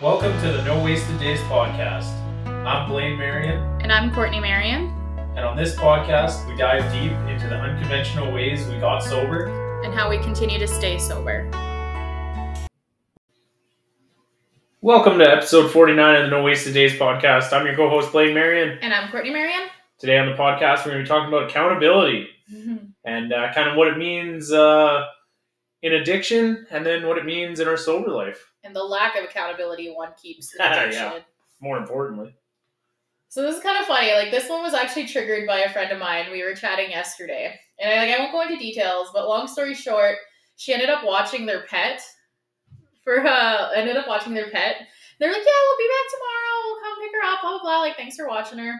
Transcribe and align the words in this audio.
Welcome 0.00 0.32
to 0.40 0.52
the 0.52 0.62
No 0.64 0.82
Wasted 0.82 1.18
Days 1.20 1.38
podcast. 1.42 2.10
I'm 2.66 2.88
Blaine 2.88 3.16
Marion, 3.18 3.58
And 3.80 3.92
I'm 3.92 4.12
Courtney 4.12 4.40
Marion. 4.40 4.86
and 5.36 5.40
on 5.40 5.56
this 5.56 5.74
podcast, 5.76 6.46
we 6.48 6.56
dive 6.56 6.90
deep 6.92 7.12
into 7.30 7.46
the 7.48 7.56
unconventional 7.56 8.32
ways 8.32 8.66
we 8.66 8.78
got 8.78 9.00
sober. 9.02 9.46
and 9.84 9.92
how 9.94 10.08
we 10.10 10.18
continue 10.18 10.58
to 10.58 10.66
stay 10.66 10.98
sober. 10.98 11.48
Welcome 14.80 15.18
to 15.18 15.30
episode 15.30 15.70
49 15.70 16.16
of 16.16 16.22
the 16.24 16.36
No 16.36 16.42
Wasted 16.42 16.74
Days 16.74 16.94
podcast. 16.94 17.52
I'm 17.52 17.64
your 17.66 17.76
co 17.76 17.88
host, 17.88 18.12
Blaine 18.12 18.34
Marion. 18.34 18.78
And 18.82 18.92
I'm 18.92 19.10
Courtney 19.10 19.30
Marion. 19.30 19.68
Today 19.98 20.18
on 20.18 20.26
the 20.28 20.34
podcast, 20.36 20.84
we're 20.84 20.92
going 20.92 20.98
to 20.98 21.02
be 21.04 21.08
talking 21.08 21.28
about 21.28 21.48
accountability 21.50 22.28
and 23.04 23.32
uh, 23.32 23.52
kind 23.54 23.70
of 23.70 23.76
what 23.76 23.88
it 23.88 23.96
means 23.96 24.52
uh, 24.52 25.04
in 25.82 25.94
addiction 25.94 26.66
and 26.70 26.84
then 26.84 27.06
what 27.06 27.16
it 27.16 27.24
means 27.24 27.60
in 27.60 27.68
our 27.68 27.76
sober 27.76 28.10
life, 28.10 28.50
and 28.64 28.74
the 28.74 28.82
lack 28.82 29.16
of 29.16 29.24
accountability 29.24 29.90
one 29.90 30.10
keeps 30.20 30.54
in 30.54 30.60
Yeah. 30.64 31.20
more 31.60 31.78
importantly. 31.78 32.34
So 33.28 33.42
this 33.42 33.56
is 33.56 33.62
kind 33.62 33.78
of 33.80 33.86
funny. 33.86 34.12
Like 34.12 34.30
this 34.30 34.48
one 34.48 34.62
was 34.62 34.74
actually 34.74 35.06
triggered 35.06 35.46
by 35.46 35.58
a 35.60 35.72
friend 35.72 35.90
of 35.92 35.98
mine. 35.98 36.26
We 36.30 36.42
were 36.42 36.54
chatting 36.54 36.90
yesterday, 36.90 37.58
and 37.80 37.92
I, 37.92 38.06
like 38.06 38.14
I 38.14 38.20
won't 38.20 38.32
go 38.32 38.42
into 38.42 38.56
details, 38.58 39.08
but 39.12 39.28
long 39.28 39.46
story 39.48 39.74
short, 39.74 40.16
she 40.56 40.72
ended 40.72 40.88
up 40.90 41.04
watching 41.04 41.46
their 41.46 41.62
pet. 41.66 42.00
For 43.02 43.20
uh, 43.26 43.70
ended 43.74 43.96
up 43.96 44.08
watching 44.08 44.32
their 44.34 44.50
pet. 44.50 44.76
They're 45.20 45.30
like, 45.32 45.42
yeah, 45.42 45.62
we'll 45.68 45.78
be 45.78 45.90
back 45.92 46.10
tomorrow. 46.10 46.64
We'll 46.64 46.80
come 46.80 47.02
pick 47.02 47.12
her 47.12 47.28
up. 47.28 47.40
Blah 47.42 47.50
blah 47.50 47.60
blah. 47.62 47.78
Like, 47.80 47.96
thanks 47.96 48.16
for 48.16 48.26
watching 48.28 48.58
her. 48.58 48.74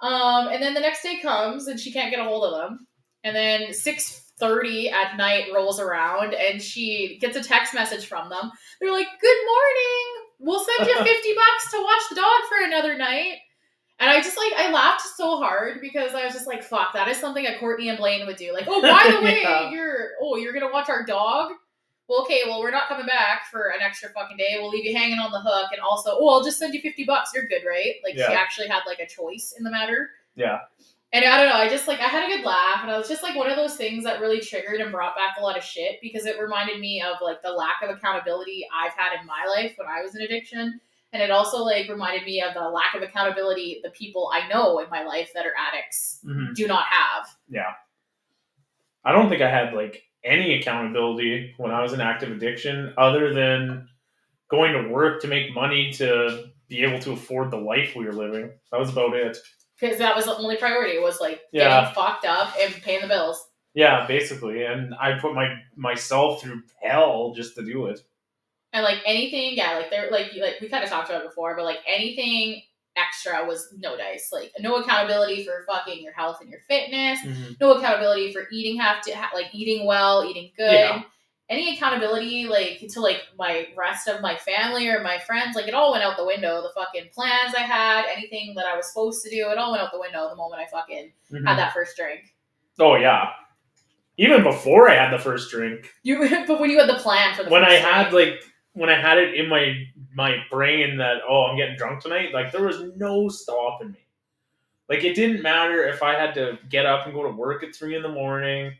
Um, 0.00 0.48
and 0.48 0.62
then 0.62 0.74
the 0.74 0.80
next 0.80 1.02
day 1.02 1.18
comes, 1.20 1.66
and 1.66 1.80
she 1.80 1.92
can't 1.92 2.10
get 2.12 2.20
a 2.20 2.24
hold 2.24 2.44
of 2.44 2.52
them. 2.56 2.86
And 3.24 3.34
then 3.34 3.72
six 3.72 4.27
thirty 4.38 4.90
at 4.90 5.16
night 5.16 5.46
rolls 5.54 5.80
around, 5.80 6.34
and 6.34 6.60
she 6.62 7.18
gets 7.20 7.36
a 7.36 7.42
text 7.42 7.74
message 7.74 8.06
from 8.06 8.28
them. 8.28 8.50
They're 8.80 8.92
like, 8.92 9.08
"Good 9.20 9.36
morning. 9.46 10.24
We'll 10.40 10.64
send 10.64 10.88
you 10.88 10.96
fifty 11.04 11.34
bucks 11.34 11.70
to 11.72 11.82
watch 11.82 12.02
the 12.10 12.16
dog 12.16 12.40
for 12.48 12.64
another 12.64 12.96
night." 12.96 13.38
And 14.00 14.08
I 14.08 14.20
just 14.20 14.36
like 14.36 14.52
I 14.56 14.70
laughed 14.70 15.02
so 15.16 15.38
hard 15.38 15.80
because 15.80 16.14
I 16.14 16.24
was 16.24 16.32
just 16.32 16.46
like, 16.46 16.62
"Fuck, 16.62 16.92
that 16.94 17.08
is 17.08 17.16
something 17.18 17.44
that 17.44 17.58
Courtney 17.58 17.88
and 17.88 17.98
Blaine 17.98 18.26
would 18.26 18.36
do." 18.36 18.52
Like, 18.52 18.66
"Oh, 18.68 18.80
by 18.80 19.12
the 19.12 19.20
way, 19.24 19.40
Yeah. 19.42 19.70
you're 19.70 20.10
oh, 20.22 20.36
you're 20.36 20.52
gonna 20.52 20.72
watch 20.72 20.88
our 20.88 21.04
dog." 21.04 21.52
Well, 22.08 22.22
okay, 22.22 22.40
well, 22.46 22.60
we're 22.60 22.70
not 22.70 22.88
coming 22.88 23.04
back 23.04 23.50
for 23.50 23.68
an 23.68 23.82
extra 23.82 24.08
fucking 24.08 24.38
day. 24.38 24.56
We'll 24.58 24.70
leave 24.70 24.86
you 24.86 24.96
hanging 24.96 25.18
on 25.18 25.30
the 25.30 25.40
hook, 25.40 25.72
and 25.72 25.80
also, 25.82 26.12
oh, 26.18 26.28
I'll 26.28 26.44
just 26.44 26.58
send 26.58 26.72
you 26.74 26.80
fifty 26.80 27.04
bucks. 27.04 27.32
You're 27.34 27.46
good, 27.48 27.62
right? 27.68 27.96
Like 28.04 28.14
she 28.14 28.34
actually 28.34 28.68
had 28.68 28.80
like 28.86 29.00
a 29.00 29.06
choice 29.06 29.52
in 29.58 29.64
the 29.64 29.70
matter. 29.70 30.08
Yeah. 30.36 30.60
And 31.10 31.24
I 31.24 31.38
don't 31.38 31.48
know, 31.48 31.54
I 31.54 31.68
just 31.70 31.88
like 31.88 32.00
I 32.00 32.04
had 32.04 32.24
a 32.30 32.36
good 32.36 32.44
laugh, 32.44 32.80
and 32.82 32.90
I 32.90 32.98
was 32.98 33.08
just 33.08 33.22
like 33.22 33.34
one 33.34 33.48
of 33.50 33.56
those 33.56 33.76
things 33.76 34.04
that 34.04 34.20
really 34.20 34.40
triggered 34.40 34.80
and 34.80 34.92
brought 34.92 35.16
back 35.16 35.36
a 35.38 35.42
lot 35.42 35.56
of 35.56 35.64
shit 35.64 35.98
because 36.02 36.26
it 36.26 36.38
reminded 36.38 36.80
me 36.80 37.02
of 37.02 37.16
like 37.22 37.40
the 37.42 37.50
lack 37.50 37.76
of 37.82 37.88
accountability 37.88 38.66
I've 38.74 38.92
had 38.92 39.18
in 39.18 39.26
my 39.26 39.46
life 39.48 39.72
when 39.76 39.88
I 39.88 40.02
was 40.02 40.14
in 40.14 40.20
addiction, 40.20 40.78
and 41.14 41.22
it 41.22 41.30
also 41.30 41.58
like 41.64 41.88
reminded 41.88 42.24
me 42.24 42.42
of 42.42 42.52
the 42.52 42.68
lack 42.68 42.94
of 42.94 43.02
accountability 43.02 43.80
the 43.82 43.90
people 43.90 44.30
I 44.34 44.48
know 44.48 44.80
in 44.80 44.90
my 44.90 45.02
life 45.02 45.30
that 45.34 45.46
are 45.46 45.54
addicts 45.56 46.20
Mhm. 46.26 46.54
do 46.54 46.66
not 46.66 46.84
have. 46.84 47.26
Yeah. 47.48 47.72
I 49.04 49.12
don't 49.12 49.30
think 49.30 49.40
I 49.40 49.48
had 49.50 49.72
like 49.72 50.02
any 50.24 50.58
accountability 50.60 51.54
when 51.56 51.70
I 51.70 51.80
was 51.80 51.94
in 51.94 52.02
active 52.02 52.30
addiction 52.30 52.92
other 52.98 53.32
than 53.32 53.88
going 54.50 54.74
to 54.74 54.88
work 54.90 55.22
to 55.22 55.28
make 55.28 55.54
money 55.54 55.90
to 55.92 56.50
be 56.68 56.82
able 56.82 56.98
to 56.98 57.12
afford 57.12 57.50
the 57.50 57.56
life 57.56 57.94
we 57.96 58.04
were 58.04 58.12
living. 58.12 58.50
That 58.70 58.80
was 58.80 58.90
about 58.90 59.14
it. 59.14 59.38
Because 59.80 59.98
that 59.98 60.16
was 60.16 60.24
the 60.24 60.36
only 60.36 60.56
priority 60.56 60.98
was 60.98 61.20
like 61.20 61.42
Yeah. 61.52 61.80
getting 61.82 61.94
fucked 61.94 62.24
up 62.24 62.54
and 62.60 62.74
paying 62.82 63.02
the 63.02 63.08
bills. 63.08 63.46
Yeah, 63.74 64.06
basically. 64.06 64.64
And 64.64 64.94
I 65.00 65.18
put 65.18 65.34
my 65.34 65.54
myself 65.76 66.42
through 66.42 66.62
hell 66.82 67.32
just 67.36 67.54
to 67.56 67.64
do 67.64 67.86
it. 67.86 68.00
And 68.72 68.82
like 68.84 68.98
anything, 69.06 69.56
yeah, 69.56 69.76
like 69.76 69.90
there, 69.90 70.10
like 70.10 70.34
you- 70.34 70.42
like 70.42 70.60
we 70.60 70.68
kind 70.68 70.82
of 70.84 70.90
talked 70.90 71.08
about 71.10 71.22
it 71.22 71.28
before, 71.28 71.54
but 71.56 71.64
like 71.64 71.78
anything 71.86 72.62
extra 72.96 73.44
was 73.46 73.72
no 73.78 73.96
dice. 73.96 74.30
Like 74.32 74.52
no 74.58 74.76
accountability 74.76 75.44
for 75.44 75.64
fucking 75.68 76.02
your 76.02 76.12
health 76.12 76.40
and 76.40 76.50
your 76.50 76.60
fitness. 76.68 77.20
Mm-hmm. 77.20 77.52
No 77.60 77.78
accountability 77.78 78.32
for 78.32 78.48
eating 78.50 78.78
have 78.80 79.00
to 79.02 79.12
ha- 79.14 79.30
like 79.34 79.46
eating 79.54 79.86
well, 79.86 80.24
eating 80.28 80.50
good. 80.56 80.72
Yeah. 80.72 81.02
Any 81.50 81.74
accountability 81.74 82.46
like 82.46 82.84
to 82.90 83.00
like 83.00 83.22
my 83.38 83.68
rest 83.76 84.06
of 84.06 84.20
my 84.20 84.36
family 84.36 84.86
or 84.88 85.02
my 85.02 85.18
friends, 85.18 85.56
like 85.56 85.66
it 85.66 85.72
all 85.74 85.92
went 85.92 86.04
out 86.04 86.18
the 86.18 86.26
window. 86.26 86.60
The 86.60 86.70
fucking 86.74 87.10
plans 87.14 87.54
I 87.56 87.62
had, 87.62 88.04
anything 88.14 88.54
that 88.56 88.66
I 88.66 88.76
was 88.76 88.86
supposed 88.88 89.24
to 89.24 89.30
do, 89.30 89.48
it 89.50 89.56
all 89.56 89.70
went 89.70 89.82
out 89.82 89.90
the 89.90 89.98
window 90.00 90.28
the 90.28 90.36
moment 90.36 90.60
I 90.60 90.66
fucking 90.66 91.10
Mhm. 91.32 91.46
had 91.48 91.58
that 91.58 91.72
first 91.72 91.96
drink. 91.96 92.34
Oh 92.78 92.96
yeah. 92.96 93.30
Even 94.18 94.42
before 94.42 94.90
I 94.90 94.94
had 94.94 95.10
the 95.12 95.18
first 95.22 95.50
drink. 95.50 95.90
You, 96.02 96.18
but 96.46 96.60
when 96.60 96.70
you 96.70 96.78
had 96.78 96.88
the 96.88 96.98
plan 96.98 97.34
for 97.34 97.44
the 97.44 97.50
when 97.50 97.64
I 97.64 97.76
first 97.80 97.82
had 97.84 98.12
like 98.12 98.44
when 98.74 98.90
I 98.90 99.00
had 99.00 99.16
it 99.18 99.34
in 99.34 99.48
my 99.48 99.74
my 100.14 100.36
brain 100.50 100.98
that 100.98 101.22
oh 101.26 101.44
I'm 101.44 101.56
getting 101.56 101.76
drunk 101.76 102.02
tonight, 102.02 102.34
like 102.34 102.52
there 102.52 102.64
was 102.66 102.82
no 102.96 103.28
stopping 103.28 103.92
me. 103.92 104.06
Like 104.88 105.02
it 105.04 105.14
didn't 105.14 105.42
matter 105.42 105.84
if 105.84 106.02
I 106.02 106.14
had 106.14 106.34
to 106.34 106.58
get 106.68 106.84
up 106.84 107.06
and 107.06 107.14
go 107.14 107.22
to 107.22 107.30
work 107.30 107.62
at 107.62 107.74
three 107.74 107.96
in 107.96 108.02
the 108.02 108.08
morning. 108.08 108.74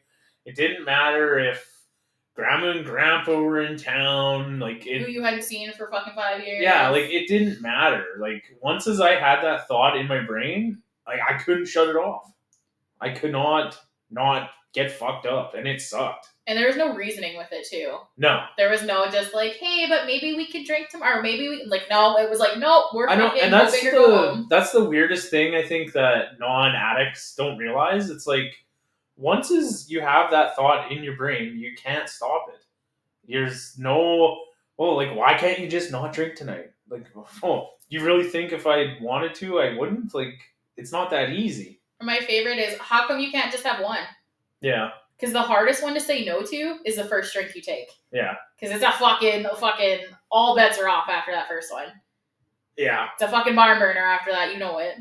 It 0.45 0.55
didn't 0.57 0.85
matter 0.85 1.39
if 1.39 1.67
grandma 2.39 2.71
and 2.71 2.85
grandpa 2.87 3.41
were 3.41 3.63
in 3.63 3.77
town. 3.77 4.61
Like 4.61 4.85
who 4.85 4.91
you 4.91 5.23
hadn't 5.23 5.43
seen 5.43 5.73
for 5.73 5.91
fucking 5.91 6.15
five 6.15 6.41
years. 6.47 6.63
yeah, 6.63 6.89
like 6.89 7.11
it 7.11 7.27
didn't 7.27 7.61
matter. 7.61 8.05
Like 8.21 8.45
once 8.63 8.87
as 8.87 9.01
I 9.01 9.17
had 9.17 9.43
that 9.43 9.67
thought 9.67 9.97
in 9.97 10.07
my 10.07 10.21
brain, 10.21 10.81
like 11.07 11.19
I 11.29 11.35
couldn't 11.35 11.67
shut 11.67 11.89
it 11.89 11.97
off. 11.97 12.31
I 13.01 13.11
could 13.11 13.33
not 13.33 13.77
not 14.11 14.51
get 14.73 14.93
fucked 14.93 15.27
up 15.27 15.55
and 15.55 15.67
it 15.67 15.81
sucked. 15.81 16.29
and 16.47 16.57
there 16.57 16.67
was 16.69 16.77
no 16.77 16.95
reasoning 16.95 17.37
with 17.37 17.49
it 17.51 17.67
too. 17.69 17.97
No. 18.17 18.45
There 18.57 18.71
was 18.71 18.83
no 18.83 19.11
just 19.11 19.35
like, 19.35 19.55
hey, 19.55 19.87
but 19.89 20.07
maybe 20.07 20.35
we 20.35 20.47
could 20.47 20.65
drink 20.65 20.91
tomorrow. 20.91 21.21
Maybe 21.23 21.49
we 21.49 21.65
like 21.67 21.85
no. 21.91 22.17
It 22.19 22.31
was 22.31 22.39
like 22.39 22.59
no, 22.59 22.87
we're 22.95 23.09
I 23.09 23.17
know, 23.17 23.29
fucking 23.29 23.43
and 23.43 23.53
that's 23.53 23.73
big 23.73 23.87
or 23.89 23.91
go 23.93 24.11
the 24.11 24.17
home. 24.35 24.47
that's 24.49 24.71
the 24.73 24.85
weirdest 24.85 25.31
thing 25.31 25.55
I 25.57 25.63
think 25.67 25.93
that 25.95 26.39
non 26.39 26.75
addicts 26.77 27.35
don't 27.35 27.57
realize. 27.59 28.11
It's 28.11 28.27
like 28.27 28.55
once 29.19 29.51
as 29.51 29.91
you 29.91 30.01
have 30.01 30.31
that 30.31 30.57
thought 30.57 30.91
in 30.91 31.03
your 31.05 31.17
brain, 31.17 31.59
you 31.59 31.73
can't 31.77 32.09
stop 32.09 32.47
it. 32.55 32.65
There's 33.31 33.77
no 33.79 34.39
well, 34.79 34.97
like 34.97 35.15
why 35.15 35.35
can't 35.37 35.59
you 35.59 35.69
just 35.69 35.91
not 35.93 36.13
drink 36.13 36.37
tonight? 36.37 36.71
Like, 36.89 37.07
oh, 37.43 37.71
you 37.89 38.05
really 38.05 38.25
think 38.25 38.53
if 38.53 38.67
I 38.67 38.97
wanted 39.01 39.35
to, 39.37 39.61
I 39.61 39.77
wouldn't? 39.77 40.15
Like, 40.15 40.39
it's 40.77 40.93
not 40.93 41.11
that 41.11 41.31
easy. 41.31 41.81
My 42.01 42.19
favorite 42.21 42.59
is 42.59 42.79
how 42.79 43.07
come 43.09 43.19
you 43.19 43.31
can't 43.33 43.51
just 43.51 43.65
have 43.65 43.83
one? 43.83 43.99
Yeah, 44.61 44.91
Because 45.19 45.33
the 45.33 45.43
hardest 45.43 45.83
one 45.83 45.95
to 45.95 46.01
say 46.01 46.25
no 46.25 46.43
to 46.43 46.79
is 46.85 46.97
the 46.97 47.05
first 47.05 47.33
drink 47.35 47.55
you 47.57 47.63
take. 47.63 47.89
yeah, 48.13 48.35
Because 48.59 48.75
it's 48.75 48.85
a 48.85 48.93
fucking 48.93 49.47
fucking 49.59 50.01
all 50.31 50.55
bets 50.57 50.79
are 50.79 50.89
off 50.89 51.09
after 51.09 51.33
that 51.33 51.49
first 51.49 51.73
one. 51.73 51.89
yeah, 52.77 53.07
It's 53.15 53.23
a 53.23 53.29
fucking 53.29 53.55
barn 53.57 53.79
burner 53.81 54.01
after 54.01 54.31
that. 54.33 54.53
You 54.53 54.59
know 54.59 54.79
it. 54.79 54.97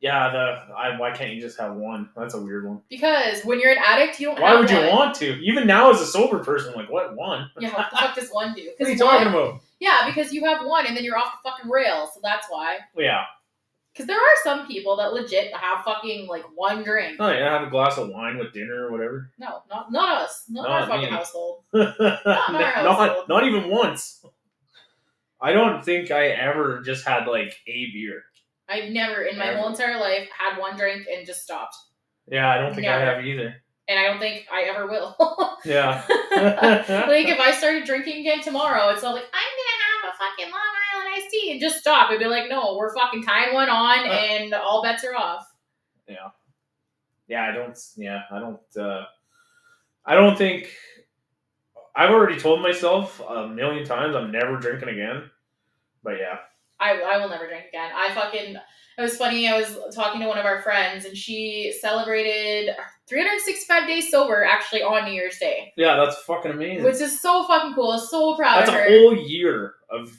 Yeah. 0.00 0.30
The 0.30 0.74
I, 0.74 0.98
why 0.98 1.12
can't 1.12 1.32
you 1.32 1.40
just 1.40 1.58
have 1.58 1.74
one? 1.74 2.08
That's 2.16 2.34
a 2.34 2.40
weird 2.40 2.66
one. 2.66 2.80
Because 2.88 3.42
when 3.42 3.60
you're 3.60 3.72
an 3.72 3.82
addict, 3.86 4.20
you 4.20 4.26
don't. 4.28 4.40
Why 4.40 4.58
would 4.58 4.70
you 4.70 4.78
want 4.88 5.14
to? 5.16 5.38
Even 5.44 5.66
now, 5.66 5.90
as 5.90 6.00
a 6.00 6.06
sober 6.06 6.38
person, 6.40 6.74
like 6.74 6.90
what 6.90 7.14
one? 7.16 7.50
Yeah, 7.58 7.74
what 7.74 7.90
the 7.90 7.96
fuck 7.96 8.14
does 8.14 8.28
one 8.30 8.54
do? 8.54 8.70
What 8.78 8.88
are 8.88 8.92
you 8.92 8.98
talking 8.98 9.32
one- 9.32 9.34
about? 9.34 9.60
Yeah, 9.78 10.06
because 10.06 10.32
you 10.32 10.44
have 10.44 10.66
one 10.66 10.86
and 10.86 10.94
then 10.96 11.04
you're 11.04 11.16
off 11.16 11.32
the 11.42 11.48
fucking 11.50 11.70
rails. 11.70 12.10
So 12.14 12.20
that's 12.22 12.46
why. 12.50 12.78
Yeah. 12.96 13.24
Because 13.92 14.06
there 14.06 14.18
are 14.20 14.36
some 14.44 14.66
people 14.68 14.96
that 14.96 15.12
legit 15.12 15.52
have 15.54 15.84
fucking 15.84 16.28
like 16.28 16.44
one 16.54 16.84
drink. 16.84 17.16
Oh 17.18 17.28
yeah, 17.30 17.58
have 17.58 17.66
a 17.66 17.70
glass 17.70 17.98
of 17.98 18.08
wine 18.10 18.38
with 18.38 18.52
dinner 18.52 18.86
or 18.86 18.92
whatever. 18.92 19.30
No, 19.38 19.62
not 19.68 19.90
not 19.90 20.22
us. 20.22 20.44
Not, 20.48 20.68
our 20.68 20.86
fucking 20.86 21.06
me. 21.06 21.10
household. 21.16 21.64
not, 21.72 22.00
our 22.00 22.16
household. 22.54 23.28
not 23.28 23.44
even 23.44 23.68
once. 23.68 24.24
I 25.40 25.52
don't 25.52 25.84
think 25.84 26.10
I 26.10 26.26
ever 26.28 26.82
just 26.82 27.06
had 27.06 27.26
like 27.26 27.58
a 27.66 27.86
beer. 27.92 28.22
I've 28.70 28.90
never 28.90 29.22
in 29.22 29.36
my 29.38 29.54
whole 29.54 29.68
entire 29.68 29.98
life 29.98 30.28
had 30.36 30.58
one 30.58 30.76
drink 30.76 31.06
and 31.12 31.26
just 31.26 31.42
stopped. 31.42 31.74
Yeah, 32.28 32.48
I 32.48 32.58
don't 32.58 32.74
think 32.74 32.86
I 32.86 32.98
Never. 32.98 33.16
have 33.16 33.24
either. 33.26 33.54
And 33.88 33.98
I 33.98 34.04
don't 34.04 34.20
think 34.20 34.46
I 34.52 34.62
ever 34.62 34.86
will. 34.86 35.16
Yeah. 35.64 36.02
like 36.08 37.28
if 37.28 37.38
I 37.38 37.50
started 37.52 37.84
drinking 37.84 38.20
again 38.20 38.40
tomorrow, 38.40 38.88
it's 38.88 39.02
not 39.02 39.14
like 39.14 39.24
I'm 39.24 39.52
gonna 39.58 40.06
have 40.06 40.14
a 40.14 40.16
fucking 40.16 40.50
Long 40.50 40.60
Island 40.94 41.14
iced 41.16 41.30
tea 41.30 41.50
and 41.52 41.60
just 41.60 41.78
stop. 41.80 42.10
I'd 42.10 42.18
be 42.18 42.24
like, 42.24 42.48
no, 42.48 42.76
we're 42.78 42.94
fucking 42.94 43.22
tying 43.24 43.52
one 43.52 43.68
on 43.68 44.06
Uh. 44.08 44.10
and 44.12 44.54
all 44.54 44.82
bets 44.82 45.04
are 45.04 45.14
off. 45.14 45.44
Yeah. 46.08 46.28
Yeah, 47.28 47.42
I 47.46 47.52
don't. 47.52 47.78
Yeah, 47.96 48.22
I 48.30 48.38
don't. 48.38 48.60
uh 48.78 49.04
I 50.06 50.14
don't 50.14 50.38
think. 50.38 50.70
I've 51.94 52.10
already 52.10 52.38
told 52.38 52.62
myself 52.62 53.20
a 53.28 53.46
million 53.48 53.84
times 53.84 54.16
I'm 54.16 54.30
never 54.32 54.56
drinking 54.56 54.88
again. 54.88 55.30
But 56.02 56.14
yeah, 56.18 56.36
I, 56.78 57.00
I 57.02 57.18
will 57.18 57.28
never 57.28 57.46
drink 57.46 57.64
again. 57.68 57.90
I 57.94 58.14
fucking. 58.14 58.56
It 58.98 59.02
was 59.02 59.16
funny. 59.16 59.48
I 59.48 59.58
was 59.58 59.78
talking 59.94 60.20
to 60.20 60.26
one 60.26 60.38
of 60.38 60.44
our 60.44 60.60
friends, 60.62 61.04
and 61.06 61.16
she 61.16 61.72
celebrated 61.80 62.74
365 63.08 63.86
days 63.86 64.10
sober 64.10 64.44
actually 64.44 64.82
on 64.82 65.04
New 65.04 65.12
Year's 65.12 65.38
Day, 65.38 65.72
yeah, 65.76 65.96
that's 65.96 66.16
fucking 66.22 66.50
amazing. 66.52 66.84
which 66.84 67.00
is 67.00 67.20
so 67.20 67.44
fucking 67.46 67.74
cool. 67.74 67.98
So 67.98 68.36
proud 68.36 68.60
That's 68.60 68.70
of 68.70 68.76
a 68.76 68.84
whole 68.84 69.16
year 69.16 69.74
of, 69.90 70.14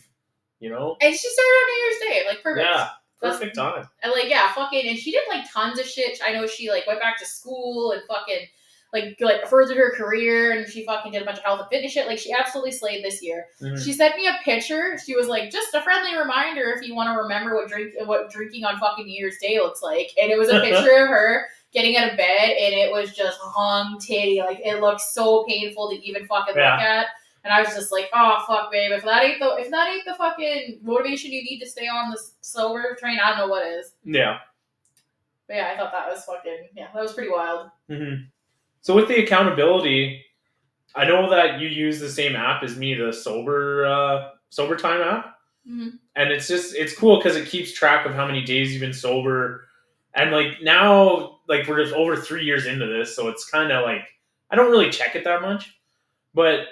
you 0.59 0.69
know. 0.69 0.97
and 1.01 1.13
she 1.13 1.29
started 1.29 1.49
on 1.49 1.67
New 1.67 1.83
Year's 1.83 1.99
Day, 2.23 2.27
like 2.27 2.43
perfect. 2.43 2.65
Yeah, 2.67 2.89
That's- 3.21 3.39
perfect 3.39 3.55
time. 3.55 3.87
And 4.03 4.11
like, 4.13 4.29
yeah, 4.29 4.51
fucking, 4.53 4.87
and 4.87 4.97
she 4.97 5.11
did 5.11 5.23
like 5.29 5.45
tons 5.51 5.79
of 5.79 5.85
shit. 5.85 6.19
I 6.25 6.33
know 6.33 6.47
she 6.47 6.69
like 6.69 6.87
went 6.87 6.99
back 6.99 7.17
to 7.19 7.25
school 7.25 7.91
and 7.91 8.01
fucking 8.07 8.47
like 8.93 9.17
like 9.21 9.47
furthered 9.47 9.77
her 9.77 9.93
career 9.95 10.51
and 10.51 10.69
she 10.69 10.85
fucking 10.85 11.13
did 11.13 11.21
a 11.21 11.25
bunch 11.25 11.37
of 11.37 11.43
health 11.45 11.61
and 11.61 11.69
fitness 11.69 11.93
shit. 11.93 12.07
Like 12.07 12.19
she 12.19 12.33
absolutely 12.33 12.71
slayed 12.73 13.03
this 13.05 13.23
year. 13.23 13.45
Mhm. 13.61 13.81
She 13.83 13.93
sent 13.93 14.15
me 14.17 14.27
a 14.27 14.37
picture. 14.43 14.97
She 15.05 15.15
was 15.15 15.27
like, 15.27 15.49
just 15.49 15.73
a 15.73 15.81
friendly 15.81 16.17
reminder 16.17 16.73
if 16.77 16.85
you 16.85 16.93
want 16.93 17.07
to 17.15 17.21
remember 17.21 17.55
what 17.55 17.69
drink 17.69 17.93
what 18.05 18.29
drinking 18.29 18.65
on 18.65 18.79
fucking 18.79 19.05
New 19.05 19.17
Year's 19.17 19.37
Day 19.41 19.59
looks 19.59 19.81
like. 19.81 20.11
And 20.21 20.29
it 20.31 20.37
was 20.37 20.49
a 20.49 20.59
picture 20.61 21.03
of 21.03 21.07
her 21.09 21.45
getting 21.73 21.95
out 21.95 22.11
of 22.11 22.17
bed 22.17 22.49
and 22.49 22.73
it 22.73 22.91
was 22.91 23.13
just 23.13 23.39
hung 23.41 23.97
titty. 23.99 24.39
Like 24.39 24.59
it 24.63 24.81
looked 24.81 24.99
so 25.01 25.45
painful 25.47 25.89
to 25.89 25.95
even 26.05 26.25
fucking 26.27 26.55
Yeah. 26.57 26.73
look 26.73 26.81
at. 26.81 27.05
And 27.43 27.51
I 27.53 27.61
was 27.61 27.69
just 27.73 27.91
like, 27.93 28.09
oh 28.13 28.43
fuck, 28.45 28.71
babe. 28.73 28.91
If 28.91 29.03
that 29.05 29.23
ain't 29.23 29.39
the 29.39 29.55
if 29.55 29.71
that 29.71 29.87
ain't 29.87 30.05
the 30.05 30.15
fucking 30.15 30.79
motivation 30.83 31.31
you 31.31 31.41
need 31.43 31.59
to 31.61 31.65
stay 31.69 31.87
on 31.87 32.11
the 32.11 32.21
sober 32.41 32.95
train, 32.99 33.19
I 33.23 33.29
don't 33.29 33.37
know 33.37 33.47
what 33.47 33.65
is. 33.65 33.93
Yeah. 34.03 34.39
But 35.47 35.55
yeah, 35.55 35.71
I 35.73 35.77
thought 35.77 35.91
that 35.91 36.07
was 36.09 36.23
fucking 36.25 36.67
yeah, 36.75 36.87
that 36.93 37.01
was 37.01 37.13
pretty 37.13 37.31
wild. 37.31 37.69
hmm 37.89 38.15
So 38.81 38.95
with 38.95 39.07
the 39.07 39.23
accountability, 39.23 40.23
I 40.95 41.05
know 41.05 41.29
that 41.29 41.59
you 41.59 41.67
use 41.67 41.99
the 41.99 42.09
same 42.09 42.35
app 42.35 42.63
as 42.63 42.75
me, 42.77 42.93
the 42.93 43.13
sober 43.13 43.85
uh, 43.85 44.29
sober 44.49 44.75
time 44.75 45.01
app, 45.01 45.37
Mhm. 45.69 45.99
and 46.15 46.31
it's 46.31 46.47
just 46.47 46.75
it's 46.75 46.95
cool 46.95 47.17
because 47.17 47.35
it 47.35 47.47
keeps 47.47 47.71
track 47.73 48.05
of 48.05 48.13
how 48.13 48.25
many 48.25 48.41
days 48.43 48.71
you've 48.73 48.81
been 48.81 48.93
sober, 48.93 49.67
and 50.15 50.31
like 50.31 50.61
now 50.61 51.39
like 51.47 51.67
we're 51.67 51.81
just 51.83 51.93
over 51.95 52.15
three 52.15 52.43
years 52.43 52.65
into 52.65 52.85
this, 52.87 53.15
so 53.15 53.27
it's 53.29 53.49
kind 53.49 53.71
of 53.71 53.83
like 53.85 54.03
I 54.49 54.55
don't 54.55 54.71
really 54.71 54.89
check 54.89 55.15
it 55.15 55.23
that 55.23 55.41
much, 55.41 55.77
but 56.33 56.67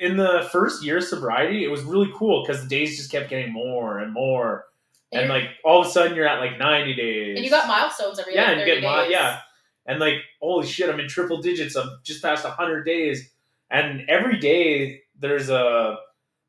in 0.00 0.16
the 0.16 0.48
first 0.50 0.82
year 0.84 0.98
of 0.98 1.04
sobriety, 1.04 1.64
it 1.64 1.68
was 1.68 1.82
really 1.82 2.10
cool 2.16 2.42
because 2.44 2.62
the 2.62 2.68
days 2.68 2.96
just 2.96 3.10
kept 3.12 3.28
getting 3.30 3.52
more 3.52 3.98
and 3.98 4.12
more, 4.12 4.66
And, 5.12 5.22
and 5.22 5.28
like 5.30 5.50
all 5.64 5.80
of 5.80 5.86
a 5.86 5.90
sudden 5.90 6.16
you're 6.16 6.26
at 6.26 6.40
like 6.40 6.58
ninety 6.58 6.94
days, 6.94 7.36
and 7.36 7.44
you 7.44 7.50
got 7.50 7.68
milestones 7.68 8.18
every 8.18 8.34
yeah, 8.34 8.42
like, 8.44 8.50
and 8.52 8.60
you 8.60 8.66
get 8.66 8.80
days. 8.80 9.10
yeah, 9.10 9.40
and 9.86 10.00
like 10.00 10.14
holy 10.40 10.66
shit, 10.66 10.88
I'm 10.90 11.00
in 11.00 11.08
triple 11.08 11.40
digits. 11.42 11.76
I'm 11.76 11.88
just 12.02 12.22
past 12.22 12.44
hundred 12.46 12.84
days, 12.84 13.30
and 13.70 14.08
every 14.08 14.38
day 14.38 15.00
there's 15.18 15.50
a 15.50 15.96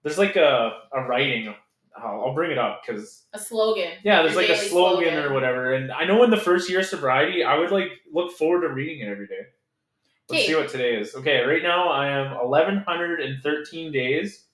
there's 0.03 0.17
like 0.17 0.35
a 0.35 0.79
a 0.93 1.01
writing. 1.03 1.53
I'll, 1.97 2.25
I'll 2.25 2.33
bring 2.33 2.51
it 2.51 2.57
up 2.57 2.81
because 2.85 3.23
A 3.33 3.39
slogan. 3.39 3.93
yeah, 4.03 4.21
there's 4.21 4.35
like 4.35 4.49
a 4.49 4.55
daily 4.55 4.67
slogan, 4.67 5.13
or 5.17 5.33
whatever. 5.33 5.73
And 5.73 5.91
I 5.91 6.03
know 6.05 6.23
in 6.23 6.29
the 6.29 6.37
first 6.37 6.69
year 6.69 6.81
of 6.81 6.85
sobriety, 6.85 7.43
I 7.43 7.57
would 7.57 7.71
like 7.71 7.89
look 8.11 8.33
forward 8.33 8.67
to 8.67 8.73
reading 8.73 8.99
it 8.99 9.09
every 9.09 9.27
day. 9.27 9.41
Let's 10.27 10.45
see 10.47 10.55
what 10.55 10.69
today 10.69 10.95
is. 10.95 11.13
Okay, 11.15 11.41
right 11.41 11.61
now 11.63 11.87
I 11.89 12.07
am 12.09 12.35
1113 12.35 13.91
days, 13.91 14.45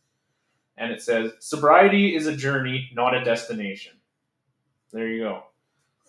and 0.77 0.91
it 0.91 1.01
says 1.01 1.31
sobriety 1.39 2.13
is 2.15 2.27
a 2.27 2.35
journey, 2.35 2.89
not 2.93 3.15
a 3.15 3.23
destination. 3.23 3.93
There 4.91 5.07
you 5.07 5.23
go. 5.23 5.43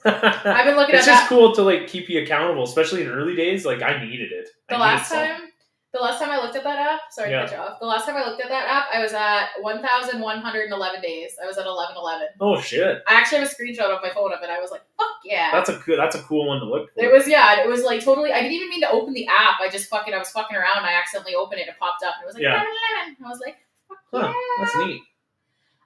I've 0.05 0.65
been 0.65 0.77
looking 0.77 0.95
at 0.95 0.99
it. 0.99 0.99
it's 1.01 1.07
at 1.09 1.13
just 1.13 1.23
that 1.23 1.29
cool 1.29 1.55
to 1.55 1.63
like 1.63 1.87
keep 1.87 2.09
you 2.09 2.23
accountable, 2.23 2.65
especially 2.65 3.03
in 3.03 3.09
early 3.09 3.37
days. 3.37 3.65
Like 3.65 3.83
I 3.83 4.03
needed 4.05 4.33
it. 4.33 4.49
The 4.69 4.75
needed 4.75 4.81
last 4.81 5.11
time 5.11 5.49
the 5.93 6.01
last 6.01 6.19
time 6.19 6.31
I 6.31 6.39
looked 6.39 6.57
at 6.57 6.65
that 6.65 6.79
app, 6.79 7.01
sorry 7.11 7.31
Yeah. 7.31 7.43
to 7.43 7.49
cut 7.49 7.55
you 7.57 7.63
off. 7.63 7.79
The 7.81 7.87
last 7.87 8.07
time 8.07 8.17
I 8.17 8.25
looked 8.27 8.41
at 8.41 8.49
that 8.49 8.67
app, 8.67 8.87
I 8.95 9.03
was 9.03 9.13
at 9.13 9.49
one 9.61 9.83
thousand 9.83 10.21
one 10.23 10.39
hundred 10.39 10.65
and 10.65 10.73
eleven 10.73 11.03
days. 11.03 11.33
I 11.43 11.47
was 11.47 11.59
at 11.59 11.67
eleven 11.67 11.97
eleven. 11.97 12.29
Oh 12.41 12.59
shit, 12.61 13.03
I 13.07 13.15
actually 13.15 13.39
have 13.41 13.49
a 13.49 13.55
screenshot 13.55 13.91
of 13.95 14.01
my 14.03 14.09
phone 14.11 14.33
of 14.33 14.43
it. 14.43 14.49
I 14.49 14.59
was 14.59 14.71
like, 14.71 14.81
fuck 14.97 15.09
yeah. 15.25 15.51
that's 15.53 15.69
a 15.69 15.77
good. 15.85 15.99
That's 15.99 16.17
a 16.17 16.23
cool 16.23 16.49
one 16.49 16.61
to 16.61 16.65
look 16.67 16.93
for. 16.95 17.05
it 17.05 17.13
was 17.13 17.29
yeah, 17.29 17.61
it 17.63 17.69
was 17.69 17.83
like 17.85 18.03
totally 18.03 18.33
I 18.33 18.41
didn't 18.41 18.53
even 18.55 18.71
mean 18.71 18.81
to 18.81 18.91
open 18.91 19.13
the 19.13 19.27
app. 19.29 19.61
I 19.61 19.69
just 19.69 19.89
fucking 19.91 20.15
I 20.15 20.19
was 20.19 20.31
fucking 20.31 20.57
around 20.57 20.79
and 20.79 20.87
I 20.87 20.95
accidentally 20.95 21.35
opened 21.35 21.61
it 21.61 21.69
and 21.69 21.75
it 21.75 21.79
popped 21.79 22.03
up 22.03 22.15
and 22.17 22.25
it 22.25 22.27
was 22.27 22.35
like 22.37 22.43
Yeah. 22.43 22.55
11, 22.55 22.67
11. 23.13 23.17
I 23.25 23.29
was 23.29 23.41
like, 23.45 23.57
fuck 23.87 23.99
Huh, 24.11 24.33
yeah. 24.33 24.65
that's 24.65 24.77
neat. 24.87 25.03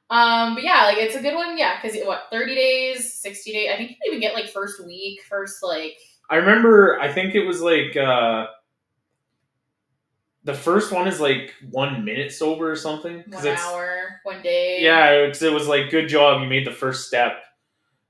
Um, 0.08 0.54
but 0.54 0.62
yeah, 0.62 0.84
like 0.84 0.98
it's 0.98 1.16
a 1.16 1.20
good 1.20 1.34
one, 1.34 1.58
yeah, 1.58 1.80
because 1.80 1.98
what, 2.06 2.24
30 2.30 2.54
days, 2.54 3.14
60 3.14 3.52
days, 3.52 3.70
I 3.72 3.76
think 3.76 3.90
you 3.90 3.96
can 3.96 4.06
even 4.08 4.20
get 4.20 4.34
like 4.34 4.48
first 4.50 4.84
week, 4.86 5.22
first 5.28 5.62
like 5.62 5.96
I 6.30 6.36
remember. 6.36 6.98
I 7.00 7.12
think 7.12 7.34
it 7.34 7.44
was 7.44 7.60
like 7.60 7.96
uh 7.96 8.46
the 10.44 10.54
first 10.54 10.92
one 10.92 11.08
is 11.08 11.20
like 11.20 11.52
one 11.70 12.04
minute 12.04 12.30
sober 12.32 12.70
or 12.70 12.76
something. 12.76 13.24
one 13.26 13.46
it's- 13.46 13.60
hour, 13.60 14.20
one 14.22 14.42
day. 14.42 14.78
Yeah, 14.80 15.26
because 15.26 15.42
it 15.42 15.52
was 15.52 15.66
like 15.66 15.90
good 15.90 16.08
job, 16.08 16.40
you 16.40 16.48
made 16.48 16.66
the 16.66 16.72
first 16.72 17.08
step. 17.08 17.42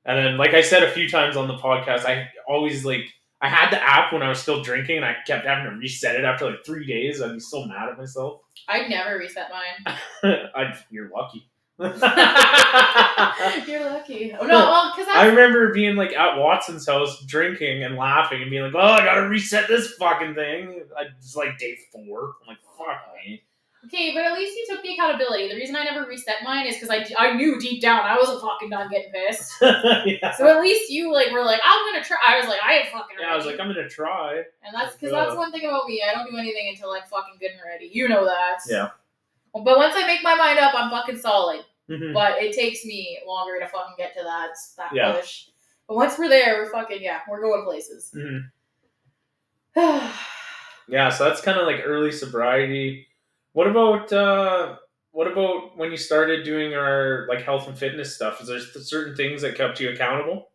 And 0.05 0.17
then, 0.19 0.37
like 0.37 0.55
I 0.55 0.61
said 0.61 0.83
a 0.85 0.91
few 0.91 1.09
times 1.09 1.37
on 1.37 1.49
the 1.49 1.57
podcast, 1.57 2.05
I 2.05 2.29
always 2.47 2.85
like 2.85 3.07
I 3.41 3.49
had 3.49 3.71
the 3.71 3.83
app 3.83 4.13
when 4.13 4.23
I 4.23 4.29
was 4.29 4.39
still 4.39 4.63
drinking, 4.63 4.97
and 4.97 5.05
I 5.05 5.17
kept 5.27 5.47
having 5.47 5.65
to 5.65 5.77
reset 5.77 6.15
it 6.15 6.25
after 6.25 6.49
like 6.49 6.65
three 6.65 6.87
days. 6.87 7.21
I'd 7.21 7.33
be 7.33 7.41
so 7.41 7.65
mad 7.65 7.89
at 7.89 7.99
myself. 7.99 8.43
I'd 8.69 8.89
never 8.89 9.19
reset 9.19 9.51
mine. 9.51 9.97
I, 10.55 10.79
you're 10.91 11.11
lucky. 11.11 11.49
You're 13.69 13.85
lucky. 13.85 14.33
No, 14.33 14.39
well, 14.49 14.93
because 14.97 15.09
I 15.13 15.27
remember 15.27 15.73
being 15.75 15.97
like 15.97 16.13
at 16.15 16.39
Watson's 16.39 16.87
house 16.87 17.23
drinking 17.27 17.85
and 17.85 17.97
laughing 17.97 18.41
and 18.41 18.51
being 18.51 18.63
like, 18.63 18.75
"Oh, 18.75 18.79
I 18.79 19.05
gotta 19.05 19.29
reset 19.29 19.69
this 19.69 19.93
fucking 19.95 20.35
thing." 20.35 20.85
It's 21.19 21.37
like 21.37 21.59
day 21.59 21.77
four. 21.93 22.37
I'm 22.43 22.49
like, 22.49 22.59
"Fuck 22.79 23.03
me." 23.25 23.43
okay, 23.87 24.13
but 24.15 24.25
at 24.25 24.33
least 24.35 24.57
you 24.57 24.67
took 24.69 24.83
the 24.83 24.93
accountability. 24.95 25.49
The 25.49 25.55
reason 25.55 25.77
I 25.77 25.85
never 25.85 26.07
reset 26.07 26.37
mine 26.45 26.67
is 26.67 26.77
because 26.77 26.91
I, 26.91 27.07
I 27.19 27.35
knew 27.35 27.59
deep 27.59 27.81
down 27.81 28.01
I 28.05 28.17
wasn't 28.17 28.41
fucking 28.41 28.71
done 28.71 28.91
getting 28.91 29.13
pissed. 29.13 29.53
yeah. 29.61 30.33
So 30.33 30.47
at 30.47 30.61
least 30.61 30.91
you 30.91 31.13
like 31.13 31.31
were 31.33 31.45
like, 31.45 31.61
I'm 31.65 31.93
gonna 31.93 32.05
try. 32.05 32.19
I 32.27 32.39
was 32.39 32.49
like, 32.49 32.61
I 32.65 32.75
ain't 32.75 32.89
fucking. 32.89 33.17
yeah, 33.21 33.33
I 33.33 33.37
was 33.37 33.45
ready. 33.45 33.57
like, 33.57 33.67
I'm 33.67 33.75
gonna 33.75 33.89
try. 33.89 34.43
and 34.65 34.75
that's 34.75 34.95
because 34.97 35.13
that's 35.13 35.33
uh, 35.33 35.37
one 35.37 35.53
thing 35.53 35.67
about 35.67 35.87
me. 35.87 36.03
I 36.07 36.15
don't 36.15 36.31
do 36.31 36.37
anything 36.37 36.69
until 36.69 36.91
I'm 36.91 37.03
fucking 37.03 37.35
good 37.41 37.53
and 37.53 37.61
ready. 37.65 37.91
You 37.93 38.09
know 38.09 38.25
that. 38.25 38.59
Yeah. 38.69 38.89
But 39.65 39.77
once 39.79 39.95
I 39.97 40.07
make 40.07 40.23
my 40.23 40.35
mind 40.35 40.59
up, 40.59 40.75
I'm 40.75 40.91
fucking 40.91 41.19
solid. 41.19 41.65
Mhm. 41.89 42.13
but 42.15 42.43
it 42.43 42.53
takes 42.53 42.85
me 42.85 43.17
longer 43.29 43.61
to 43.61 43.69
fucking 43.69 43.95
get 43.97 44.13
to 44.17 44.23
that 44.25 44.51
that 44.77 44.93
Yeah. 44.93 45.13
push. 45.13 45.47
But 45.87 45.95
once 45.95 46.19
we're 46.19 46.29
there, 46.29 46.61
we're 46.61 46.73
fucking 46.73 47.01
yeah, 47.01 47.21
we're 47.29 47.41
going 47.41 47.63
places. 47.65 48.13
Mhm. 48.17 48.51
Yeah, 50.89 51.11
so 51.11 51.25
that's 51.25 51.41
kind 51.41 51.59
of 51.59 51.67
like 51.67 51.83
early 51.85 52.13
sobriety. 52.13 53.07
What 53.53 53.67
about 53.69 54.13
uh 54.13 54.77
what 55.13 55.27
about 55.27 55.77
when 55.79 55.91
you 55.91 55.97
started 55.97 56.45
doing 56.45 56.75
our 56.75 57.27
like 57.29 57.43
health 57.43 57.69
and 57.69 57.79
fitness 57.79 58.15
stuff? 58.15 58.41
Is 58.41 58.49
there 58.49 58.59
certain 58.61 59.15
things 59.17 59.43
that 59.43 59.55
kept 59.57 59.81
you 59.81 59.91
accountable? 59.91 60.51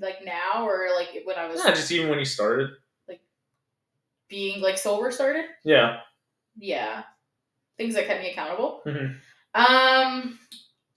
like 0.00 0.24
now 0.24 0.66
or 0.66 0.88
like 0.96 1.22
when 1.24 1.36
I 1.36 1.46
was 1.46 1.62
Yeah, 1.64 1.70
just 1.70 1.92
even 1.92 2.08
when 2.10 2.18
you 2.18 2.24
started. 2.24 2.70
Like 3.06 3.20
being 4.28 4.60
like 4.60 4.76
sober 4.76 5.12
started. 5.12 5.44
Yeah. 5.62 6.00
Yeah, 6.58 7.04
things 7.76 7.94
that 7.94 8.06
kept 8.06 8.22
me 8.22 8.30
accountable. 8.30 8.82
Mhm. 8.86 9.18
Um, 9.54 10.38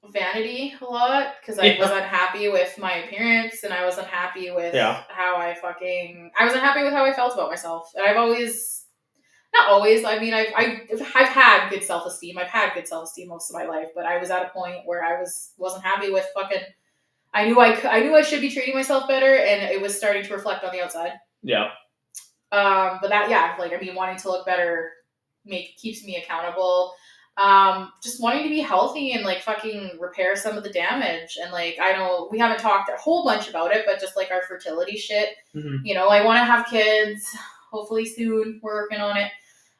vanity 0.09 0.73
a 0.79 0.85
lot 0.85 1.35
because 1.41 1.59
I 1.59 1.65
Yeah. 1.65 1.79
was 1.79 1.91
unhappy 1.91 2.49
with 2.49 2.77
my 2.77 2.93
appearance 2.93 3.63
and 3.63 3.73
I 3.73 3.85
was 3.85 3.97
unhappy 3.97 4.51
with 4.51 4.73
Yeah. 4.73 5.03
how 5.09 5.35
I 5.35 5.53
fucking 5.55 6.31
I 6.37 6.45
was 6.45 6.53
unhappy 6.53 6.83
with 6.83 6.93
how 6.93 7.03
I 7.05 7.13
felt 7.13 7.33
about 7.33 7.49
myself. 7.49 7.91
And 7.95 8.05
I've 8.07 8.17
always 8.17 8.85
not 9.53 9.69
always, 9.69 10.03
I 10.05 10.19
mean 10.19 10.33
I've 10.33 10.53
I've, 10.55 11.01
I've 11.15 11.29
had 11.29 11.69
good 11.69 11.83
self 11.83 12.05
esteem. 12.05 12.37
I've 12.37 12.47
had 12.47 12.73
good 12.73 12.87
self 12.87 13.05
esteem 13.05 13.27
most 13.29 13.49
of 13.49 13.55
my 13.55 13.65
life, 13.65 13.89
but 13.95 14.05
I 14.05 14.17
was 14.17 14.29
at 14.31 14.45
a 14.45 14.49
point 14.49 14.85
where 14.85 15.03
I 15.03 15.19
was 15.19 15.53
wasn't 15.57 15.83
happy 15.83 16.09
with 16.11 16.27
fucking 16.33 16.63
I 17.33 17.45
knew 17.45 17.59
I, 17.59 17.77
I 17.89 17.99
knew 17.99 18.15
I 18.15 18.21
should 18.21 18.41
be 18.41 18.49
treating 18.51 18.75
myself 18.75 19.07
better 19.07 19.35
and 19.35 19.63
it 19.63 19.81
was 19.81 19.97
starting 19.97 20.23
to 20.23 20.33
reflect 20.33 20.63
on 20.63 20.71
the 20.71 20.81
outside. 20.81 21.13
Yeah. 21.41 21.71
Um, 22.51 22.99
but 23.01 23.09
that 23.09 23.29
yeah, 23.29 23.55
like 23.59 23.73
I 23.73 23.77
mean, 23.77 23.95
wanting 23.95 24.17
to 24.17 24.29
look 24.29 24.45
better 24.45 24.93
make 25.47 25.77
keeps 25.77 26.03
me 26.03 26.15
accountable. 26.17 26.93
Um, 27.37 27.91
just 28.01 28.21
wanting 28.21 28.43
to 28.43 28.49
be 28.49 28.61
healthy 28.61 29.11
and 29.11 29.23
like 29.23 29.41
fucking 29.43 29.97
repair 29.99 30.35
some 30.35 30.57
of 30.57 30.63
the 30.63 30.71
damage. 30.71 31.37
And 31.41 31.51
like 31.51 31.77
I 31.81 31.93
know 31.93 32.27
we 32.31 32.39
haven't 32.39 32.59
talked 32.59 32.89
a 32.89 32.97
whole 32.97 33.23
bunch 33.23 33.47
about 33.49 33.71
it, 33.75 33.83
but 33.85 33.99
just 34.01 34.17
like 34.17 34.31
our 34.31 34.41
fertility 34.43 34.97
shit. 34.97 35.29
Mhm. 35.55 35.81
You 35.83 35.93
know, 35.93 36.07
I 36.09 36.23
want 36.25 36.37
to 36.39 36.43
have 36.45 36.65
kids. 36.67 37.35
Hopefully 37.71 38.05
soon. 38.05 38.59
We're 38.63 38.73
working 38.83 38.99
on 39.01 39.17
it. 39.17 39.31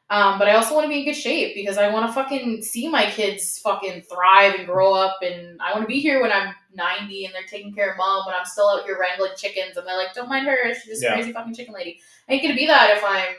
Um, 0.10 0.38
but 0.40 0.48
I 0.48 0.56
also 0.56 0.74
want 0.76 0.86
to 0.86 0.90
be 0.90 1.00
in 1.00 1.06
good 1.06 1.16
shape 1.16 1.56
because 1.56 1.78
I 1.78 1.90
want 1.92 2.06
to 2.08 2.14
fucking 2.14 2.62
see 2.62 2.88
my 2.88 3.10
kids 3.10 3.60
fucking 3.60 4.04
thrive 4.04 4.56
and 4.56 4.66
grow 4.66 4.94
up, 4.94 5.18
and 5.22 5.60
I 5.62 5.72
want 5.74 5.84
to 5.84 5.88
be 5.88 6.00
here 6.00 6.22
when 6.22 6.32
I'm 6.32 6.54
90 6.74 7.26
and 7.26 7.34
they're 7.34 7.42
taking 7.50 7.74
care 7.74 7.92
of 7.92 7.98
mom 7.98 8.26
when 8.26 8.36
I'm 8.36 8.46
still 8.46 8.70
out 8.70 8.86
here 8.86 8.98
wrangling 9.00 9.32
chickens, 9.36 9.76
and 9.76 9.86
they're 9.88 9.98
like, 9.98 10.14
"Don't 10.14 10.30
mind 10.30 10.48
her, 10.48 10.74
she's 10.76 10.86
just 10.86 11.04
a 11.04 11.08
Yeah. 11.08 11.14
crazy 11.16 11.34
fucking 11.34 11.56
chicken 11.56 11.74
lady." 11.74 12.00
I 12.30 12.34
ain't 12.34 12.42
gonna 12.44 12.56
be 12.56 12.68
that 12.68 12.96
if 12.96 13.04
I'm 13.04 13.36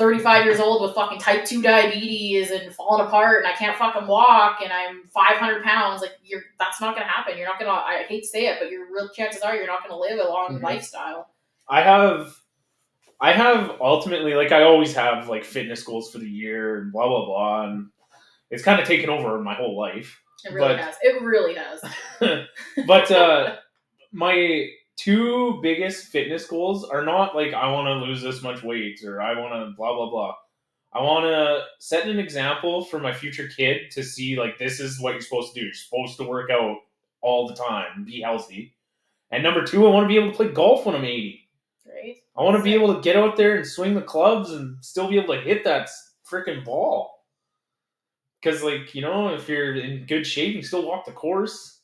35 0.00 0.46
years 0.46 0.60
old 0.60 0.80
with 0.82 0.94
fucking 0.94 1.18
type 1.20 1.44
2 1.44 1.60
diabetes 1.60 2.50
and 2.50 2.74
falling 2.74 3.06
apart 3.06 3.44
and 3.44 3.46
I 3.46 3.54
can't 3.54 3.76
fucking 3.76 4.06
walk 4.08 4.60
and 4.62 4.72
I'm 4.72 5.02
500 5.12 5.62
pounds. 5.62 6.00
Like, 6.00 6.12
you're 6.24 6.40
that's 6.58 6.80
not 6.80 6.94
gonna 6.96 7.06
happen. 7.06 7.36
You're 7.36 7.46
not 7.46 7.58
gonna. 7.60 7.72
I 7.72 8.04
hate 8.08 8.22
to 8.22 8.26
say 8.28 8.46
it, 8.46 8.56
but 8.58 8.70
your 8.70 8.86
real 8.90 9.10
chances 9.10 9.42
are 9.42 9.54
you're 9.54 9.66
not 9.66 9.82
gonna 9.86 10.00
live 10.00 10.18
a 10.18 10.26
long 10.28 10.58
Mhm. 10.58 10.62
lifestyle. 10.62 11.28
I 11.68 11.82
have 11.82 12.34
I 13.20 13.32
have 13.32 13.76
ultimately 13.80 14.32
like 14.34 14.52
I 14.52 14.62
always 14.62 14.94
have 14.94 15.28
like 15.28 15.44
fitness 15.44 15.82
goals 15.82 16.10
for 16.10 16.16
the 16.18 16.28
year 16.28 16.78
and 16.80 16.90
blah 16.92 17.06
blah 17.06 17.26
blah 17.26 17.62
and 17.64 17.90
it's 18.50 18.64
kind 18.64 18.80
of 18.80 18.88
taken 18.88 19.10
over 19.10 19.38
my 19.40 19.54
whole 19.54 19.78
life. 19.78 20.18
It 20.46 20.54
really 20.54 20.68
But- 20.68 20.80
has. 20.80 20.96
It 21.02 21.20
really 21.20 21.54
has. 21.56 21.84
but 22.86 23.10
uh 23.10 23.56
my 24.12 24.66
two 25.00 25.58
biggest 25.62 26.06
fitness 26.06 26.46
goals 26.46 26.84
are 26.84 27.04
not 27.04 27.34
like 27.34 27.54
I 27.54 27.70
want 27.72 27.86
to 27.86 28.06
lose 28.06 28.22
this 28.22 28.42
much 28.42 28.62
weight 28.62 29.02
or 29.04 29.20
I 29.20 29.38
want 29.38 29.52
to 29.54 29.74
blah 29.76 29.94
blah 29.94 30.10
blah. 30.10 30.34
I 30.92 31.02
want 31.02 31.24
to 31.24 31.62
set 31.78 32.08
an 32.08 32.18
example 32.18 32.84
for 32.84 32.98
my 32.98 33.12
future 33.12 33.48
kid 33.48 33.90
to 33.92 34.02
see 34.02 34.38
like 34.38 34.58
this 34.58 34.80
is 34.80 35.00
what 35.00 35.12
you're 35.12 35.22
supposed 35.22 35.54
to 35.54 35.60
do. 35.60 35.66
You're 35.66 35.74
supposed 35.74 36.18
to 36.18 36.24
work 36.24 36.50
out 36.50 36.78
all 37.22 37.48
the 37.48 37.54
time, 37.54 38.04
be 38.04 38.20
healthy. 38.20 38.74
And 39.30 39.42
number 39.42 39.64
two, 39.64 39.86
I 39.86 39.90
want 39.90 40.04
to 40.04 40.08
be 40.08 40.16
able 40.16 40.30
to 40.30 40.36
play 40.36 40.48
golf 40.48 40.84
when 40.84 40.96
I'm 40.96 41.04
80. 41.04 41.48
Right? 41.86 42.16
I 42.36 42.40
I 42.40 42.42
want 42.42 42.56
to 42.56 42.62
be 42.62 42.74
able 42.74 42.94
to 42.94 43.00
get 43.00 43.16
out 43.16 43.36
there 43.36 43.56
and 43.56 43.66
swing 43.66 43.94
the 43.94 44.02
clubs 44.02 44.50
and 44.50 44.82
still 44.82 45.08
be 45.08 45.18
able 45.18 45.34
to 45.34 45.40
hit 45.40 45.62
that 45.64 45.88
freaking 46.28 46.64
ball. 46.64 47.24
Because, 48.42 48.62
like, 48.62 48.94
you 48.94 49.02
know, 49.02 49.34
if 49.34 49.48
you're 49.48 49.74
in 49.76 50.06
good 50.06 50.26
shape, 50.26 50.54
you 50.54 50.60
can 50.60 50.66
still 50.66 50.86
walk 50.88 51.04
the 51.04 51.12
course. 51.12 51.79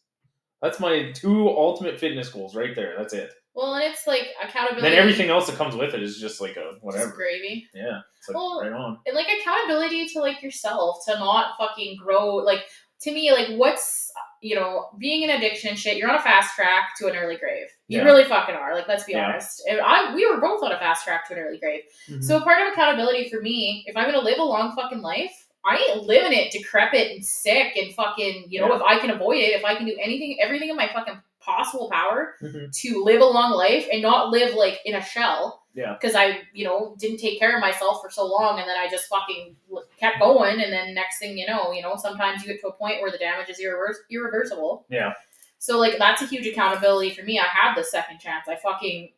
That's 0.63 0.81
my 0.81 1.13
two 1.13 1.49
ultimate 1.49 1.99
fitness 2.01 2.29
goals 2.29 2.55
right 2.57 2.75
there. 2.75 2.95
That's 2.99 3.13
it. 3.15 3.31
Well, 3.55 3.75
and 3.75 3.85
it's 3.85 4.07
like 4.07 4.29
accountability. 4.43 4.83
Then 4.91 4.99
everything 4.99 5.31
else 5.31 5.47
that 5.47 5.57
comes 5.57 5.75
with 5.75 5.95
it 5.95 6.03
is 6.03 6.19
just 6.19 6.41
like 6.41 6.57
a 6.57 6.73
Just 6.73 6.83
whatever. 6.85 7.11
gravy. 7.13 7.67
Yeah, 7.75 8.01
it's 8.19 8.29
like 8.29 8.37
Well, 8.37 8.61
right 8.63 8.73
on. 8.73 8.99
and 9.07 9.15
like 9.17 9.29
accountability 9.41 10.07
to 10.09 10.21
like 10.21 10.43
yourself 10.43 10.99
to 11.07 11.15
not 11.19 11.57
fucking 11.59 11.97
grow 12.03 12.37
like 12.37 12.61
to 13.03 13.13
me 13.13 13.31
like 13.33 13.49
what's 13.59 14.11
you 14.43 14.55
know 14.57 14.87
being 14.99 15.23
an 15.25 15.31
addiction 15.37 15.77
shit 15.77 15.97
you're 15.99 16.09
on 16.11 16.17
a 16.17 16.23
fast 16.23 16.55
track 16.55 16.91
to 16.99 17.07
an 17.09 17.17
early 17.17 17.37
grave 17.37 17.67
you 17.89 17.99
Yeah. 17.99 18.05
really 18.05 18.25
fucking 18.25 18.55
are 18.55 18.75
like 18.75 18.89
let's 18.89 19.05
be 19.05 19.13
Yeah. 19.13 19.29
honest 19.29 19.63
and 19.69 19.81
i 19.81 20.15
we 20.15 20.27
were 20.31 20.41
both 20.41 20.63
on 20.63 20.73
a 20.73 20.79
fast 20.79 21.05
track 21.05 21.27
to 21.29 21.35
an 21.35 21.41
early 21.41 21.59
grave 21.59 21.83
Mm-hmm. 22.09 22.23
so 22.23 22.41
part 22.41 22.61
of 22.63 22.73
accountability 22.73 23.29
for 23.29 23.41
me 23.43 23.85
if 23.87 23.97
i'm 23.97 24.07
gonna 24.07 24.23
live 24.25 24.39
a 24.39 24.43
long 24.45 24.75
fucking 24.77 25.01
life 25.03 25.46
I 25.66 25.76
ain't 25.90 26.04
living 26.04 26.32
it 26.32 26.52
decrepit 26.52 27.11
and 27.12 27.25
sick 27.25 27.76
and 27.76 27.92
fucking, 27.94 28.46
you 28.49 28.61
know, 28.61 28.68
Yeah. 28.68 28.76
if 28.76 28.82
I 28.82 28.99
can 28.99 29.11
avoid 29.11 29.38
it, 29.38 29.50
if 29.52 29.64
I 29.64 29.75
can 29.75 29.87
do 29.87 29.96
anything, 30.00 30.38
everything 30.40 30.68
in 30.70 30.76
my 30.76 30.88
fucking 30.92 31.20
possible 31.40 31.88
power 31.90 32.37
Mhm. 32.42 32.73
to 32.82 33.04
live 33.04 33.20
a 33.20 33.25
long 33.25 33.52
life 33.52 33.88
and 33.92 34.02
not 34.02 34.30
live 34.30 34.54
like 34.54 34.80
in 34.85 34.94
a 34.94 35.02
shell. 35.04 35.62
Yeah. 35.75 35.92
Because 35.92 36.14
I, 36.14 36.40
you 36.52 36.64
know, 36.64 36.94
didn't 36.99 37.18
take 37.18 37.38
care 37.38 37.54
of 37.54 37.61
myself 37.61 38.00
for 38.02 38.11
so 38.11 38.25
long, 38.26 38.58
and 38.58 38.68
then 38.68 38.76
I 38.78 38.88
just 38.88 39.08
fucking 39.08 39.56
kept 40.00 40.20
going, 40.20 40.61
and 40.62 40.73
then 40.73 40.94
next 40.94 41.18
thing 41.18 41.37
you 41.37 41.46
know, 41.46 41.70
you 41.73 41.82
know, 41.82 41.96
sometimes 41.96 42.42
you 42.42 42.49
get 42.49 42.61
to 42.62 42.68
a 42.68 42.73
point 42.73 43.02
where 43.02 43.11
the 43.11 43.18
damage 43.18 43.50
is 43.50 43.58
irreverse- 43.61 44.00
irreversible. 44.11 44.87
Yeah. 44.88 45.12
So 45.58 45.78
like 45.78 45.99
that's 45.99 46.23
a 46.23 46.26
huge 46.26 46.46
accountability 46.46 47.11
for 47.11 47.23
me. 47.23 47.38
I 47.38 47.44
have 47.44 47.76
the 47.76 47.85
second 47.85 48.18
chance. 48.20 48.49
I 48.49 48.56
fucking 48.56 49.12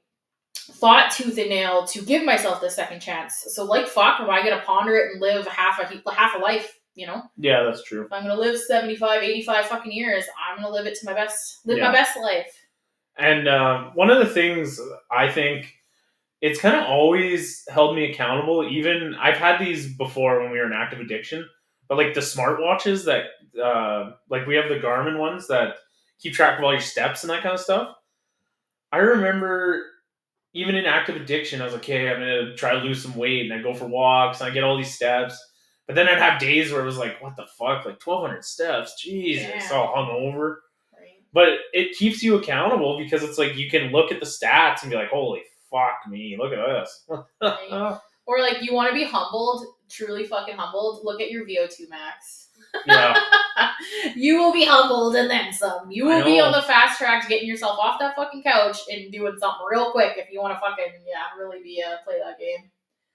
fought 0.75 1.11
tooth 1.11 1.39
and 1.39 1.49
nail 1.49 1.87
to 1.87 2.03
give 2.05 2.25
myself 2.25 2.61
the 2.61 2.71
second 2.71 3.01
chance. 3.01 3.45
So 3.49 3.65
like 3.65 3.87
fuck, 3.87 4.21
am 4.21 4.31
I 4.31 4.43
gonna 4.43 4.63
ponder 4.65 4.97
it 4.97 5.13
and 5.13 5.21
live 5.21 5.47
half 5.47 5.79
a 5.81 6.11
half 6.13 6.35
a 6.37 6.39
life? 6.39 6.79
You 6.95 7.07
know, 7.07 7.23
Yeah, 7.37 7.63
that's 7.63 7.85
true. 7.85 8.05
if 8.05 8.13
I'm 8.13 8.23
gonna 8.23 8.35
live 8.35 8.59
75, 8.59 9.23
85 9.23 9.67
fucking 9.67 9.93
years, 9.93 10.25
I'm 10.49 10.57
gonna 10.57 10.73
live 10.75 10.87
it 10.87 10.97
to 10.97 11.07
my 11.07 11.15
best, 11.15 11.59
live 11.65 11.79
Yeah. 11.79 11.87
my 11.87 11.93
best 11.93 12.17
life. 12.19 12.53
And 13.17 13.49
um, 13.49 13.93
one 13.95 14.11
of 14.11 14.19
the 14.19 14.33
things 14.33 14.81
I 15.11 15.29
think 15.31 15.75
it's 16.41 16.61
kind 16.61 16.77
of 16.77 16.85
always 16.85 17.65
held 17.69 17.97
me 17.97 18.11
accountable. 18.13 18.69
Even 18.69 19.15
I've 19.17 19.37
had 19.39 19.59
these 19.61 19.93
before 19.97 20.41
when 20.41 20.51
we 20.53 20.59
were 20.59 20.67
in 20.67 20.73
active 20.73 21.01
addiction, 21.01 21.49
but 21.89 21.99
like 21.99 22.15
the 22.15 22.21
smartwatches 22.21 23.05
that, 23.07 23.25
uh, 23.61 24.13
like 24.31 24.47
we 24.47 24.55
have 24.55 24.69
the 24.69 24.77
Garmin 24.79 25.19
ones 25.19 25.49
that 25.49 25.77
keep 26.21 26.35
track 26.35 26.59
of 26.59 26.65
all 26.65 26.73
your 26.73 26.81
steps 26.81 27.23
and 27.25 27.31
that 27.31 27.43
kind 27.43 27.55
of 27.55 27.61
stuff. 27.61 27.95
I 28.93 28.99
remember 28.99 29.85
even 30.55 30.75
in 30.75 30.87
active 30.87 31.17
addiction, 31.17 31.61
I 31.61 31.65
was 31.65 31.75
like, 31.75 31.85
hey, 31.85 32.09
I'm 32.09 32.19
gonna 32.21 32.55
try 32.57 32.73
to 32.75 32.81
lose 32.81 33.03
some 33.03 33.15
weight, 33.17 33.51
and 33.51 33.59
I 33.59 33.63
go 33.63 33.75
for 33.75 33.87
walks, 33.87 34.41
and 34.41 34.51
I 34.51 34.53
get 34.55 34.65
all 34.65 34.77
these 34.77 34.95
steps. 34.95 35.39
But 35.87 35.95
then 35.95 36.09
I'd 36.09 36.19
have 36.19 36.39
days 36.41 36.71
where 36.71 36.83
it 36.83 36.87
was 36.87 36.99
like, 36.99 37.23
what 37.23 37.37
the 37.37 37.47
fuck, 37.59 37.85
like 37.87 38.01
1,200 38.05 38.45
steps, 38.45 39.01
Jesus, 39.03 39.47
Yeah. 39.71 39.77
all 39.77 39.95
hungover 39.95 40.57
Right. 40.93 41.23
but 41.33 41.61
it 41.73 41.97
keeps 41.97 42.23
you 42.23 42.37
accountable 42.37 42.99
because 42.99 43.23
it's 43.23 43.39
like 43.39 43.57
you 43.57 43.71
can 43.71 43.91
look 43.93 44.13
at 44.13 44.21
the 44.21 44.27
stats 44.27 44.83
and 44.83 44.91
be 44.91 44.97
like, 44.97 45.09
"Holy 45.11 45.43
fuck 45.71 46.01
me, 46.09 46.37
look 46.39 46.53
at 46.53 46.59
this." 46.59 47.07
Right. 47.41 47.99
Or 48.27 48.41
like 48.41 48.59
you 48.63 48.75
want 48.75 48.89
to 48.91 48.95
be 48.95 49.05
humbled, 49.05 49.65
truly 49.89 50.27
fucking 50.27 50.55
humbled. 50.55 51.01
Look 51.03 51.19
at 51.23 51.31
your 51.31 51.47
VO2 51.47 51.89
max. 51.89 52.48
Yeah, 52.87 53.21
you 54.17 54.39
will 54.39 54.53
be 54.53 54.65
humbled 54.65 55.17
and 55.17 55.31
then 55.31 55.53
some. 55.53 55.91
You 55.91 56.07
will 56.07 56.25
be 56.25 56.41
on 56.41 56.53
the 56.53 56.63
fast 56.63 56.99
track 56.99 57.23
to 57.23 57.29
getting 57.29 57.49
yourself 57.49 57.79
off 57.81 57.99
that 58.01 58.17
fucking 58.17 58.43
couch 58.43 58.79
and 58.91 59.11
doing 59.13 59.37
something 59.39 59.67
real 59.71 59.91
quick 59.93 60.15
if 60.17 60.29
you 60.33 60.41
want 60.41 60.55
to 60.55 60.61
fucking 60.61 60.93
yeah 61.07 61.39
really 61.43 61.63
be 61.63 61.83
uh, 61.87 61.97
play 62.05 62.19
that 62.25 62.39
game. 62.39 62.71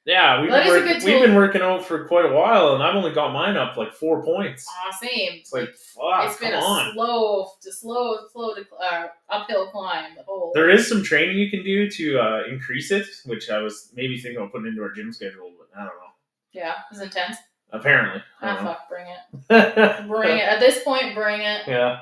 yeah. 0.06 0.42
We've 0.42 0.50
That 0.52 0.66
been, 0.66 0.68
is 0.68 0.74
a 0.74 0.80
working, 0.86 1.00
good 1.00 1.04
we've 1.06 1.22
been 1.28 1.36
working 1.36 1.62
out 1.62 1.86
for 1.86 2.06
quite 2.08 2.26
a 2.26 2.34
while, 2.34 2.74
and 2.74 2.84
I've 2.84 2.96
only 2.96 3.12
got 3.14 3.32
mine 3.32 3.56
up 3.58 3.78
like 3.78 3.94
four 3.94 4.24
points. 4.24 4.66
Aw, 4.70 4.92
same. 5.02 5.34
It's 5.40 5.54
like, 5.54 5.70
fuck, 5.76 6.30
it's 6.30 6.40
been 6.40 6.54
a 6.54 6.58
on. 6.58 6.94
slow, 6.94 7.48
just 7.64 7.82
slow, 7.82 8.18
slow 8.32 8.54
to, 8.56 8.66
uh, 8.84 9.08
uphill 9.30 9.70
climb. 9.72 10.12
Whole. 10.26 10.52
There 10.54 10.70
is 10.70 10.88
some 10.90 11.04
training 11.04 11.38
you 11.38 11.50
can 11.50 11.64
do 11.64 11.90
to 11.90 12.20
uh, 12.20 12.44
increase 12.50 12.92
it, 12.92 13.06
which 13.26 13.50
I 13.50 13.60
was 13.60 13.92
maybe 13.96 14.18
thinking 14.20 14.42
of 14.42 14.52
putting 14.52 14.68
into 14.68 14.82
our 14.82 14.92
gym 14.92 15.14
schedule, 15.14 15.52
but 15.58 15.68
I 15.80 15.86
don't 15.86 15.96
know. 15.96 16.12
yeah, 16.52 16.74
it's 16.92 17.00
intense. 17.02 17.38
Apparently, 17.74 18.22
I 18.42 18.50
Ah, 18.50 18.64
fuck, 18.64 18.88
bring 18.88 19.08
it, 19.08 20.08
bring 20.08 20.38
it. 20.38 20.44
At 20.48 20.60
this 20.60 20.84
point, 20.84 21.16
bring 21.16 21.42
it. 21.42 21.62
yeah, 21.68 22.02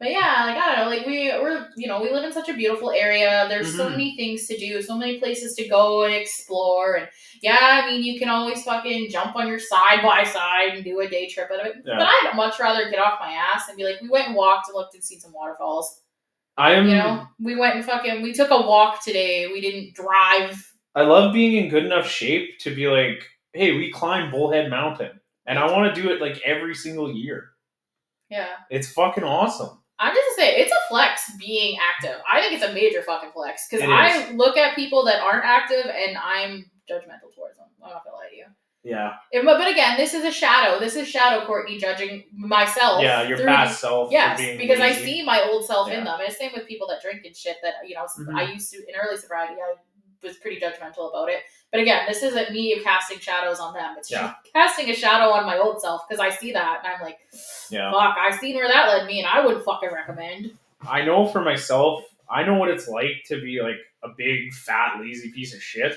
But 0.00 0.10
yeah, 0.10 0.44
like 0.46 0.56
I 0.56 0.74
don't 0.74 0.84
know, 0.84 0.90
like 0.96 1.06
we 1.06 1.28
we're 1.40 1.68
you 1.76 1.86
know 1.88 2.00
we 2.02 2.10
live 2.10 2.24
in 2.24 2.32
such 2.32 2.48
a 2.48 2.54
beautiful 2.54 2.90
area. 2.90 3.46
There's 3.48 3.76
so 3.76 3.86
Mhm. 3.86 3.90
many 3.92 4.16
things 4.16 4.46
to 4.48 4.56
do, 4.56 4.80
so 4.82 4.96
many 4.96 5.18
places 5.18 5.54
to 5.56 5.68
go 5.68 6.04
and 6.04 6.14
explore. 6.14 6.94
And 6.94 7.08
yeah, 7.42 7.58
I 7.60 7.86
mean 7.86 8.02
you 8.02 8.18
can 8.18 8.28
always 8.30 8.64
fucking 8.64 9.10
jump 9.10 9.36
on 9.36 9.46
your 9.46 9.58
side 9.58 10.00
by 10.02 10.24
side 10.24 10.74
and 10.74 10.82
do 10.84 10.98
a 11.00 11.08
day 11.08 11.28
trip 11.28 11.50
out 11.52 11.60
of 11.60 11.66
it. 11.66 11.74
Yeah. 11.84 11.96
But 11.98 12.06
I'd 12.08 12.32
much 12.34 12.58
rather 12.58 12.88
get 12.90 12.98
off 12.98 13.20
my 13.20 13.32
ass 13.32 13.68
and 13.68 13.76
be 13.76 13.84
like, 13.84 14.00
we 14.00 14.08
went 14.08 14.28
and 14.28 14.34
walked 14.36 14.68
and 14.68 14.74
looked 14.74 14.94
and 14.94 15.04
seen 15.04 15.20
some 15.20 15.32
waterfalls. 15.34 16.00
I 16.56 16.72
am. 16.72 16.88
You 16.88 16.94
know, 16.94 17.26
we 17.40 17.56
went 17.56 17.74
and 17.76 17.84
fucking 17.84 18.22
we 18.22 18.32
took 18.32 18.50
a 18.50 18.56
walk 18.62 19.04
today. 19.04 19.48
We 19.48 19.60
didn't 19.60 19.94
drive. 19.94 20.72
I 20.94 21.02
love 21.02 21.34
being 21.34 21.62
in 21.62 21.68
good 21.68 21.84
enough 21.84 22.06
shape 22.08 22.58
to 22.60 22.74
be 22.74 22.86
like, 22.88 23.22
hey, 23.54 23.76
we 23.76 23.90
climb 23.90 24.30
Bullhead 24.30 24.68
Mountain, 24.68 25.12
and 25.46 25.58
I 25.58 25.70
want 25.72 25.94
to 25.94 26.02
do 26.02 26.10
it 26.10 26.20
like 26.20 26.40
every 26.44 26.74
single 26.74 27.10
year. 27.12 27.50
Yeah. 28.28 28.48
It's 28.70 28.92
fucking 28.92 29.24
awesome. 29.24 29.80
I'm 29.98 30.12
just 30.14 30.36
gonna 30.36 30.48
say 30.48 30.56
it's 30.60 30.72
a 30.72 30.88
flex 30.88 31.30
being 31.38 31.78
active. 31.80 32.16
I 32.30 32.40
think 32.40 32.54
it's 32.54 32.64
a 32.64 32.72
major 32.74 33.00
fucking 33.02 33.30
flex 33.32 33.68
because 33.70 33.84
It 33.84 33.88
I 33.90 34.32
look 34.32 34.56
at 34.56 34.74
people 34.74 35.04
that 35.04 35.20
aren't 35.20 35.44
active 35.44 35.86
and 35.86 36.16
I'm 36.18 36.68
judgmental 36.90 37.32
towards 37.34 37.56
them. 37.58 37.66
I'm 37.82 37.90
not 37.90 38.04
gonna 38.04 38.16
lie 38.16 38.28
to 38.30 38.36
you. 38.36 38.44
Yeah, 38.82 39.14
And- 39.32 39.46
But, 39.46 39.56
but 39.58 39.70
again, 39.70 39.96
this 39.96 40.12
is 40.12 40.24
a 40.24 40.32
shadow. 40.32 40.78
This 40.78 40.94
is 40.96 41.08
shadow 41.08 41.46
Courtney 41.46 41.78
judging 41.78 42.24
myself. 42.34 43.02
yeah, 43.02 43.22
your 43.22 43.38
past 43.38 43.80
self. 43.80 44.10
Yes, 44.12 44.38
being 44.38 44.58
because 44.58 44.80
I 44.80 44.92
see 44.92 45.22
my 45.24 45.40
old 45.42 45.64
self 45.64 45.88
in 45.90 46.04
them. 46.04 46.18
And 46.20 46.28
it's 46.28 46.36
same 46.38 46.50
with 46.52 46.66
people 46.66 46.88
that 46.88 47.00
drink 47.00 47.24
and 47.24 47.34
shit. 47.34 47.56
That 47.62 47.74
you 47.86 47.94
know, 47.94 48.04
Mhm. 48.18 48.34
I 48.36 48.52
used 48.52 48.72
to 48.72 48.78
in 48.78 48.94
early 48.96 49.16
sobriety. 49.16 49.54
I 49.54 49.74
was 50.24 50.36
pretty 50.38 50.60
judgmental 50.60 51.10
about 51.10 51.28
it. 51.28 51.40
But 51.70 51.80
again, 51.80 52.04
this 52.08 52.22
isn't 52.22 52.50
me 52.52 52.80
casting 52.82 53.18
shadows 53.18 53.60
on 53.60 53.74
them. 53.74 53.94
It's 53.98 54.10
Yeah. 54.10 54.34
casting 54.54 54.88
a 54.90 54.94
shadow 54.94 55.30
on 55.30 55.44
my 55.46 55.58
old 55.58 55.80
self 55.80 56.02
because 56.08 56.20
I 56.20 56.30
see 56.30 56.52
that 56.52 56.82
and 56.84 56.94
I'm 56.94 57.00
like, 57.02 57.18
Yeah, 57.70 57.90
fuck, 57.92 58.16
I've 58.18 58.38
seen 58.40 58.56
where 58.56 58.68
that 58.68 58.88
led 58.88 59.06
me, 59.06 59.20
and 59.20 59.28
I 59.28 59.44
wouldn't 59.44 59.64
fucking 59.64 59.90
recommend. 59.92 60.52
I 60.86 61.04
know 61.04 61.26
for 61.26 61.40
myself. 61.40 62.04
I 62.28 62.42
know 62.44 62.54
what 62.54 62.70
it's 62.70 62.88
like 62.88 63.22
to 63.26 63.40
be 63.40 63.60
like 63.62 63.76
a 64.02 64.08
big 64.16 64.52
fat 64.54 64.98
lazy 65.00 65.30
piece 65.30 65.54
of 65.54 65.62
shit. 65.62 65.94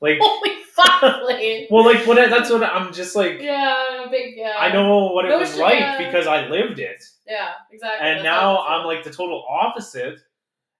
Like, 0.00 0.18
Holy 0.20 0.50
fuck, 0.76 1.02
like, 1.02 1.66
well, 1.70 1.84
like 1.84 2.06
what? 2.06 2.18
I, 2.18 2.28
that's 2.28 2.50
what 2.50 2.62
I'm 2.62 2.92
just 2.92 3.16
like. 3.16 3.40
yeah, 3.40 4.06
big 4.10 4.34
yeah. 4.36 4.54
I 4.58 4.70
know 4.72 5.06
what 5.12 5.24
it 5.24 5.28
No 5.30 5.38
was 5.38 5.50
shit, 5.50 5.58
like 5.58 5.78
yeah. 5.80 5.98
because 5.98 6.26
I 6.28 6.46
lived 6.46 6.78
it. 6.78 7.02
Yeah, 7.26 7.48
exactly. 7.72 8.06
and 8.06 8.18
That's 8.18 8.24
now 8.24 8.64
I'm 8.64 8.86
like 8.86 9.02
the 9.04 9.10
total 9.10 9.44
opposite. 9.50 10.20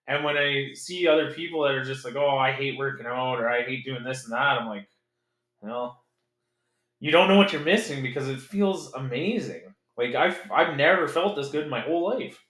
And 0.09 0.25
when 0.25 0.39
I 0.39 0.73
see 0.75 1.07
other 1.09 1.33
people 1.35 1.63
that 1.65 1.75
are 1.75 1.85
just 1.85 2.05
like, 2.05 2.17
"Oh, 2.17 2.39
I 2.39 2.53
hate 2.53 2.79
working 2.79 3.07
out," 3.07 3.41
or 3.41 3.49
"I 3.51 3.63
hate 3.65 3.85
doing 3.85 4.05
this 4.05 4.25
and 4.25 4.33
that," 4.35 4.59
I'm 4.61 4.69
like, 4.69 4.89
"Well, 5.63 6.05
you 7.01 7.11
don't 7.13 7.29
know 7.29 7.37
what 7.37 7.53
you're 7.53 7.63
missing 7.63 8.03
because 8.03 8.29
it 8.29 8.41
feels 8.41 8.93
amazing. 8.95 9.75
Like 9.97 10.15
I've 10.15 10.41
I've 10.53 10.77
never 10.77 11.09
felt 11.09 11.37
this 11.37 11.51
good 11.51 11.65
in 11.65 11.71
my 11.71 11.81
whole 11.83 12.05
life." 12.11 12.43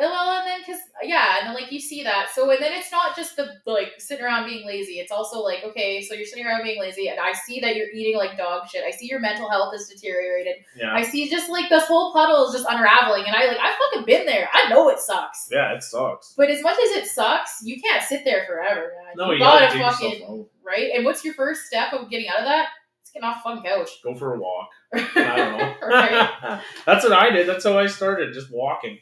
Well, 0.00 0.38
and 0.40 0.46
then 0.46 0.60
because 0.60 0.80
yeah, 1.02 1.38
and 1.38 1.46
then 1.46 1.54
like 1.54 1.70
you 1.70 1.78
see 1.80 2.02
that, 2.02 2.30
so 2.34 2.50
and 2.50 2.60
then 2.60 2.72
it's 2.72 2.90
not 2.90 3.14
just 3.14 3.36
the 3.36 3.48
like 3.66 3.92
sitting 3.98 4.24
around 4.24 4.46
being 4.46 4.66
lazy. 4.66 4.94
It's 4.94 5.12
also 5.12 5.40
like 5.40 5.62
okay, 5.64 6.02
so 6.02 6.14
you're 6.14 6.26
sitting 6.26 6.44
around 6.44 6.64
being 6.64 6.80
lazy, 6.80 7.08
and 7.08 7.20
I 7.20 7.32
see 7.32 7.60
that 7.60 7.76
you're 7.76 7.90
eating 7.90 8.16
like 8.16 8.36
dog 8.36 8.68
shit. 8.68 8.82
I 8.84 8.90
see 8.90 9.06
your 9.06 9.20
mental 9.20 9.48
health 9.48 9.72
is 9.74 9.88
deteriorated. 9.88 10.56
Yeah, 10.76 10.92
I 10.94 11.02
see 11.02 11.28
just 11.30 11.48
like 11.48 11.68
this 11.68 11.86
whole 11.86 12.12
puddle 12.12 12.46
is 12.48 12.54
just 12.54 12.66
unraveling, 12.68 13.24
and 13.26 13.36
I 13.36 13.46
like 13.46 13.58
I've 13.58 13.76
fucking 13.92 14.06
been 14.06 14.26
there. 14.26 14.48
I 14.52 14.68
know 14.68 14.88
it 14.88 14.98
sucks, 14.98 15.48
yeah, 15.50 15.74
it 15.74 15.82
sucks. 15.82 16.34
but 16.36 16.50
as 16.50 16.60
much 16.62 16.76
as 16.76 16.90
it 16.96 17.06
sucks, 17.06 17.60
you 17.62 17.80
can't 17.80 18.02
sit 18.02 18.24
there 18.24 18.44
forever, 18.46 18.92
man. 19.04 19.14
No, 19.16 19.26
you, 19.26 19.34
you 19.34 19.38
gotta 19.38 19.78
gotta 19.78 19.96
fucking 19.96 20.46
right. 20.66 20.90
And 20.94 21.04
what's 21.04 21.24
your 21.24 21.34
first 21.34 21.66
step 21.66 21.92
of 21.92 22.10
getting 22.10 22.28
out 22.28 22.40
of 22.40 22.46
that? 22.46 22.66
It's 23.02 23.10
getting 23.12 23.28
off 23.28 23.44
the 23.44 23.50
fucking 23.50 23.64
couch. 23.64 23.90
Go 24.02 24.14
for 24.14 24.34
a 24.34 24.38
walk. 24.38 24.70
I 24.94 25.36
don't 25.36 25.58
know. 25.58 25.74
right. 25.86 26.60
That's 26.86 27.04
what 27.04 27.12
I 27.12 27.30
did. 27.30 27.48
That's 27.48 27.64
how 27.64 27.78
I 27.78 27.86
started, 27.86 28.32
just 28.34 28.50
walking. 28.52 28.98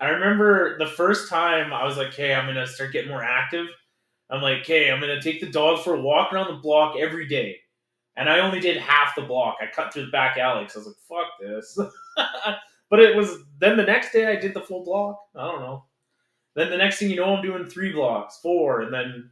I 0.00 0.08
remember 0.10 0.78
the 0.78 0.86
first 0.86 1.28
time 1.30 1.72
I 1.72 1.84
was 1.84 1.96
like, 1.96 2.14
"Hey, 2.14 2.34
I'm 2.34 2.46
gonna 2.46 2.66
start 2.66 2.92
getting 2.92 3.10
more 3.10 3.22
active." 3.22 3.66
I'm 4.30 4.42
like, 4.42 4.66
"Hey, 4.66 4.90
I'm 4.90 5.00
gonna 5.00 5.20
take 5.22 5.40
the 5.40 5.50
dog 5.50 5.82
for 5.84 5.94
a 5.94 6.00
walk 6.00 6.32
around 6.32 6.48
the 6.48 6.60
block 6.60 6.96
every 6.98 7.26
day," 7.28 7.60
and 8.16 8.28
I 8.28 8.40
only 8.40 8.60
did 8.60 8.76
half 8.78 9.14
the 9.16 9.22
block. 9.22 9.58
I 9.60 9.66
cut 9.68 9.92
through 9.92 10.06
the 10.06 10.12
back 10.12 10.36
alley 10.38 10.64
because 10.64 10.76
I 10.76 10.78
was 10.80 10.88
like, 10.88 11.26
"Fuck 11.26 11.40
this." 11.40 11.78
but 12.90 13.00
it 13.00 13.16
was 13.16 13.38
then 13.58 13.76
the 13.76 13.82
next 13.84 14.12
day 14.12 14.26
I 14.26 14.36
did 14.36 14.54
the 14.54 14.62
full 14.62 14.84
block. 14.84 15.18
I 15.34 15.46
don't 15.46 15.60
know. 15.60 15.84
Then 16.54 16.70
the 16.70 16.78
next 16.78 16.98
thing 16.98 17.10
you 17.10 17.16
know, 17.16 17.36
I'm 17.36 17.42
doing 17.42 17.66
three 17.66 17.92
blocks, 17.92 18.40
four, 18.40 18.82
and 18.82 18.92
then 18.94 19.30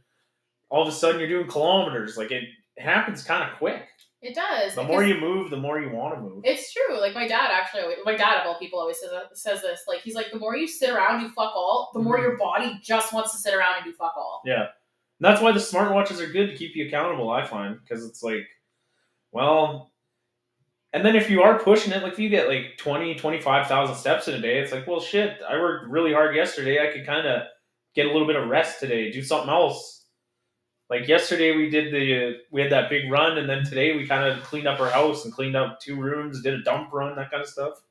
all 0.69 0.83
of 0.83 0.89
a 0.89 0.91
sudden 0.91 1.19
you're 1.19 1.29
doing 1.29 1.49
kilometers. 1.49 2.17
Like 2.17 2.31
it 2.31 2.45
happens 2.77 3.23
kind 3.23 3.49
of 3.49 3.57
quick. 3.57 3.87
It 4.25 4.33
does. 4.33 4.73
The 4.73 4.83
more 4.83 5.03
you 5.03 5.19
move, 5.19 5.51
the 5.51 5.57
more 5.57 5.79
you 5.79 5.89
want 5.91 6.15
to 6.15 6.19
move. 6.21 6.41
It's 6.43 6.73
true. 6.73 6.99
Like 6.99 7.13
my 7.13 7.27
dad 7.27 7.49
actually, 7.51 7.81
always, 7.83 7.97
my 8.05 8.15
dad 8.15 8.41
of 8.41 8.47
all 8.47 8.57
people 8.57 8.79
always 8.79 8.99
says 8.99 9.11
says 9.33 9.61
this. 9.61 9.81
Like 9.87 10.01
he's 10.01 10.15
like, 10.15 10.31
the 10.31 10.39
more 10.39 10.57
you 10.57 10.67
sit 10.67 10.89
around, 10.89 11.21
you 11.21 11.29
fuck 11.29 11.53
all. 11.55 11.91
The 11.93 11.99
more 11.99 12.17
Mhm. 12.17 12.21
your 12.23 12.37
body 12.37 12.79
just 12.81 13.13
wants 13.13 13.31
to 13.33 13.37
sit 13.37 13.53
around 13.53 13.75
and 13.75 13.85
do 13.85 13.93
fuck 13.93 14.13
all. 14.17 14.41
Yeah. 14.45 14.67
that's 15.21 15.41
why 15.41 15.51
the 15.53 15.59
smartwatches 15.59 16.19
are 16.19 16.29
good 16.31 16.47
to 16.49 16.57
keep 16.57 16.75
you 16.75 16.87
accountable. 16.87 17.29
I 17.29 17.45
find 17.45 17.79
because 17.81 18.05
it's 18.05 18.21
like, 18.21 18.45
well, 19.31 19.93
and 20.91 21.05
then 21.05 21.15
if 21.15 21.29
you 21.29 21.41
are 21.43 21.59
pushing 21.59 21.93
it, 21.93 22.03
like 22.03 22.13
if 22.13 22.19
you 22.19 22.29
get 22.29 22.47
like 22.49 22.77
20, 22.77 23.15
25,000 23.15 23.95
steps 23.95 24.27
in 24.27 24.33
a 24.35 24.41
day, 24.41 24.59
it's 24.59 24.71
like, 24.71 24.87
well, 24.87 24.99
shit, 24.99 25.37
I 25.47 25.57
worked 25.57 25.87
really 25.89 26.11
hard 26.13 26.35
yesterday. 26.35 26.79
I 26.85 26.91
could 26.91 27.05
kind 27.05 27.27
of 27.27 27.43
get 27.95 28.07
a 28.07 28.11
little 28.11 28.27
bit 28.27 28.35
of 28.35 28.49
rest 28.49 28.79
today, 28.81 29.11
do 29.11 29.21
something 29.23 29.49
else. 29.49 29.94
Like 30.89 31.07
yesterday, 31.07 31.55
we 31.55 31.69
did 31.69 31.91
the 31.93 32.37
we 32.51 32.61
had 32.61 32.71
that 32.71 32.89
big 32.89 33.11
run, 33.11 33.37
and 33.39 33.49
then 33.49 33.63
today 33.63 33.95
we 33.95 34.05
kind 34.05 34.23
of 34.23 34.43
cleaned 34.43 34.67
up 34.67 34.79
our 34.79 34.89
house 34.89 35.25
and 35.25 35.33
cleaned 35.33 35.55
up 35.55 35.79
two 35.79 35.95
rooms, 35.99 36.41
did 36.43 36.53
a 36.53 36.61
dump 36.61 36.93
run, 36.93 37.15
that 37.15 37.31
kind 37.31 37.41
of 37.41 37.49
stuff. 37.49 37.81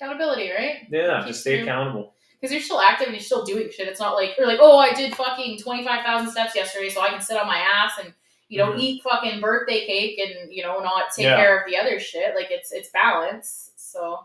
Accountability, 0.00 0.50
right? 0.50 0.86
Yeah, 0.90 1.22
just 1.26 1.42
stay 1.42 1.60
accountable. 1.60 2.14
Because 2.40 2.52
you're 2.54 2.62
still 2.62 2.80
active 2.80 3.08
and 3.08 3.14
you're 3.14 3.22
still 3.22 3.44
doing 3.44 3.68
shit. 3.70 3.86
It's 3.86 4.00
not 4.00 4.14
like 4.14 4.30
you're 4.38 4.46
like, 4.46 4.60
oh, 4.62 4.78
I 4.78 4.94
did 4.94 5.14
fucking 5.14 5.58
twenty 5.58 5.84
five 5.84 6.02
thousand 6.04 6.30
steps 6.30 6.54
yesterday, 6.56 6.88
so 6.88 7.02
I 7.02 7.08
can 7.10 7.20
sit 7.20 7.36
on 7.36 7.46
my 7.46 7.58
ass 7.58 7.92
and 8.02 8.14
you 8.48 8.56
know 8.58 8.72
Mhm. 8.72 8.78
eat 8.80 9.02
fucking 9.02 9.40
birthday 9.42 9.84
cake 9.86 10.18
and 10.18 10.50
you 10.52 10.62
know 10.62 10.80
not 10.80 11.10
take 11.14 11.24
Yeah. 11.26 11.36
care 11.36 11.58
of 11.60 11.70
the 11.70 11.76
other 11.76 12.00
shit. 12.00 12.34
Like 12.34 12.50
it's 12.50 12.72
it's 12.72 12.88
balance. 12.90 13.72
So, 13.76 14.20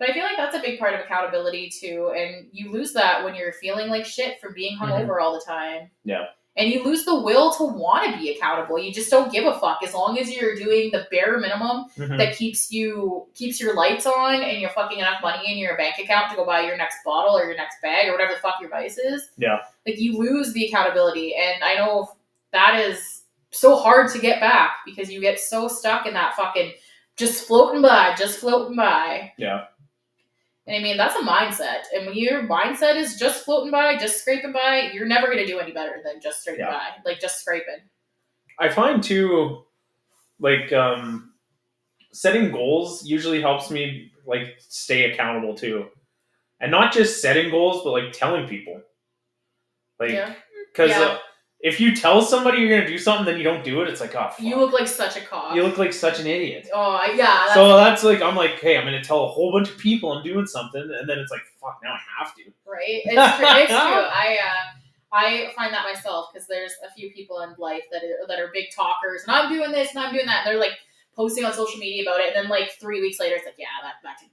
but 0.00 0.10
I 0.10 0.14
feel 0.14 0.24
like 0.24 0.36
that's 0.36 0.56
a 0.56 0.60
big 0.60 0.80
part 0.80 0.94
of 0.94 1.00
accountability 1.00 1.70
too, 1.70 2.12
and 2.16 2.48
you 2.50 2.72
lose 2.72 2.92
that 2.94 3.22
when 3.22 3.36
you're 3.36 3.52
feeling 3.52 3.88
like 3.88 4.04
shit 4.06 4.40
from 4.40 4.52
being 4.52 4.76
hungover 4.76 5.20
all 5.22 5.34
the 5.34 5.44
time. 5.46 5.82
Mm-hmm. 5.82 6.08
Yeah. 6.10 6.24
And 6.56 6.68
you 6.70 6.82
lose 6.82 7.04
the 7.04 7.14
will 7.20 7.52
to 7.54 7.62
want 7.64 8.12
to 8.12 8.18
be 8.18 8.30
accountable. 8.30 8.78
You 8.78 8.92
just 8.92 9.08
don't 9.10 9.32
give 9.32 9.46
a 9.46 9.58
fuck 9.60 9.78
as 9.84 9.94
long 9.94 10.18
as 10.18 10.30
you're 10.34 10.56
doing 10.56 10.90
the 10.90 11.06
bare 11.10 11.38
minimum 11.38 11.86
Mhm. 11.96 12.18
that 12.18 12.36
keeps 12.36 12.72
you 12.72 13.28
keeps 13.34 13.60
your 13.60 13.74
lights 13.74 14.04
on 14.04 14.42
and 14.42 14.60
you're 14.60 14.70
fucking 14.70 14.98
enough 14.98 15.22
money 15.22 15.50
in 15.50 15.58
your 15.58 15.76
bank 15.76 15.94
account 15.98 16.30
to 16.30 16.36
go 16.36 16.44
buy 16.44 16.60
your 16.62 16.76
next 16.76 16.96
bottle 17.04 17.38
or 17.38 17.44
your 17.44 17.56
next 17.56 17.76
bag 17.82 18.08
or 18.08 18.12
whatever 18.12 18.34
the 18.34 18.40
fuck 18.40 18.56
your 18.60 18.68
vice 18.68 18.98
is. 18.98 19.30
Yeah. 19.38 19.60
Like 19.86 19.98
you 19.98 20.18
lose 20.18 20.52
the 20.52 20.66
accountability 20.66 21.34
and 21.36 21.62
I 21.62 21.76
know 21.76 22.10
that 22.52 22.80
is 22.80 23.22
so 23.52 23.76
hard 23.76 24.10
to 24.12 24.18
get 24.18 24.40
back 24.40 24.78
because 24.84 25.10
you 25.10 25.20
get 25.20 25.38
so 25.38 25.68
stuck 25.68 26.04
in 26.06 26.14
that 26.14 26.34
fucking 26.34 26.72
just 27.16 27.46
floating 27.46 27.82
by, 27.82 28.14
just 28.18 28.38
floating 28.38 28.76
by. 28.76 29.32
Yeah. 29.36 29.64
And 30.66 30.76
I 30.76 30.78
mean 30.80 30.96
that's 30.96 31.16
a 31.16 31.20
mindset. 31.20 31.84
And 31.94 32.06
when 32.06 32.16
your 32.16 32.42
mindset 32.42 32.96
is 32.96 33.16
just 33.16 33.44
floating 33.44 33.70
by, 33.70 33.96
just 33.96 34.20
scraping 34.20 34.52
by, 34.52 34.90
you're 34.92 35.06
never 35.06 35.26
gonna 35.26 35.46
do 35.46 35.58
any 35.58 35.72
better 35.72 36.00
than 36.04 36.20
just 36.20 36.42
scraping 36.42 36.64
Yeah. 36.64 36.70
by. 36.72 37.10
Like 37.10 37.20
just 37.20 37.40
scraping. 37.40 37.78
I 38.58 38.68
find 38.68 39.02
too, 39.02 39.62
like 40.38 40.72
um, 40.72 41.32
setting 42.12 42.52
goals 42.52 43.04
usually 43.06 43.40
helps 43.40 43.70
me 43.70 44.12
like 44.26 44.56
stay 44.58 45.10
accountable 45.10 45.54
too, 45.54 45.86
and 46.60 46.70
not 46.70 46.92
just 46.92 47.22
setting 47.22 47.50
goals, 47.50 47.82
but 47.82 47.92
like 47.92 48.12
telling 48.12 48.46
people. 48.46 48.80
Like, 49.98 50.12
yeah. 50.12 50.34
because 50.72 50.90
Yeah. 50.90 51.00
uh, 51.00 51.18
if 51.62 51.78
you 51.80 51.94
tell 51.94 52.22
somebody 52.22 52.58
you're 52.58 52.70
gonna 52.70 52.88
do 52.88 52.98
something, 52.98 53.26
then 53.26 53.36
you 53.36 53.44
don't 53.44 53.62
do 53.62 53.82
it. 53.82 53.88
It's 53.88 54.00
like, 54.00 54.14
oh, 54.14 54.30
fuck. 54.30 54.40
You 54.40 54.56
look 54.56 54.72
like 54.72 54.88
such 54.88 55.16
a 55.16 55.20
cock. 55.20 55.54
You 55.54 55.62
look 55.62 55.76
like 55.78 55.92
such 55.92 56.18
an 56.20 56.26
idiot. 56.26 56.68
Oh 56.74 56.98
yeah. 57.14 57.16
That's, 57.16 57.54
So 57.54 57.76
that's 57.76 58.02
like, 58.04 58.22
I'm 58.22 58.36
like, 58.36 58.60
hey, 58.60 58.78
I'm 58.78 58.84
gonna 58.84 59.04
tell 59.04 59.24
a 59.24 59.28
whole 59.28 59.52
bunch 59.52 59.68
of 59.70 59.78
people 59.78 60.12
I'm 60.12 60.24
doing 60.24 60.46
something, 60.46 60.80
and 60.80 61.08
then 61.08 61.18
it's 61.18 61.30
like, 61.30 61.42
fuck, 61.60 61.78
now 61.84 61.92
I 61.92 62.00
have 62.18 62.34
to. 62.36 62.42
right? 62.66 63.02
It's 63.04 63.36
true. 63.36 63.46
It's 63.46 63.68
true. 63.70 63.78
I 63.78 64.38
uh, 64.42 64.76
I 65.12 65.52
find 65.56 65.72
that 65.74 65.84
myself 65.84 66.28
because 66.32 66.46
there's 66.48 66.72
a 66.88 66.92
few 66.94 67.10
people 67.12 67.40
in 67.40 67.54
life 67.58 67.82
that 67.92 68.02
are, 68.04 68.26
that 68.28 68.38
are 68.38 68.50
big 68.54 68.66
talkers, 68.74 69.24
and 69.26 69.36
I'm 69.36 69.52
doing 69.52 69.70
this 69.72 69.90
and 69.94 70.04
I'm 70.04 70.12
doing 70.14 70.26
that, 70.26 70.46
and 70.46 70.54
they're 70.54 70.60
like 70.60 70.78
posting 71.14 71.44
on 71.44 71.52
social 71.52 71.78
media 71.78 72.02
about 72.02 72.20
it, 72.20 72.28
and 72.34 72.36
then 72.44 72.48
like 72.48 72.70
three 72.80 73.00
weeks 73.00 73.20
later, 73.20 73.36
it's 73.36 73.44
like, 73.44 73.56
yeah, 73.58 73.66
that 73.82 73.94
that 74.02 74.16
didn't. 74.20 74.30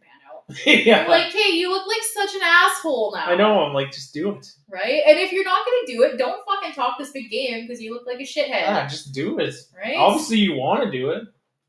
yeah. 0.65 1.01
I'm 1.03 1.09
like, 1.09 1.31
hey, 1.33 1.51
you 1.51 1.69
look 1.69 1.85
like 1.87 2.01
such 2.13 2.33
an 2.35 2.41
asshole 2.43 3.11
now. 3.15 3.25
I 3.25 3.35
know. 3.35 3.59
I'm 3.63 3.73
like, 3.73 3.91
just 3.91 4.13
do 4.13 4.31
it. 4.31 4.47
right? 4.69 5.01
And 5.05 5.19
if 5.19 5.31
you're 5.33 5.43
not 5.43 5.65
gonna 5.65 5.87
do 5.87 6.03
it, 6.03 6.17
don't 6.17 6.41
fucking 6.45 6.73
talk 6.73 6.97
this 6.97 7.11
big 7.11 7.29
game 7.29 7.67
because 7.67 7.81
you 7.81 7.93
look 7.93 8.05
like 8.07 8.19
a 8.19 8.23
shithead, 8.23 8.47
Yeah, 8.61 8.87
just 8.87 9.13
do 9.13 9.39
it. 9.39 9.53
right? 9.77 9.97
Obviously, 9.97 10.37
you 10.37 10.53
want 10.55 10.83
to 10.83 10.91
do 10.91 11.09
it, 11.09 11.23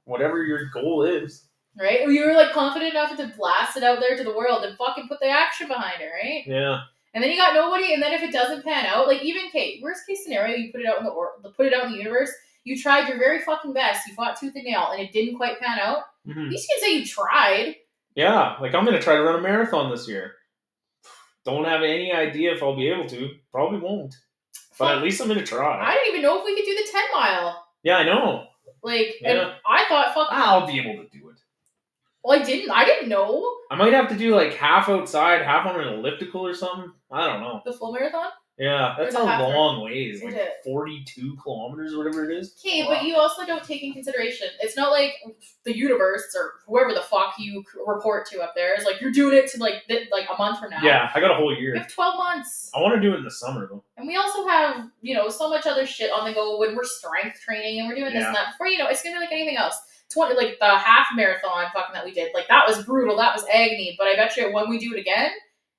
whatever 0.05 0.45
your 0.45 0.67
goal 0.73 1.03
is. 1.05 1.45
Right? 1.79 2.09
You 2.09 2.25
were 2.27 2.35
like 2.35 2.53
confident 2.53 2.93
enough 2.93 3.17
to 3.17 3.33
blast 3.37 3.77
it 3.77 3.83
out 3.85 4.01
there 4.01 4.17
to 4.17 4.25
the 4.25 4.35
world 4.37 4.65
and 4.65 4.77
fucking 4.77 5.09
put 5.09 5.21
the 5.21 5.29
action 5.29 5.69
behind 5.69 6.01
it, 6.01 6.11
right? 6.13 6.43
Yeah. 6.47 6.81
And 7.15 7.23
then 7.25 7.31
you 7.31 7.37
got 7.37 7.55
nobody, 7.55 7.95
and 7.95 8.03
then 8.03 8.13
if 8.13 8.23
it 8.23 8.33
doesn't 8.33 8.65
pan 8.65 8.87
out, 8.87 9.07
like 9.09 9.23
even 9.23 9.51
Kate, 9.51 9.83
worst 9.83 10.03
case 10.09 10.23
scenario, 10.25 10.57
you 10.57 10.71
put 10.73 10.81
it 10.83 10.87
out 10.87 10.99
in 10.99 11.05
the 11.05 11.11
or 11.11 11.33
put 11.57 11.67
it 11.67 11.75
out 11.75 11.85
in 11.87 11.93
the 11.93 11.99
universe. 11.99 12.31
You 12.65 12.77
tried 12.81 13.09
your 13.09 13.19
very 13.19 13.41
fucking 13.41 13.73
best. 13.73 14.07
You 14.07 14.15
fought 14.15 14.39
tooth 14.39 14.55
and 14.55 14.65
nail, 14.65 14.91
and 14.93 15.01
it 15.01 15.13
didn't 15.13 15.37
quite 15.37 15.59
pan 15.59 15.79
out. 15.81 16.03
At 16.29 16.37
Mhm. 16.37 16.51
least 16.51 16.69
you 16.69 16.77
can 16.79 16.85
say 16.85 16.95
you 16.99 17.07
tried. 17.07 17.77
Yeah, 18.15 18.57
like 18.61 18.75
I'm 18.75 18.85
gonna 18.85 19.01
try 19.01 19.15
to 19.15 19.23
run 19.23 19.39
a 19.39 19.43
marathon 19.43 19.91
this 19.91 20.09
year. 20.09 20.35
Don't 21.45 21.65
have 21.65 21.83
any 21.83 22.13
idea 22.13 22.53
if 22.55 22.63
I'll 22.63 22.77
be 22.77 22.89
able 22.89 23.07
to. 23.09 23.31
Probably 23.53 23.79
won't. 23.79 24.15
But 24.79 24.97
at 24.99 25.03
least 25.03 25.21
I'm 25.21 25.29
gonna 25.29 25.45
try. 25.45 25.85
I 25.87 25.95
didn't 25.95 26.09
even 26.09 26.23
know 26.23 26.39
if 26.39 26.45
we 26.45 26.55
could 26.57 26.65
do 26.65 26.75
the 26.75 26.89
ten 26.91 27.05
mile. 27.13 27.65
Yeah, 27.83 27.97
I 27.99 28.05
know. 28.05 28.47
Like, 28.83 29.17
Yeah. 29.21 29.31
and 29.31 29.53
I 29.67 29.85
thought, 29.89 30.15
fuck. 30.15 30.29
I'll 30.31 30.67
be 30.67 30.79
able 30.81 31.03
to 31.03 31.09
do 31.09 31.31
it. 31.31 31.37
Well, 32.23 32.39
I 32.41 32.45
didn't. 32.45 32.71
I 32.71 32.85
didn't 32.85 33.09
know 33.09 33.57
I 33.71 33.77
might 33.77 33.93
have 33.93 34.09
to 34.09 34.17
do 34.17 34.35
like 34.35 34.55
half 34.55 34.89
outside, 34.89 35.43
half 35.43 35.67
on 35.67 35.81
an 35.81 35.89
elliptical 35.95 36.47
or 36.47 36.55
something. 36.55 36.93
I 37.11 37.27
don't 37.27 37.41
know. 37.41 37.63
the 37.65 37.73
full 37.73 37.93
marathon. 37.93 38.31
Yeah, 38.59 38.97
that's 38.99 39.15
a 39.15 39.25
half 39.25 39.41
long 39.41 39.83
ways. 39.83 40.23
Like 40.23 40.35
it? 40.35 40.55
42 40.65 41.37
kilometers 41.43 41.95
or 41.95 41.99
whatever 41.99 42.29
it 42.29 42.37
is. 42.37 42.57
Okay, 42.59 42.83
Wow. 42.83 42.89
but 42.95 43.05
you 43.05 43.17
also 43.17 43.47
don't 43.47 43.63
take 43.63 43.83
in 43.85 43.93
consideration. 43.93 44.49
It's 44.61 44.77
not 44.77 44.91
like 44.91 45.13
the 45.65 45.77
universe 45.77 46.25
or 46.37 46.55
whoever 46.67 46.93
the 46.93 47.03
fuck 47.03 47.35
you 47.39 47.63
report 47.87 48.27
to 48.31 48.41
up 48.41 48.55
there 48.57 48.75
is 48.77 48.85
like 48.85 49.01
you're 49.01 49.13
doing 49.13 49.37
it 49.37 49.49
to 49.53 49.59
like 49.61 49.87
th- 49.87 50.09
like 50.11 50.27
a 50.29 50.37
month 50.37 50.59
from 50.59 50.71
now. 50.71 50.81
Yeah, 50.83 51.11
I 51.15 51.21
got 51.21 51.31
a 51.31 51.35
whole 51.35 51.49
We 51.49 51.59
year. 51.61 51.77
have 51.77 51.93
twelve 51.93 52.17
months. 52.17 52.71
I 52.75 52.81
want 52.81 52.95
to 52.97 53.01
do 53.01 53.15
it 53.15 53.19
in 53.19 53.25
the 53.25 53.31
summer 53.31 53.67
though. 53.69 53.85
And 53.97 54.09
we 54.09 54.17
also 54.17 54.47
have, 54.49 54.89
you 55.03 55.15
know, 55.15 55.29
so 55.29 55.49
much 55.49 55.67
other 55.67 55.87
shit 55.87 56.11
on 56.11 56.27
the 56.27 56.35
go 56.35 56.59
when 56.59 56.75
we're 56.75 56.85
strength 56.85 57.41
training 57.41 57.79
and 57.79 57.89
we're 57.89 57.95
doing 57.95 58.13
this 58.13 58.25
and 58.25 58.35
that. 58.35 58.53
Before 58.55 58.67
you 58.67 58.79
know, 58.79 58.89
it's 58.89 59.03
gonna 59.03 59.17
be 59.17 59.21
like 59.21 59.33
anything 59.33 59.57
else. 59.57 59.77
Twenty, 60.13 60.35
like 60.35 60.59
the 60.59 60.67
half 60.67 61.07
marathon 61.15 61.67
fucking 61.75 61.93
that 61.93 62.05
we 62.05 62.13
did, 62.13 62.33
like 62.35 62.49
that 62.49 62.65
was 62.67 62.83
brutal. 62.85 63.17
That 63.19 63.35
was 63.35 63.45
agony. 63.53 63.95
But 63.99 64.07
I 64.09 64.17
bet 64.17 64.37
you 64.37 64.51
when 64.53 64.69
we 64.69 64.79
do 64.79 64.95
it 64.95 64.99
again, 64.99 65.31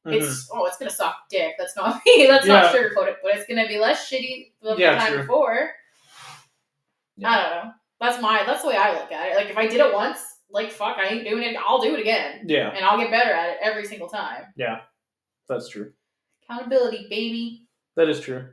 it's 0.06 0.50
oh, 0.54 0.66
it's 0.66 0.78
gonna 0.78 0.90
suck 0.92 1.16
dick. 1.30 1.56
That's 1.60 1.76
not 1.76 2.02
me. 2.06 2.28
Let's 2.30 2.48
not 2.48 2.74
Mm-hmm. 2.74 2.78
Sugarcoat 3.00 3.08
it. 3.10 3.18
But 3.22 3.36
it's 3.36 3.46
gonna 3.48 3.68
be 3.68 3.78
less 3.78 4.10
shitty 4.10 4.54
than 4.62 4.78
Yeah, 4.80 4.94
the 4.94 5.00
time 5.00 5.14
true. 5.14 5.22
before. 5.22 5.72
Yeah. 7.18 7.30
I 7.30 7.36
don't 7.42 7.66
know. 7.66 7.72
That's 8.00 8.22
my. 8.22 8.44
That's 8.46 8.62
the 8.62 8.70
way 8.70 8.78
I 8.78 8.94
look 8.94 9.12
at 9.12 9.32
it. 9.32 9.36
Like 9.36 9.50
if 9.50 9.58
I 9.58 9.68
did 9.68 9.82
it 9.82 9.94
once, 9.94 10.20
like 10.50 10.72
fuck, 10.72 10.98
I 10.98 11.10
ain't 11.10 11.26
doing 11.28 11.44
it. 11.44 11.56
I'll 11.58 11.82
do 11.82 11.94
it 11.96 12.00
again, 12.00 12.46
yeah, 12.48 12.70
and 12.70 12.84
I'll 12.86 12.98
get 12.98 13.12
better 13.12 13.32
at 13.32 13.50
it 13.50 13.58
every 13.62 13.86
single 13.86 14.08
time. 14.08 14.44
Yeah, 14.56 14.80
that's 15.50 15.68
true. 15.68 15.92
Accountability, 16.44 17.08
baby. 17.10 17.68
That 17.98 18.08
is 18.10 18.22
true. 18.22 18.46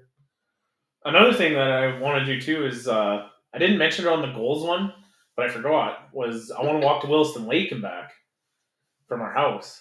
Another 1.04 1.32
thing 1.32 1.52
that 1.54 1.70
I 1.70 1.98
want 2.00 2.18
to 2.18 2.34
do 2.34 2.40
too 2.40 2.66
is 2.66 2.88
uh, 2.88 3.28
I 3.54 3.58
didn't 3.58 3.78
mention 3.78 4.04
it 4.06 4.12
on 4.12 4.20
the 4.20 4.32
goals 4.34 4.64
one, 4.66 4.92
but 5.36 5.46
I 5.46 5.48
forgot 5.48 6.08
was 6.12 6.50
I 6.50 6.62
want 6.64 6.80
to 6.80 6.86
walk 6.86 7.02
to 7.02 7.08
Williston 7.08 7.46
Lake 7.46 7.70
and 7.70 7.80
back 7.80 8.10
from 9.06 9.20
our 9.20 9.32
house. 9.32 9.80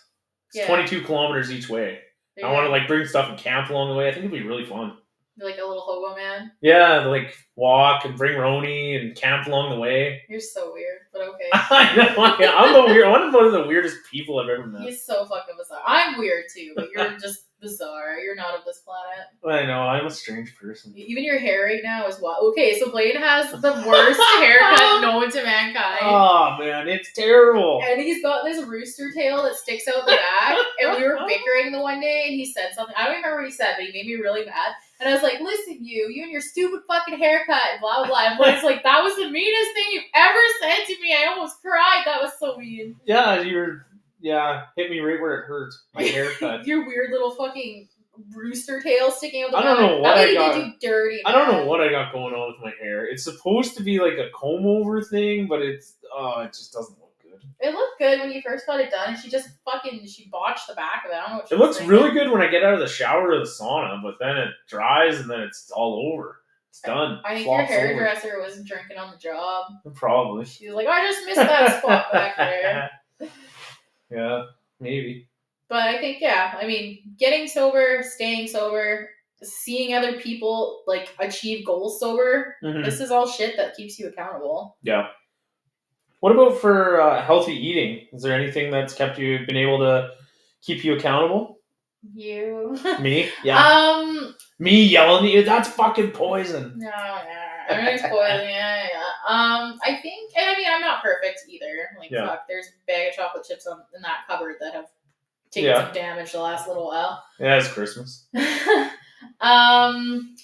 It's 0.56 0.62
Yeah. 0.62 0.68
22 0.68 1.02
kilometers 1.04 1.52
each 1.52 1.68
way. 1.68 2.00
I 2.42 2.52
want 2.54 2.66
to 2.66 2.70
like 2.70 2.88
bring 2.88 3.06
stuff 3.06 3.30
and 3.30 3.38
camp 3.38 3.70
along 3.70 3.90
the 3.90 3.96
way. 3.96 4.08
I 4.08 4.12
think 4.12 4.26
it'd 4.26 4.32
be 4.32 4.48
really 4.48 4.66
fun. 4.66 4.98
Like 5.38 5.58
a 5.58 5.66
little 5.66 5.82
hobo 5.82 6.16
man. 6.16 6.52
Yeah, 6.62 7.06
like 7.08 7.36
walk 7.58 8.06
and 8.06 8.18
bring 8.18 8.38
Roni 8.38 9.00
and 9.00 9.16
camp 9.16 9.48
along 9.48 9.72
the 9.72 9.80
way. 9.80 10.22
You're 10.30 10.40
so 10.40 10.72
weird, 10.74 11.00
but 11.12 11.24
okay. 11.24 11.50
I 11.54 11.96
know. 11.96 12.54
I'm 12.54 12.74
the 12.74 12.94
weird. 12.94 13.10
One 13.10 13.22
of 13.22 13.34
one 13.34 13.46
of 13.46 13.52
the 13.52 13.68
weirdest 13.68 13.98
people 14.10 14.40
I've 14.40 14.50
ever 14.50 14.66
met. 14.66 14.84
He's 14.84 15.06
so 15.06 15.26
fucking 15.26 15.56
bizarre. 15.58 15.82
I'm 15.86 16.18
weird 16.18 16.46
too, 16.56 16.72
but 16.76 16.90
you're 16.94 17.18
just 17.20 17.48
bizarre. 17.60 18.18
You're 18.20 18.36
not 18.36 18.58
of 18.58 18.64
this 18.66 18.80
planet. 18.80 19.28
I 19.46 19.66
know. 19.66 19.82
I'm 19.82 20.06
a 20.06 20.12
strange 20.12 20.56
person. 20.56 20.94
Even 20.96 21.24
your 21.24 21.40
hair 21.40 21.66
right 21.66 21.82
now 21.84 22.08
is 22.08 22.18
what? 22.20 22.42
Okay, 22.52 22.80
so 22.80 22.90
Blaine 22.92 23.16
has 23.18 23.52
the 23.52 23.84
worst 23.88 24.20
haircut 24.40 25.02
known 25.02 25.30
to 25.32 25.44
mankind. 25.44 26.00
Oh 26.02 26.56
man, 26.60 26.88
it's 26.88 27.12
terrible. 27.14 27.82
And 27.84 28.02
he's 28.02 28.22
got 28.22 28.46
this 28.46 28.64
rooster 28.66 29.12
tail 29.12 29.44
that 29.44 29.56
sticks 29.56 29.88
out 29.88 30.06
the 30.06 30.14
back. 30.14 30.58
And 30.82 30.98
we 30.98 31.04
were 31.04 31.20
bickering 31.28 31.74
the 31.74 31.82
one 31.82 32.00
day, 32.00 32.24
and 32.28 32.34
he 32.36 32.46
said 32.46 32.70
something. 32.74 32.96
I 32.98 33.04
don't 33.06 33.14
even 33.14 33.24
remember 33.24 33.44
what 33.44 33.50
he 33.50 33.56
said, 33.56 33.76
but 33.78 33.86
he 33.86 33.92
made 33.92 34.06
me 34.06 34.16
really 34.22 34.46
mad. 34.46 34.74
And 35.00 35.10
I 35.10 35.14
was 35.14 35.24
like, 35.24 35.40
"Listen, 35.42 35.80
you, 35.86 36.10
you 36.10 36.24
and 36.24 36.32
your 36.32 36.42
stupid 36.42 36.82
fucking 36.88 37.18
haircut, 37.18 37.62
and 37.74 37.82
blah 37.82 37.98
blah 37.98 38.08
blah." 38.08 38.28
And 38.28 38.38
Blaine's 38.38 38.64
like, 38.64 38.84
"That 38.84 39.02
was 39.04 39.16
the 39.18 39.30
meanest 39.30 39.74
thing 39.74 39.86
you've 39.92 40.04
ever 40.16 40.40
said 40.62 40.86
to 40.88 41.02
me. 41.02 41.14
I 41.14 41.28
almost 41.32 41.62
cried. 41.62 42.04
That 42.06 42.22
was 42.22 42.32
so 42.40 42.58
mean." 42.58 42.96
Yeah, 43.06 43.42
you're. 43.42 43.88
Yeah, 44.22 44.64
hit 44.76 44.90
me 44.90 45.00
right 45.02 45.20
where 45.22 45.42
it 45.42 45.46
hurts. 45.46 45.84
My 45.94 46.04
haircut. 46.16 46.66
your 46.66 46.88
weird 46.88 47.12
little 47.12 47.32
fucking 47.32 47.90
rooster 48.34 48.82
tail 48.82 49.12
sticking 49.12 49.44
out 49.44 49.52
the 49.52 49.58
I 49.58 49.64
back. 49.64 49.78
don't 49.78 49.92
know 49.92 50.00
what 50.00 50.18
I 50.18 50.34
got. 50.34 50.58
you 50.66 50.74
dirty. 50.82 51.22
I 51.26 51.32
don't 51.34 51.52
know 51.52 51.66
what 51.66 51.82
I 51.82 51.90
got 51.90 52.14
going 52.14 52.34
on 52.34 52.54
with 52.54 52.62
my 52.64 52.72
hair. 52.82 53.06
It's 53.06 53.24
supposed 53.26 53.76
to 53.78 53.84
be 53.84 54.00
like 54.00 54.14
a 54.14 54.30
comb 54.34 54.66
over 54.66 55.02
thing, 55.04 55.48
but 55.48 55.62
it's 55.62 55.96
oh, 56.16 56.40
it 56.42 56.54
just 56.54 56.72
doesn't. 56.74 56.98
It 57.66 57.74
looked 57.74 57.98
good 58.00 58.20
when 58.20 58.32
you 58.32 58.42
first 58.42 58.66
got 58.68 58.80
it 58.80 58.92
done, 58.92 59.10
and 59.14 59.18
she 59.18 59.30
just 59.30 59.50
fucking 59.66 60.06
she 60.08 60.30
botched 60.32 60.68
the 60.68 60.76
back 60.76 61.04
of 61.06 61.12
it. 61.12 61.16
I 61.16 61.22
don't 61.22 61.30
know 61.32 61.38
what 61.38 61.50
she 61.50 61.56
It 61.56 61.58
looks 61.58 61.82
really 61.82 62.12
good 62.12 62.32
when 62.32 62.42
I 62.42 62.48
get 62.48 62.64
out 62.64 62.74
of 62.76 62.80
the 62.80 62.88
shower 62.88 63.32
or 63.32 63.40
the 63.40 63.46
sauna, 63.46 64.02
but 64.04 64.16
then 64.20 64.38
it 64.38 64.50
dries 64.70 65.20
and 65.20 65.30
then 65.30 65.40
it's 65.42 65.72
all 65.72 66.12
over. 66.14 66.42
It's 66.70 66.82
done. 66.82 67.22
I 67.26 67.36
think 67.36 67.48
your 67.48 67.56
Flops 67.58 67.72
over. 67.72 67.80
hairdresser 67.82 68.40
was 68.42 68.64
drinking 68.64 68.98
on 68.98 69.12
the 69.12 69.18
job. 69.18 69.72
Probably. 69.96 70.46
She's 70.46 70.72
like, 70.72 70.88
I 70.88 71.06
just 71.10 71.26
missed 71.26 71.38
that 71.38 71.80
spot 71.82 72.12
back 72.12 72.36
there. 72.38 72.90
yeah, 74.12 74.44
maybe. 74.80 75.28
But 75.68 75.88
I 75.88 76.00
think, 76.00 76.22
yeah, 76.22 76.56
I 76.62 76.68
mean, 76.68 77.00
getting 77.18 77.48
sober, 77.48 78.04
staying 78.04 78.48
sober, 78.48 79.10
seeing 79.42 79.96
other 79.96 80.20
people 80.20 80.84
like 80.86 81.10
achieve 81.20 81.66
goals 81.66 82.00
sober. 82.00 82.56
Mhm. 82.64 82.86
This 82.86 83.00
is 83.00 83.10
all 83.10 83.28
shit 83.28 83.58
that 83.58 83.76
keeps 83.76 83.98
you 83.98 84.08
accountable. 84.08 84.78
Yeah. 84.84 85.08
What 86.26 86.32
about 86.32 86.58
for 86.58 87.00
uh, 87.00 87.22
healthy 87.24 87.54
eating? 87.54 88.08
Is 88.12 88.24
there 88.24 88.34
anything 88.34 88.72
that's 88.72 88.96
kept 88.96 89.20
you 89.20 89.46
been 89.46 89.58
able 89.58 89.78
to 89.78 90.10
keep 90.64 90.84
you 90.84 90.96
accountable? 90.96 91.60
You. 92.16 92.80
Me? 93.00 93.30
Yeah. 93.44 93.64
Um. 93.64 94.34
Me 94.58 94.84
yelling 94.84 95.26
at 95.26 95.32
you, 95.32 95.44
that's 95.44 95.70
fucking 95.70 96.14
poison. 96.14 96.74
No, 96.78 96.90
no, 96.90 97.70
I'm 97.70 97.86
really 97.86 98.00
spoiling 98.00 98.50
yeah, 98.50 98.88
yeah. 98.92 99.04
Um, 99.30 99.80
I 99.86 100.00
think, 100.02 100.32
and 100.36 100.50
I 100.50 100.56
mean, 100.58 100.66
I'm 100.68 100.82
not 100.82 101.04
perfect 101.04 101.42
either. 101.48 101.90
Like, 102.00 102.10
Yeah. 102.10 102.26
fuck, 102.26 102.48
there's 102.48 102.70
a 102.70 102.72
bag 102.88 103.10
of 103.10 103.14
chocolate 103.18 103.46
chips 103.48 103.68
on, 103.68 103.82
in 103.96 104.02
that 104.02 104.22
cupboard 104.28 104.56
that 104.62 104.74
have 104.74 104.88
taken 105.52 105.70
Yeah. 105.70 105.86
some 105.86 105.94
damage 105.94 106.32
the 106.32 106.40
last 106.40 106.68
little 106.68 106.88
while. 106.88 107.24
Yeah, 107.40 107.58
it's 107.60 107.68
Christmas. 107.68 108.26
um, 109.42 110.36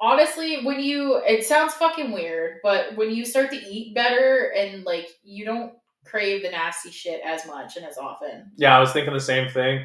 honestly, 0.00 0.64
when 0.64 0.80
you, 0.80 1.22
it 1.26 1.44
sounds 1.44 1.74
fucking 1.74 2.12
weird, 2.12 2.58
but 2.62 2.96
when 2.96 3.10
you 3.10 3.24
start 3.24 3.50
to 3.50 3.56
eat 3.56 3.94
better 3.94 4.52
and 4.56 4.84
like 4.84 5.08
you 5.22 5.44
don't 5.44 5.72
crave 6.04 6.42
the 6.42 6.50
nasty 6.50 6.90
shit 6.90 7.20
as 7.24 7.46
much 7.46 7.76
and 7.76 7.84
as 7.84 7.98
often. 7.98 8.50
Yeah, 8.56 8.76
I 8.76 8.80
was 8.80 8.92
thinking 8.92 9.12
the 9.12 9.20
same 9.20 9.48
thing. 9.50 9.84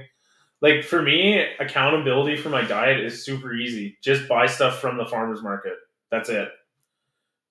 Like 0.62 0.84
for 0.84 1.02
me, 1.02 1.44
accountability 1.60 2.38
for 2.38 2.50
my 2.50 2.62
diet 2.62 3.00
is 3.00 3.26
super 3.26 3.54
easy. 3.54 3.98
Just 4.02 4.28
buy 4.28 4.46
stuff 4.46 4.80
from 4.80 4.98
the 4.98 5.06
farmers 5.06 5.42
market. 5.42 5.74
That's 6.12 6.30
it. 6.30 6.50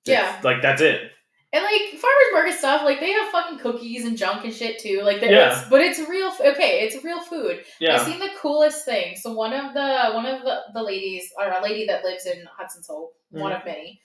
Yeah. 0.05 0.39
Like 0.45 0.63
that's 0.63 0.81
it. 0.81 1.11
And 1.53 1.65
like 1.65 1.91
farmers 2.01 2.33
market 2.33 2.55
stuff, 2.59 2.83
like 2.85 3.01
they 3.01 3.11
have 3.11 3.29
fucking 3.31 3.59
cookies 3.59 4.05
and 4.05 4.17
junk 4.17 4.45
and 4.45 4.55
shit 4.55 4.79
too. 4.79 5.01
Like, 5.03 5.21
that 5.21 5.31
Yeah. 5.31 5.59
it's, 5.61 5.69
but 5.69 5.81
it's 5.81 5.99
real. 6.09 6.29
Okay, 6.41 6.83
it's 6.87 7.03
real 7.05 7.21
food. 7.21 7.65
Yeah. 7.81 7.91
I 7.91 7.97
Yeah. 7.97 8.05
seen 8.05 8.19
the 8.21 8.31
coolest 8.39 8.85
thing. 8.85 9.17
So 9.17 9.33
one 9.33 9.53
of 9.53 9.75
the 9.75 10.13
one 10.15 10.27
of 10.27 10.43
the, 10.43 10.61
the 10.75 10.83
ladies, 10.83 11.33
or 11.37 11.49
a 11.51 11.61
lady 11.63 11.87
that 11.87 12.05
lives 12.05 12.27
in 12.27 12.45
Hudson's 12.57 12.87
Hope, 12.87 13.15
one 13.31 13.51
of 13.53 13.65
many. 13.65 14.01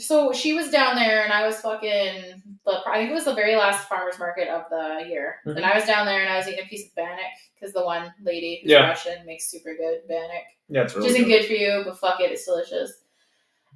So 0.00 0.32
she 0.32 0.54
was 0.54 0.70
down 0.70 0.94
there, 0.94 1.24
and 1.24 1.32
I 1.32 1.44
was 1.46 1.60
fucking. 1.60 2.42
The, 2.64 2.72
I 2.88 2.98
think 2.98 3.10
it 3.10 3.14
was 3.14 3.24
the 3.24 3.34
very 3.34 3.56
last 3.56 3.88
farmers 3.88 4.16
market 4.18 4.48
of 4.48 4.62
the 4.70 5.08
year, 5.08 5.40
Mhm. 5.46 5.56
and 5.56 5.64
I 5.66 5.74
was 5.76 5.86
down 5.86 6.06
there, 6.06 6.20
and 6.20 6.32
I 6.32 6.36
was 6.36 6.46
eating 6.48 6.64
a 6.64 6.68
piece 6.68 6.86
of 6.88 6.94
bannock 6.94 7.32
because 7.54 7.72
the 7.72 7.84
one 7.84 8.12
lady 8.22 8.60
who's 8.62 8.70
Yeah. 8.72 8.88
Russian 8.88 9.24
makes 9.26 9.50
super 9.50 9.74
good 9.76 10.06
bannock. 10.08 10.44
Yeah, 10.68 10.82
it's 10.82 10.94
Which 10.94 11.06
isn't 11.06 11.24
good. 11.24 11.40
good 11.40 11.46
for 11.46 11.52
you, 11.54 11.82
but 11.84 11.98
fuck 11.98 12.20
it, 12.20 12.30
it's 12.30 12.44
delicious. 12.44 12.92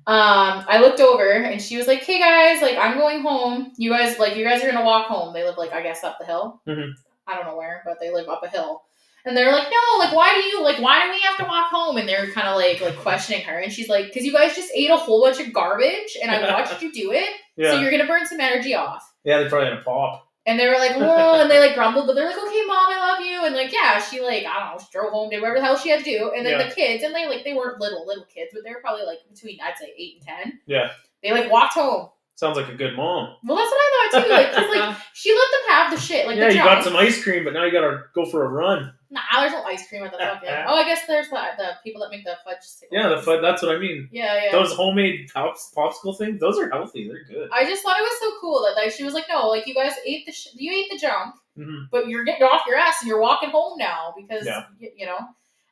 Um, 0.06 0.64
I 0.68 0.78
looked 0.80 1.00
over 1.00 1.30
and 1.30 1.60
she 1.62 1.76
was 1.76 1.86
like, 1.86 2.02
"Hey 2.02 2.18
guys, 2.18 2.60
like 2.62 2.76
I'm 2.76 2.98
going 2.98 3.22
home. 3.22 3.72
You 3.76 3.90
guys, 3.90 4.18
like 4.18 4.36
you 4.36 4.44
guys 4.44 4.62
are 4.64 4.70
gonna 4.70 4.84
walk 4.84 5.06
home. 5.06 5.32
They 5.32 5.44
live 5.44 5.56
like 5.58 5.72
I 5.72 5.82
guess 5.82 6.02
up 6.04 6.18
the 6.18 6.24
hill. 6.26 6.60
Mhm. 6.68 6.92
I 7.26 7.36
don't 7.36 7.46
know 7.46 7.56
where, 7.56 7.82
but 7.86 7.98
they 8.00 8.12
live 8.12 8.28
up 8.28 8.42
a 8.42 8.48
hill." 8.48 8.82
And 9.24 9.36
they're 9.36 9.52
like, 9.52 9.68
"No, 9.70 9.98
like 10.00 10.12
why 10.12 10.34
do 10.34 10.40
you 10.40 10.62
like 10.64 10.78
why 10.80 11.04
do 11.06 11.10
we 11.12 11.20
have 11.20 11.36
to 11.36 11.44
walk 11.44 11.70
home?" 11.70 11.96
And 11.96 12.08
they're 12.08 12.30
kind 12.32 12.48
of 12.48 12.56
like 12.56 12.80
like 12.80 12.96
questioning 12.98 13.42
her, 13.42 13.58
and 13.58 13.72
she's 13.72 13.88
like, 13.88 14.12
"Cause 14.12 14.24
you 14.24 14.32
guys 14.32 14.56
just 14.56 14.72
ate 14.74 14.90
a 14.90 14.96
whole 14.96 15.22
bunch 15.22 15.38
of 15.38 15.52
garbage, 15.52 16.16
and 16.20 16.30
I 16.30 16.52
watched 16.52 16.82
you 16.82 16.92
do 16.92 17.12
it, 17.12 17.28
Yeah. 17.56 17.70
so 17.70 17.80
you're 17.80 17.92
gonna 17.92 18.06
burn 18.08 18.26
some 18.26 18.40
energy 18.40 18.74
off." 18.74 19.08
yeah, 19.24 19.40
they 19.40 19.48
probably 19.48 19.68
had 19.70 19.78
a 19.78 19.82
pop. 19.82 20.26
And 20.44 20.58
they 20.58 20.66
were 20.68 20.74
like, 20.74 20.96
whoa, 20.96 21.40
and 21.40 21.50
they 21.50 21.60
like 21.60 21.74
grumbled, 21.74 22.06
but 22.06 22.14
they're 22.14 22.26
like, 22.26 22.36
okay, 22.36 22.62
mom, 22.66 22.86
I 22.88 22.98
love 22.98 23.24
you. 23.24 23.44
And 23.44 23.54
like, 23.54 23.72
yeah, 23.72 24.00
she 24.00 24.20
like, 24.20 24.44
I 24.44 24.58
don't 24.58 24.72
know, 24.72 24.78
she 24.78 24.86
drove 24.92 25.12
home, 25.12 25.30
did 25.30 25.40
whatever 25.40 25.58
the 25.60 25.64
hell 25.64 25.76
she 25.76 25.88
had 25.90 26.00
to 26.00 26.04
do. 26.04 26.32
And 26.36 26.44
then 26.44 26.58
Yeah. 26.58 26.68
the 26.68 26.74
kids, 26.74 27.04
and 27.04 27.14
they 27.14 27.28
like, 27.28 27.44
they 27.44 27.54
weren't 27.54 27.80
little, 27.80 28.06
little 28.06 28.24
kids, 28.24 28.50
but 28.52 28.64
they 28.64 28.70
were 28.70 28.80
probably 28.80 29.04
like 29.04 29.18
between, 29.32 29.58
I'd 29.60 29.78
say, 29.78 29.92
eight 29.96 30.16
and 30.26 30.26
10. 30.50 30.60
Yeah. 30.66 30.90
They 31.22 31.30
like 31.32 31.50
walked 31.50 31.74
home. 31.74 32.08
Sounds 32.42 32.56
like 32.56 32.68
a 32.68 32.74
good 32.74 32.96
mom. 32.96 33.36
Well, 33.44 33.56
that's 33.56 33.70
what 33.70 33.78
I 33.80 34.08
thought 34.10 34.24
too. 34.24 34.30
Like, 34.32 34.52
'cause, 34.52 34.68
like 34.76 34.96
she 35.14 35.32
let 35.32 35.48
them 35.52 35.76
have 35.76 35.90
the 35.94 36.00
shit. 36.00 36.26
Like, 36.26 36.36
yeah, 36.36 36.48
you 36.48 36.56
got 36.56 36.82
some 36.82 36.96
ice 36.96 37.22
cream, 37.22 37.44
but 37.44 37.52
now 37.52 37.64
you 37.64 37.70
gotta 37.70 38.00
go 38.16 38.24
for 38.26 38.44
a 38.44 38.48
run. 38.48 38.92
Nah, 39.10 39.20
there's 39.38 39.52
no 39.52 39.62
ice 39.62 39.86
cream 39.88 40.02
at 40.02 40.10
the 40.10 40.18
fucking. 40.18 40.48
oh, 40.66 40.74
I 40.74 40.84
guess 40.84 41.06
there's 41.06 41.28
the, 41.28 41.40
the 41.56 41.68
people 41.84 42.00
that 42.02 42.10
make 42.10 42.24
the 42.24 42.34
fudge. 42.44 42.56
Yeah, 42.90 43.10
the 43.10 43.22
fudge. 43.22 43.40
that's 43.42 43.62
what 43.62 43.76
I 43.76 43.78
mean. 43.78 44.08
Yeah, 44.10 44.46
yeah. 44.46 44.50
Those 44.52 44.72
homemade 44.72 45.30
pops, 45.32 45.70
popsicle 45.76 46.18
things, 46.18 46.40
those 46.40 46.58
are 46.58 46.68
healthy. 46.68 47.06
They're 47.08 47.22
good. 47.24 47.48
I 47.52 47.64
just 47.64 47.84
thought 47.84 47.96
it 47.96 48.02
was 48.02 48.18
so 48.18 48.32
cool 48.40 48.62
that 48.64 48.74
like 48.82 48.90
she 48.92 49.04
was 49.04 49.14
like, 49.14 49.26
no, 49.28 49.46
like 49.48 49.68
you 49.68 49.74
guys 49.74 49.92
ate 50.04 50.26
the 50.26 50.32
sh- 50.32 50.48
you 50.56 50.72
ate 50.72 50.90
the 50.90 50.98
junk, 50.98 51.36
Mhm. 51.56 51.86
but 51.92 52.08
you're 52.08 52.24
getting 52.24 52.42
off 52.42 52.62
your 52.66 52.76
ass 52.76 52.96
and 53.02 53.08
you're 53.08 53.20
walking 53.20 53.50
home 53.50 53.78
now 53.78 54.14
because 54.16 54.44
Yeah. 54.46 54.64
y- 54.80 54.90
you 54.96 55.06
know. 55.06 55.18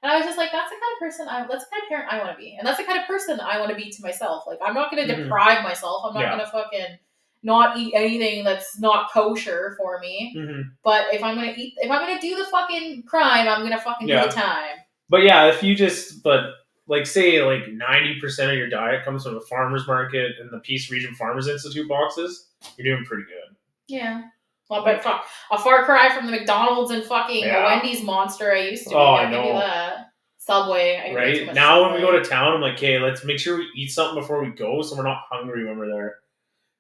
And 0.03 0.11
I 0.11 0.17
was 0.17 0.25
just 0.25 0.39
like, 0.39 0.51
that's 0.51 0.71
the 0.71 0.77
kind 0.77 0.93
of 0.95 0.99
person 0.99 1.29
I 1.29 1.47
that's 1.47 1.65
the 1.65 1.71
kind 1.71 1.83
of 1.83 1.89
parent 1.91 2.13
I 2.13 2.19
want 2.19 2.31
to 2.31 2.37
be, 2.43 2.57
and 2.59 2.67
that's 2.67 2.79
the 2.79 2.85
kind 2.85 2.99
of 2.99 3.07
person 3.07 3.39
I 3.41 3.59
want 3.59 3.71
to 3.71 3.77
be 3.77 3.91
to 3.91 4.03
myself. 4.03 4.45
Like 4.47 4.59
I'm 4.65 4.75
not 4.75 4.91
going 4.91 5.07
to 5.07 5.13
Mhm. 5.15 5.25
deprive 5.25 5.63
myself. 5.63 6.05
I'm 6.07 6.15
not 6.15 6.21
Yeah. 6.23 6.31
going 6.37 6.45
to 6.45 6.51
fucking 6.51 6.99
not 7.43 7.77
eat 7.79 7.93
anything 7.95 8.45
that's 8.45 8.79
not 8.79 9.11
kosher 9.11 9.75
for 9.79 9.99
me. 10.01 10.35
hmm 10.37 10.61
But 10.85 11.07
if 11.15 11.23
I'm 11.23 11.37
gonna 11.37 11.55
eat, 11.57 11.73
if 11.79 11.91
I'm 11.91 12.07
gonna 12.07 12.21
do 12.21 12.37
the 12.37 12.45
fucking 12.45 13.05
crime, 13.05 13.49
I'm 13.49 13.63
gonna 13.63 13.81
fucking 13.81 14.07
Yeah. 14.09 14.25
do 14.25 14.29
the 14.29 14.35
time. 14.35 14.77
But 15.09 15.23
yeah, 15.23 15.47
if 15.47 15.63
you 15.63 15.75
just 15.75 16.23
but 16.23 16.51
like 16.87 17.07
say 17.07 17.41
like 17.43 17.69
ninety 17.69 18.21
percent 18.21 18.51
of 18.51 18.59
your 18.59 18.69
diet 18.69 19.05
comes 19.07 19.25
from 19.25 19.35
the 19.35 19.41
farmers 19.41 19.87
market 19.87 20.33
and 20.39 20.51
the 20.51 20.59
Peace 20.59 20.91
Region 20.91 21.15
Farmers 21.15 21.49
Institute 21.49 21.89
boxes, 21.89 22.51
you're 22.77 22.95
doing 22.95 23.07
pretty 23.07 23.25
good. 23.25 23.57
Yeah. 23.89 24.23
Well, 24.71 24.85
but 24.85 25.03
fuck, 25.03 25.27
a 25.51 25.59
far 25.59 25.85
cry 25.85 26.15
from 26.15 26.27
the 26.27 26.33
McDonald's 26.33 26.93
and 26.93 27.03
fucking 27.05 27.45
Yeah. 27.45 27.65
Wendy's 27.65 28.03
monster 28.03 28.53
I 28.53 28.69
used 28.69 28.89
to. 28.89 28.95
Oh, 28.95 29.17
be. 29.17 29.25
I 29.25 29.31
know. 29.31 29.59
that. 29.59 30.07
Subway. 30.39 30.97
I 30.97 31.11
eat 31.11 31.15
way 31.15 31.39
too 31.41 31.47
Right 31.47 31.55
now, 31.55 31.83
when 31.83 31.95
we 31.95 32.01
go 32.01 32.13
to 32.13 32.25
town, 32.25 32.55
I'm 32.55 32.61
like, 32.61 32.75
okay, 32.75 32.99
let's 32.99 33.25
make 33.25 33.39
sure 33.39 33.59
we 33.59 33.69
eat 33.77 33.91
something 33.91 34.21
before 34.21 34.43
we 34.43 34.51
go, 34.51 34.81
so 34.83 34.97
we're 34.97 35.03
not 35.03 35.25
hungry 35.31 35.67
when 35.67 35.77
we're 35.77 35.91
there. 35.91 36.17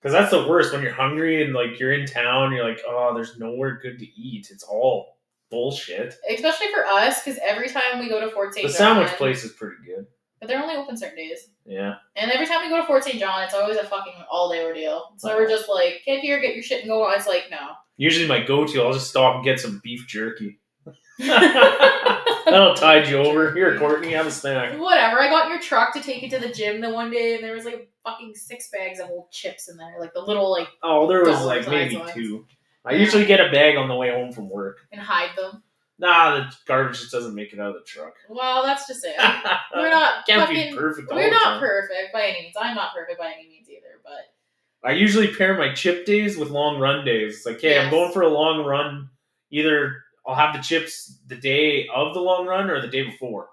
Because 0.00 0.12
that's 0.12 0.30
the 0.30 0.48
worst 0.48 0.72
when 0.72 0.82
you're 0.82 0.94
hungry 0.94 1.42
and 1.42 1.52
like 1.52 1.78
you're 1.78 1.92
in 1.92 2.06
town, 2.06 2.52
you're 2.52 2.66
like, 2.66 2.80
oh, 2.86 3.12
there's 3.14 3.38
nowhere 3.38 3.78
good 3.82 3.98
to 3.98 4.06
eat. 4.06 4.48
It's 4.50 4.62
all 4.62 5.18
bullshit. 5.50 6.14
especially 6.32 6.68
for 6.72 6.86
us, 6.86 7.22
because 7.22 7.38
every 7.44 7.68
time 7.68 7.98
we 7.98 8.08
go 8.08 8.20
to 8.20 8.30
Fort 8.30 8.54
St. 8.54 8.66
The 8.66 8.72
sandwich 8.72 9.10
place 9.10 9.44
is 9.44 9.52
pretty 9.52 9.76
good. 9.84 10.06
But 10.40 10.48
they're 10.48 10.60
only 10.62 10.74
open 10.76 10.96
certain 10.96 11.16
days. 11.16 11.48
Yeah. 11.66 11.94
And 12.16 12.30
every 12.32 12.46
time 12.46 12.62
we 12.62 12.68
go 12.68 12.80
to 12.80 12.86
Fort 12.86 13.04
St. 13.04 13.18
John, 13.20 13.42
it's 13.44 13.54
always 13.54 13.76
a 13.76 13.84
fucking 13.84 14.14
all 14.30 14.50
day 14.50 14.64
ordeal. 14.64 15.12
So 15.18 15.36
we're 15.36 15.48
just 15.48 15.68
like, 15.68 16.02
get 16.06 16.20
here, 16.20 16.40
get 16.40 16.54
your 16.54 16.62
shit, 16.62 16.80
and 16.80 16.88
go. 16.88 17.08
It's 17.10 17.26
like, 17.26 17.44
no. 17.50 17.58
Usually 17.96 18.26
my 18.26 18.42
go-to, 18.42 18.82
I'll 18.82 18.92
just 18.94 19.10
stop 19.10 19.36
and 19.36 19.44
get 19.44 19.60
some 19.60 19.80
beef 19.84 20.06
jerky. 20.08 20.58
That'll 21.18 22.74
tide 22.74 23.08
you 23.08 23.18
over. 23.18 23.52
Here, 23.54 23.78
Courtney, 23.78 24.12
have 24.12 24.26
a 24.26 24.30
snack. 24.30 24.78
Whatever. 24.78 25.20
I 25.20 25.28
got 25.28 25.48
your 25.50 25.60
truck 25.60 25.92
to 25.94 26.02
take 26.02 26.22
you 26.22 26.30
to 26.30 26.38
the 26.38 26.48
gym 26.48 26.80
the 26.80 26.90
one 26.90 27.10
day, 27.10 27.34
and 27.34 27.44
there 27.44 27.54
was 27.54 27.64
like 27.64 27.90
fucking 28.04 28.34
six 28.34 28.70
bags 28.70 28.98
of 29.00 29.10
old 29.10 29.30
chips 29.30 29.68
in 29.68 29.76
there, 29.76 29.96
like 30.00 30.14
the 30.14 30.20
little 30.20 30.50
like, 30.50 30.68
Oh, 30.82 31.06
there 31.06 31.22
was 31.24 31.40
like 31.44 31.68
maybe 31.68 31.96
ones. 31.98 32.12
two. 32.12 32.46
I 32.84 32.92
Yeah. 32.92 33.00
usually 33.00 33.26
get 33.26 33.40
a 33.40 33.50
bag 33.52 33.76
on 33.76 33.88
the 33.88 33.94
way 33.94 34.10
home 34.10 34.32
from 34.32 34.48
work. 34.48 34.78
and 34.90 35.00
hide 35.00 35.36
them. 35.36 35.62
Nah, 36.00 36.36
the 36.38 36.52
garbage 36.66 36.98
just 36.98 37.12
doesn't 37.12 37.34
make 37.34 37.52
it 37.52 37.60
out 37.60 37.68
of 37.68 37.74
the 37.74 37.84
truck. 37.86 38.14
Well, 38.28 38.64
that's 38.64 38.88
just 38.88 39.04
it. 39.04 39.14
We're 39.74 39.90
not 39.90 40.26
Can't 40.26 40.40
fucking. 40.48 40.72
be 40.72 40.76
perfect 40.76 41.10
We're 41.12 41.30
not 41.30 41.42
time. 41.42 41.60
perfect 41.60 42.12
by 42.12 42.22
any 42.22 42.40
means. 42.42 42.54
I'm 42.58 42.74
not 42.74 42.94
perfect 42.94 43.18
by 43.18 43.26
any 43.38 43.46
means 43.48 43.68
either, 43.68 44.00
but 44.02 44.88
I 44.88 44.92
usually 44.92 45.28
pair 45.28 45.58
my 45.58 45.74
chip 45.74 46.06
days 46.06 46.38
with 46.38 46.48
long 46.48 46.80
run 46.80 47.04
days. 47.04 47.36
It's 47.36 47.46
like, 47.46 47.60
hey, 47.60 47.78
I'm 47.78 47.90
going 47.90 48.12
for 48.12 48.22
a 48.22 48.28
long 48.28 48.64
run. 48.64 49.10
Either 49.50 50.02
I'll 50.26 50.34
have 50.34 50.54
the 50.56 50.62
chips 50.62 51.18
the 51.26 51.36
day 51.36 51.86
of 51.94 52.14
the 52.14 52.20
long 52.20 52.46
run 52.46 52.70
or 52.70 52.80
the 52.80 52.88
day 52.88 53.02
before. 53.02 53.50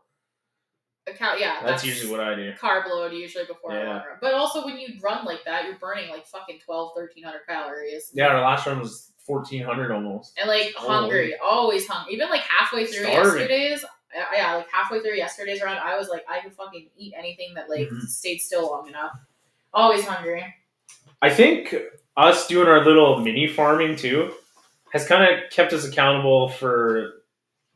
Account. 1.08 1.40
Yeah, 1.40 1.62
That's, 1.64 1.84
usually 1.86 2.12
what 2.12 2.20
I 2.20 2.36
do. 2.36 2.52
carb 2.54 2.88
load 2.90 3.14
usually 3.14 3.46
before 3.46 3.72
a 3.72 3.76
Yeah. 3.80 3.88
long 3.88 3.96
run. 3.98 4.18
But 4.22 4.34
also 4.34 4.66
when 4.66 4.78
you 4.78 4.96
run 5.02 5.26
like 5.26 5.44
that, 5.46 5.66
you're 5.66 5.78
burning 5.80 6.10
like 6.10 6.26
fucking 6.28 6.60
12, 6.60 6.92
1300 6.96 7.42
calories. 7.48 8.12
Yeah, 8.14 8.28
our 8.28 8.42
last 8.42 8.66
run 8.68 8.80
was 8.80 9.12
1400 9.26 9.92
almost. 9.92 10.38
And 10.40 10.48
like 10.48 10.74
Oh. 10.80 10.88
hungry, 10.88 11.36
always 11.38 11.88
hungry. 11.88 12.14
Even 12.14 12.30
like 12.30 12.42
halfway 12.42 12.86
through 12.86 13.04
Starving. 13.06 13.24
yesterday's, 13.24 13.86
yeah, 14.34 14.56
like 14.56 14.70
halfway 14.72 15.02
through 15.02 15.16
yesterday's 15.16 15.62
run, 15.62 15.78
I 15.78 15.98
was 15.98 16.10
like, 16.10 16.26
I 16.30 16.40
could 16.42 16.54
fucking 16.54 16.90
eat 16.98 17.14
anything 17.18 17.54
that 17.56 17.70
like 17.70 17.88
Mhm. 17.90 18.02
stayed 18.08 18.40
still 18.40 18.70
long 18.70 18.88
enough. 18.88 19.12
Always 19.74 20.06
hungry. 20.06 20.56
I 21.22 21.30
think 21.30 21.76
us 22.16 22.48
doing 22.48 22.68
our 22.68 22.84
little 22.86 23.20
mini 23.20 23.48
farming 23.48 23.96
too 23.96 24.34
has 24.94 25.06
kind 25.08 25.24
of 25.34 25.50
kept 25.52 25.74
us 25.74 25.86
accountable 25.86 26.48
for 26.50 27.17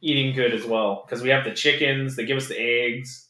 eating 0.01 0.35
good 0.35 0.53
as 0.53 0.65
well 0.65 1.03
because 1.05 1.21
we 1.21 1.29
have 1.29 1.43
the 1.45 1.51
chickens, 1.51 2.15
they 2.15 2.25
give 2.25 2.37
us 2.37 2.47
the 2.47 2.59
eggs. 2.59 3.27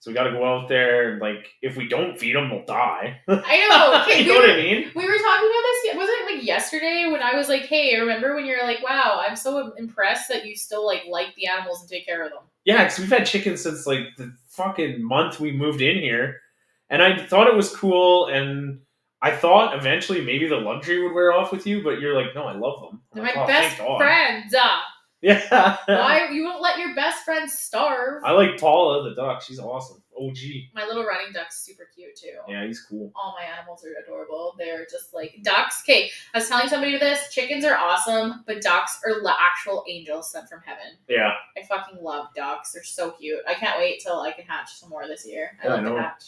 So 0.00 0.10
we 0.10 0.14
got 0.14 0.24
to 0.24 0.30
go 0.30 0.44
out 0.44 0.68
there 0.68 1.10
and 1.10 1.20
like 1.20 1.48
if 1.60 1.76
we 1.76 1.88
don't 1.88 2.18
feed 2.18 2.36
them, 2.36 2.48
they'll 2.50 2.64
die. 2.64 3.20
I 3.28 3.68
know. 3.68 4.02
Okay, 4.08 4.22
you 4.22 4.28
we 4.32 4.34
know 4.34 4.40
what 4.40 4.50
I 4.50 4.56
mean? 4.56 4.90
We 4.94 5.04
were 5.04 5.18
talking 5.18 5.48
about 5.48 5.64
this. 5.82 5.96
Wasn't 5.96 6.18
it 6.20 6.34
like 6.36 6.46
yesterday 6.46 7.08
when 7.10 7.20
I 7.20 7.34
was 7.34 7.48
like, 7.48 7.62
"Hey, 7.62 7.98
remember 7.98 8.34
when 8.34 8.46
you're 8.46 8.62
like, 8.62 8.82
wow, 8.82 9.22
I'm 9.26 9.36
so 9.36 9.72
impressed 9.76 10.28
that 10.28 10.46
you 10.46 10.56
still 10.56 10.86
like 10.86 11.02
like 11.10 11.34
the 11.34 11.46
animals 11.48 11.80
and 11.80 11.90
take 11.90 12.06
care 12.06 12.24
of 12.24 12.30
them." 12.30 12.38
Yeah, 12.64 12.84
because 12.84 13.00
we've 13.00 13.10
had 13.10 13.26
chickens 13.26 13.62
since 13.62 13.86
like 13.86 14.16
the 14.16 14.32
fucking 14.48 15.02
month 15.04 15.40
we 15.40 15.52
moved 15.52 15.82
in 15.82 15.96
here, 15.98 16.40
and 16.88 17.02
I 17.02 17.26
thought 17.26 17.48
it 17.48 17.54
was 17.54 17.74
cool, 17.74 18.26
and 18.26 18.80
I 19.20 19.32
thought 19.34 19.76
eventually 19.76 20.20
maybe 20.24 20.46
the 20.48 20.56
luxury 20.56 21.02
would 21.02 21.12
wear 21.12 21.32
off 21.32 21.50
with 21.52 21.66
you, 21.66 21.82
but 21.82 22.00
you're 22.00 22.14
like, 22.14 22.34
no, 22.34 22.44
I 22.44 22.54
love 22.54 22.80
them. 22.80 23.02
They're 23.12 23.24
like, 23.24 23.36
my 23.36 23.44
"Oh, 23.44 23.46
best 23.46 23.76
thank 23.76 23.88
God." 23.88 23.98
friends. 23.98 24.54
Uh. 24.54 24.78
Yeah. 25.20 25.76
why 25.86 26.28
you 26.32 26.44
won't 26.44 26.62
let 26.62 26.78
your 26.78 26.94
best 26.94 27.24
friend 27.24 27.50
starve? 27.50 28.22
I 28.24 28.30
like 28.32 28.58
Paula 28.58 29.08
the 29.08 29.14
duck. 29.16 29.42
She's 29.42 29.58
awesome. 29.58 30.02
OG. 30.16 30.36
My 30.74 30.84
little 30.84 31.04
running 31.04 31.32
duck's 31.32 31.60
super 31.64 31.88
cute 31.94 32.16
too. 32.16 32.34
Yeah, 32.48 32.64
he's 32.66 32.80
cool. 32.80 33.12
All 33.14 33.36
my 33.38 33.44
animals 33.46 33.84
are 33.84 33.94
adorable. 34.02 34.54
They're 34.58 34.84
just 34.90 35.14
like 35.14 35.38
ducks. 35.42 35.82
Okay, 35.84 36.10
I 36.34 36.38
was 36.38 36.48
telling 36.48 36.68
somebody 36.68 36.98
this. 36.98 37.32
Chickens 37.32 37.64
are 37.64 37.76
awesome, 37.76 38.42
but 38.46 38.60
ducks 38.60 39.00
are 39.06 39.22
la- 39.22 39.36
actual 39.40 39.84
angels 39.88 40.30
sent 40.32 40.48
from 40.48 40.60
heaven. 40.64 40.94
Yeah, 41.08 41.32
I 41.56 41.62
fucking 41.64 42.02
love 42.02 42.26
ducks. 42.34 42.72
They're 42.72 42.82
so 42.82 43.12
cute. 43.12 43.40
I 43.46 43.54
can't 43.54 43.78
wait 43.78 44.00
till 44.00 44.20
I 44.20 44.32
can 44.32 44.44
hatch 44.44 44.72
some 44.74 44.88
more 44.88 45.06
this 45.06 45.24
year. 45.26 45.56
I 45.62 45.66
Yeah, 45.68 45.74
I 45.74 45.80
love 45.80 45.94
to 45.96 46.02
hatch. 46.02 46.24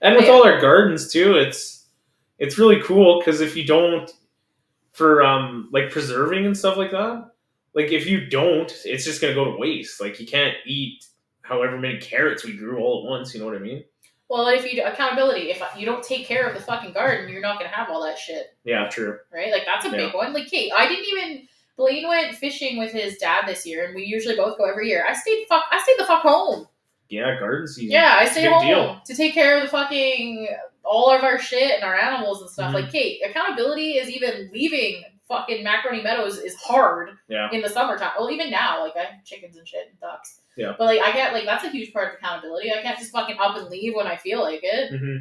and 0.00 0.16
with 0.16 0.24
Yeah. 0.24 0.30
all 0.32 0.44
our 0.46 0.58
gardens 0.60 1.12
too, 1.12 1.36
it's 1.36 1.86
it's 2.38 2.56
really 2.58 2.80
cool 2.82 3.18
because 3.20 3.40
if 3.42 3.56
you 3.56 3.66
don't 3.66 4.10
for 4.92 5.22
um 5.22 5.68
like 5.72 5.90
preserving 5.90 6.46
and 6.46 6.56
stuff 6.56 6.78
like 6.78 6.90
that, 6.92 7.30
like 7.74 7.90
if 7.92 8.06
you 8.06 8.26
don't, 8.28 8.70
it's 8.84 9.04
just 9.04 9.20
gonna 9.20 9.34
go 9.34 9.44
to 9.46 9.56
waste. 9.58 10.00
Like 10.00 10.20
you 10.20 10.26
can't 10.26 10.54
eat 10.66 11.04
however 11.42 11.78
many 11.78 11.98
carrots 11.98 12.44
we 12.44 12.56
grew 12.56 12.78
all 12.78 13.04
at 13.04 13.10
once. 13.10 13.34
You 13.34 13.40
know 13.40 13.46
what 13.46 13.56
I 13.56 13.60
mean? 13.60 13.84
Well, 14.28 14.48
if 14.48 14.64
you 14.64 14.80
do 14.80 14.86
accountability, 14.86 15.50
if 15.50 15.62
you 15.76 15.84
don't 15.84 16.02
take 16.02 16.26
care 16.26 16.48
of 16.48 16.54
the 16.54 16.62
fucking 16.62 16.92
garden, 16.94 17.28
you're 17.30 17.42
not 17.42 17.58
gonna 17.58 17.68
have 17.74 17.90
all 17.90 18.02
that 18.04 18.18
shit, 18.18 18.56
Yeah, 18.64 18.88
true. 18.88 19.18
right? 19.32 19.52
Like 19.52 19.64
that's 19.66 19.84
a 19.84 19.90
big 19.90 20.14
one. 20.14 20.32
Like, 20.32 20.46
Kate, 20.46 20.72
I 20.76 20.88
didn't 20.88 21.04
even. 21.06 21.48
Blaine 21.76 22.06
went 22.06 22.34
fishing 22.36 22.78
with 22.78 22.92
his 22.92 23.16
dad 23.16 23.44
this 23.46 23.66
year, 23.66 23.86
and 23.86 23.94
we 23.94 24.04
usually 24.04 24.36
both 24.36 24.58
go 24.58 24.64
every 24.64 24.88
year. 24.88 25.04
I 25.08 25.14
stayed 25.14 25.46
fuck. 25.48 25.64
I 25.70 25.80
stayed 25.82 25.96
the 25.98 26.06
fuck 26.06 26.22
home. 26.22 26.66
Yeah, 27.08 27.38
garden 27.40 27.66
season. 27.66 27.90
Yeah, 27.90 28.16
I 28.18 28.26
stay 28.26 28.42
Big 28.44 28.52
home 28.52 28.66
deal. 28.66 29.00
to 29.06 29.14
take 29.14 29.34
care 29.34 29.56
of 29.56 29.62
the 29.62 29.68
fucking 29.68 30.48
all 30.84 31.10
of 31.10 31.22
our 31.24 31.38
shit 31.38 31.72
and 31.72 31.84
our 31.84 31.94
animals 31.94 32.40
and 32.42 32.50
stuff. 32.50 32.70
Mhm. 32.72 32.74
Like, 32.74 32.92
Kate, 32.92 33.20
accountability 33.24 33.92
is 33.98 34.10
even 34.10 34.50
leaving 34.52 35.02
fucking 35.32 35.64
Macaroni 35.64 36.02
Meadows 36.02 36.38
is 36.38 36.54
hard 36.56 37.10
Yeah. 37.28 37.48
in 37.52 37.62
the 37.62 37.68
summertime. 37.68 38.10
Well, 38.18 38.30
even 38.30 38.50
now, 38.50 38.82
like 38.84 38.96
I 38.96 39.04
have 39.04 39.24
chickens 39.24 39.56
and 39.56 39.66
shit 39.66 39.88
and 39.90 39.98
ducks. 40.00 40.40
Yeah. 40.56 40.74
But 40.78 40.84
like 40.84 41.00
I 41.00 41.10
can't 41.12 41.32
like 41.32 41.44
that's 41.46 41.64
a 41.64 41.70
huge 41.70 41.92
part 41.92 42.08
of 42.08 42.14
accountability. 42.18 42.70
I 42.72 42.82
can't 42.82 42.98
just 42.98 43.10
fucking 43.12 43.36
up 43.40 43.56
and 43.56 43.68
leave 43.68 43.94
when 43.94 44.06
I 44.06 44.16
feel 44.16 44.40
like 44.42 44.60
it. 44.62 44.90
hmm 44.98 45.16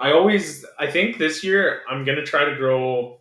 I 0.00 0.12
always, 0.12 0.64
I 0.78 0.88
think 0.88 1.18
this 1.18 1.42
year 1.42 1.80
I'm 1.90 2.04
gonna 2.04 2.24
try 2.24 2.44
to 2.44 2.54
grow 2.56 3.20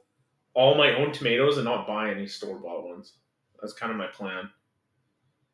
all 0.54 0.76
my 0.76 0.96
own 0.96 1.12
tomatoes 1.12 1.58
and 1.58 1.66
not 1.66 1.88
buy 1.88 2.12
any 2.12 2.28
store 2.28 2.60
bought 2.60 2.86
ones. 2.86 3.14
That's 3.62 3.74
kind 3.74 3.92
of 3.92 3.98
my 3.98 4.08
plan. 4.08 4.50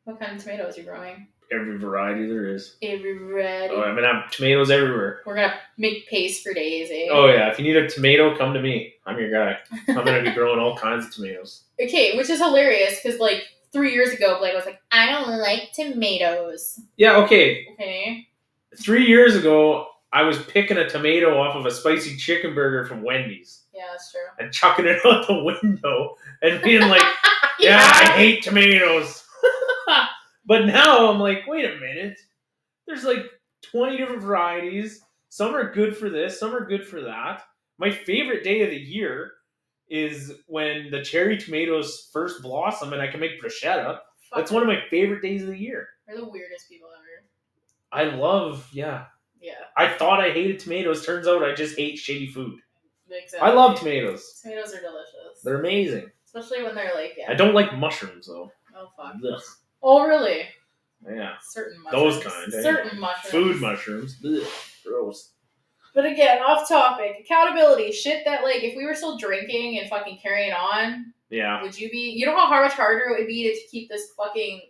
What 0.04 0.18
kind 0.20 0.36
of 0.36 0.42
tomatoes 0.42 0.76
are 0.76 0.80
you 0.82 0.86
growing? 0.86 1.28
Every 1.52 1.78
variety 1.78 2.26
there 2.26 2.46
is. 2.48 2.76
Everybody. 2.82 3.68
Oh, 3.70 3.82
I'm 3.82 3.94
gonna 3.94 4.12
have 4.12 4.30
tomatoes 4.30 4.70
everywhere. 4.70 5.20
We're 5.26 5.34
gonna 5.36 5.54
make 5.78 6.08
paste 6.08 6.42
for 6.42 6.52
days, 6.54 6.88
eh? 6.92 7.08
Oh 7.10 7.26
yeah, 7.26 7.50
if 7.50 7.58
you 7.58 7.64
need 7.64 7.76
a 7.76 7.88
tomato, 7.88 8.36
come 8.36 8.54
to 8.54 8.60
me. 8.62 8.94
I'm 9.06 9.18
your 9.18 9.30
guy. 9.30 9.58
I'm 9.88 10.04
gonna 10.04 10.22
be 10.22 10.30
growing 10.34 10.58
all 10.58 10.76
kinds 10.76 11.06
of 11.06 11.14
tomatoes. 11.14 11.64
Okay, 11.80 12.16
which 12.16 12.30
is 12.30 12.38
hilarious 12.40 12.98
because 13.02 13.20
like 13.20 13.44
three 13.72 13.92
years 13.92 14.10
ago, 14.12 14.38
Blake 14.38 14.54
was 14.54 14.64
like, 14.64 14.80
I 14.90 15.06
don't 15.10 15.38
like 15.38 15.72
tomatoes. 15.72 16.80
Yeah, 16.96 17.16
okay. 17.18 17.66
Okay. 17.74 18.26
Three 18.80 19.06
years 19.06 19.36
ago, 19.36 19.86
I 20.12 20.22
was 20.22 20.38
picking 20.44 20.78
a 20.78 20.88
tomato 20.88 21.38
off 21.40 21.56
of 21.56 21.66
a 21.66 21.70
spicy 21.70 22.16
chicken 22.16 22.54
burger 22.54 22.86
from 22.86 23.02
Wendy's 23.02 23.62
Yeah, 23.74 23.82
that's 23.90 24.10
true. 24.12 24.20
and 24.38 24.52
chucking 24.52 24.86
it 24.86 24.98
out 25.04 25.26
the 25.26 25.42
window 25.44 26.16
and 26.42 26.62
being 26.62 26.82
like, 26.88 27.02
"Yeah, 27.60 27.78
I 27.78 28.04
hate 28.12 28.42
tomatoes." 28.42 29.23
But 30.46 30.66
now 30.66 31.10
I'm 31.10 31.18
like, 31.20 31.46
wait 31.46 31.64
a 31.64 31.76
minute. 31.76 32.18
There's 32.86 33.04
like 33.04 33.24
20 33.62 33.96
different 33.96 34.22
varieties. 34.22 35.00
Some 35.28 35.54
are 35.54 35.72
good 35.72 35.96
for 35.96 36.08
this, 36.10 36.38
some 36.38 36.54
are 36.54 36.66
good 36.66 36.86
for 36.86 37.00
that. 37.02 37.42
My 37.78 37.90
favorite 37.90 38.44
day 38.44 38.62
of 38.62 38.70
the 38.70 38.76
year 38.76 39.32
is 39.88 40.32
when 40.46 40.90
the 40.90 41.02
cherry 41.02 41.36
tomatoes 41.36 42.08
first 42.12 42.42
blossom 42.42 42.92
and 42.92 43.02
I 43.02 43.08
can 43.08 43.20
make 43.20 43.42
bruschetta. 43.42 43.98
That's 44.34 44.50
one 44.50 44.62
of 44.62 44.68
my 44.68 44.80
favorite 44.90 45.22
days 45.22 45.42
of 45.42 45.48
the 45.48 45.58
year. 45.58 45.88
We're 46.08 46.16
the 46.16 46.28
weirdest 46.28 46.68
people 46.68 46.88
ever. 46.88 47.24
I 47.92 48.16
love, 48.16 48.68
yeah. 48.72 49.06
Yeah, 49.40 49.54
I 49.76 49.88
thought 49.88 50.20
I 50.24 50.30
hated 50.30 50.58
tomatoes. 50.58 51.04
Turns 51.04 51.26
out 51.28 51.42
I 51.42 51.54
just 51.54 51.76
hate 51.76 51.96
shitty 51.98 52.32
food. 52.32 52.58
exactly. 53.10 53.46
I 53.46 53.52
love 53.52 53.78
tomatoes. 53.78 54.40
Tomatoes 54.42 54.72
are 54.74 54.80
delicious. 54.80 55.42
They're 55.42 55.60
amazing. 55.60 56.06
Especially 56.24 56.62
when 56.62 56.74
they're 56.74 56.94
like, 56.94 57.14
yeah. 57.18 57.30
I 57.30 57.34
don't 57.34 57.54
like 57.54 57.76
mushrooms 57.76 58.26
though. 58.26 58.50
Oh 58.74 58.88
fuck. 58.96 59.16
Ugh. 59.16 59.42
Oh 59.84 60.06
really? 60.06 60.46
Yeah. 61.06 61.34
Certain 61.42 61.76
Those 61.92 62.16
mushrooms. 62.16 62.34
kind, 62.34 62.54
eh? 62.54 62.62
Certain 62.62 62.98
mushrooms. 63.00 63.30
Food 63.30 63.60
mushrooms. 63.60 64.16
Ugh. 64.24 64.48
Gross. 64.86 65.32
But 65.94 66.06
again, 66.06 66.42
off 66.42 66.66
topic. 66.68 67.16
Accountability. 67.20 67.92
Shit 67.92 68.24
that 68.24 68.42
like 68.42 68.64
if 68.64 68.74
we 68.76 68.84
were 68.86 68.94
still 68.94 69.18
drinking 69.18 69.78
and 69.78 69.88
fucking 69.88 70.18
carrying 70.22 70.52
on, 70.52 71.12
Yeah. 71.30 71.62
would 71.62 71.78
you 71.78 71.90
be 71.90 72.14
you 72.16 72.24
know 72.26 72.34
how 72.34 72.48
much 72.62 72.72
harder 72.72 73.04
it 73.10 73.18
would 73.18 73.26
be 73.28 73.44
to 73.52 73.68
keep 73.68 73.88
this 73.90 74.12
fucking 74.16 74.62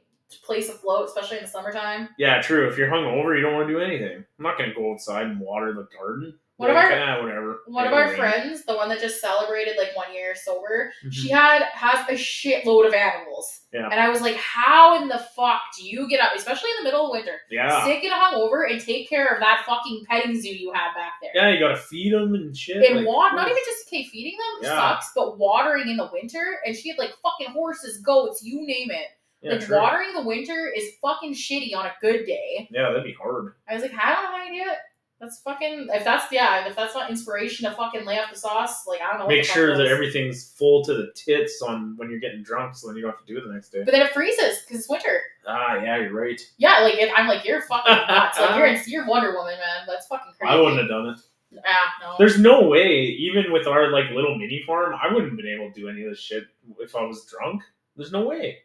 place 0.42 0.68
afloat, 0.68 1.07
especially 1.07 1.37
in 1.38 1.44
the 1.44 1.48
summertime? 1.48 2.09
Yeah, 2.18 2.42
true. 2.42 2.68
If 2.68 2.77
you're 2.77 2.90
hungover, 2.90 3.37
you 3.37 3.42
don't 3.42 3.55
want 3.55 3.68
to 3.68 3.72
do 3.74 3.81
anything. 3.81 4.16
I'm 4.38 4.42
not 4.42 4.59
gonna 4.59 4.74
go 4.74 4.92
outside 4.92 5.27
and 5.27 5.38
water 5.40 5.72
the 5.72 5.87
garden. 5.96 6.37
One 6.56 6.70
of 6.70 6.76
our- 6.76 6.92
ah, 6.92 7.20
whatever. 7.22 7.60
One 7.66 7.86
of 7.86 7.92
our 7.92 8.14
friends, 8.14 8.64
the 8.64 8.76
one 8.76 8.88
that 8.88 9.00
just 9.00 9.20
celebrated 9.20 9.76
like 9.76 9.96
one 9.96 10.14
year 10.14 10.36
sober, 10.36 10.92
Mhm. 11.04 11.12
she 11.12 11.28
had 11.28 11.62
has 11.72 12.08
a 12.08 12.12
shitload 12.12 12.86
of 12.86 12.94
animals. 12.94 13.62
Yeah. 13.72 13.88
And 13.90 13.98
I 13.98 14.08
was 14.08 14.20
like, 14.20 14.36
how 14.36 15.02
in 15.02 15.08
the 15.08 15.18
fuck 15.18 15.60
do 15.76 15.84
you 15.88 16.08
get 16.08 16.20
up, 16.20 16.32
especially 16.36 16.70
in 16.70 16.76
the 16.78 16.84
middle 16.84 17.06
of 17.06 17.10
winter, 17.10 17.40
Yeah. 17.50 17.84
sick 17.84 18.04
and 18.04 18.12
hungover, 18.12 18.70
and 18.70 18.80
take 18.80 19.08
care 19.08 19.26
of 19.26 19.40
that 19.40 19.64
fucking 19.66 20.04
petting 20.08 20.40
zoo 20.40 20.54
you 20.54 20.72
have 20.72 20.94
back 20.94 21.14
there? 21.20 21.32
Yeah, 21.34 21.48
you 21.48 21.58
gotta 21.58 21.76
feed 21.76 22.12
them 22.12 22.34
and 22.34 22.56
shit. 22.56 22.76
And 22.88 22.98
like, 22.98 23.06
water, 23.06 23.34
not 23.34 23.48
even 23.50 23.62
just 23.64 23.88
okay, 23.88 24.04
feeding 24.04 24.38
them 24.38 24.70
Yeah. 24.70 24.76
sucks, 24.78 25.10
but 25.16 25.36
watering 25.38 25.88
in 25.88 25.96
the 25.96 26.08
winter, 26.12 26.60
and 26.64 26.76
she 26.76 26.90
had 26.90 26.98
like 26.98 27.14
fucking 27.20 27.52
horses, 27.52 27.98
goats, 28.00 28.44
you 28.44 28.64
name 28.64 28.92
it. 28.92 29.08
Yeah, 29.42 29.52
like 29.54 29.66
true. 29.66 29.76
watering 29.76 30.14
the 30.14 30.22
winter 30.22 30.72
is 30.74 30.96
fucking 31.02 31.34
shitty 31.34 31.74
on 31.76 31.84
a 31.86 31.92
good 32.00 32.24
day. 32.26 32.68
Yeah, 32.70 32.88
that'd 32.90 33.02
be 33.04 33.12
hard. 33.20 33.54
I 33.68 33.74
was 33.74 33.82
like, 33.82 33.92
I 33.92 34.14
don't 34.14 34.22
know 34.24 34.38
how 34.38 34.44
you 34.44 34.64
do 34.64 34.70
it. 34.70 34.78
That's 35.24 35.40
fucking 35.40 35.88
if 35.90 36.04
that's 36.04 36.30
yeah, 36.30 36.68
if 36.68 36.76
that's 36.76 36.94
not 36.94 37.08
inspiration 37.08 37.68
to 37.68 37.74
fucking 37.74 38.04
lay 38.04 38.18
off 38.18 38.30
the 38.30 38.38
sauce, 38.38 38.87
like 38.87 39.00
I 39.00 39.10
don't 39.10 39.20
know. 39.20 39.26
Make 39.26 39.44
sure 39.44 39.74
that 39.74 39.87
everything's 39.87 40.52
full 40.52 40.84
to 40.84 40.92
the 40.92 41.12
tits 41.14 41.62
on 41.62 41.96
when 41.96 42.10
you're 42.10 42.20
getting 42.20 42.42
drunk, 42.42 42.74
so 42.76 42.88
then 42.88 42.96
you 42.96 43.02
don't 43.02 43.12
have 43.12 43.24
to 43.24 43.32
do 43.32 43.38
it 43.38 43.46
the 43.46 43.54
next 43.54 43.70
day. 43.70 43.82
But 43.84 43.92
then 43.92 44.02
it 44.02 44.12
freezes 44.12 44.60
because 44.60 44.80
it's 44.80 44.88
winter. 44.88 45.22
Ah, 45.46 45.76
yeah, 45.76 45.98
you're 45.98 46.12
right. 46.12 46.38
Yeah, 46.58 46.80
like 46.80 46.96
if 46.98 47.10
I'm 47.16 47.26
like 47.26 47.42
you're 47.42 47.62
fucking 47.62 47.94
nuts. 48.08 48.38
Like 48.38 48.58
you're 48.58 48.66
you're 48.87 49.08
Wonder 49.08 49.32
Woman, 49.32 49.54
man. 49.54 49.87
That's 49.87 50.06
fucking 50.08 50.34
crazy. 50.38 50.52
I 50.52 50.60
wouldn't 50.60 50.78
have 50.78 50.88
done 50.90 51.06
it. 51.06 51.20
Ah, 51.66 51.94
no. 52.02 52.14
There's 52.18 52.38
no 52.38 52.68
way, 52.68 53.04
even 53.04 53.50
with 53.50 53.66
our 53.66 53.90
like 53.90 54.10
little 54.10 54.37
mini 54.37 54.62
farm, 54.66 54.94
I 55.02 55.10
wouldn't 55.10 55.30
have 55.30 55.38
been 55.38 55.48
able 55.48 55.72
to 55.72 55.80
do 55.80 55.88
any 55.88 56.02
of 56.02 56.10
this 56.10 56.20
shit 56.20 56.44
if 56.80 56.94
I 56.94 57.02
was 57.02 57.24
drunk. 57.24 57.62
There's 57.96 58.12
no 58.12 58.26
way. 58.26 58.58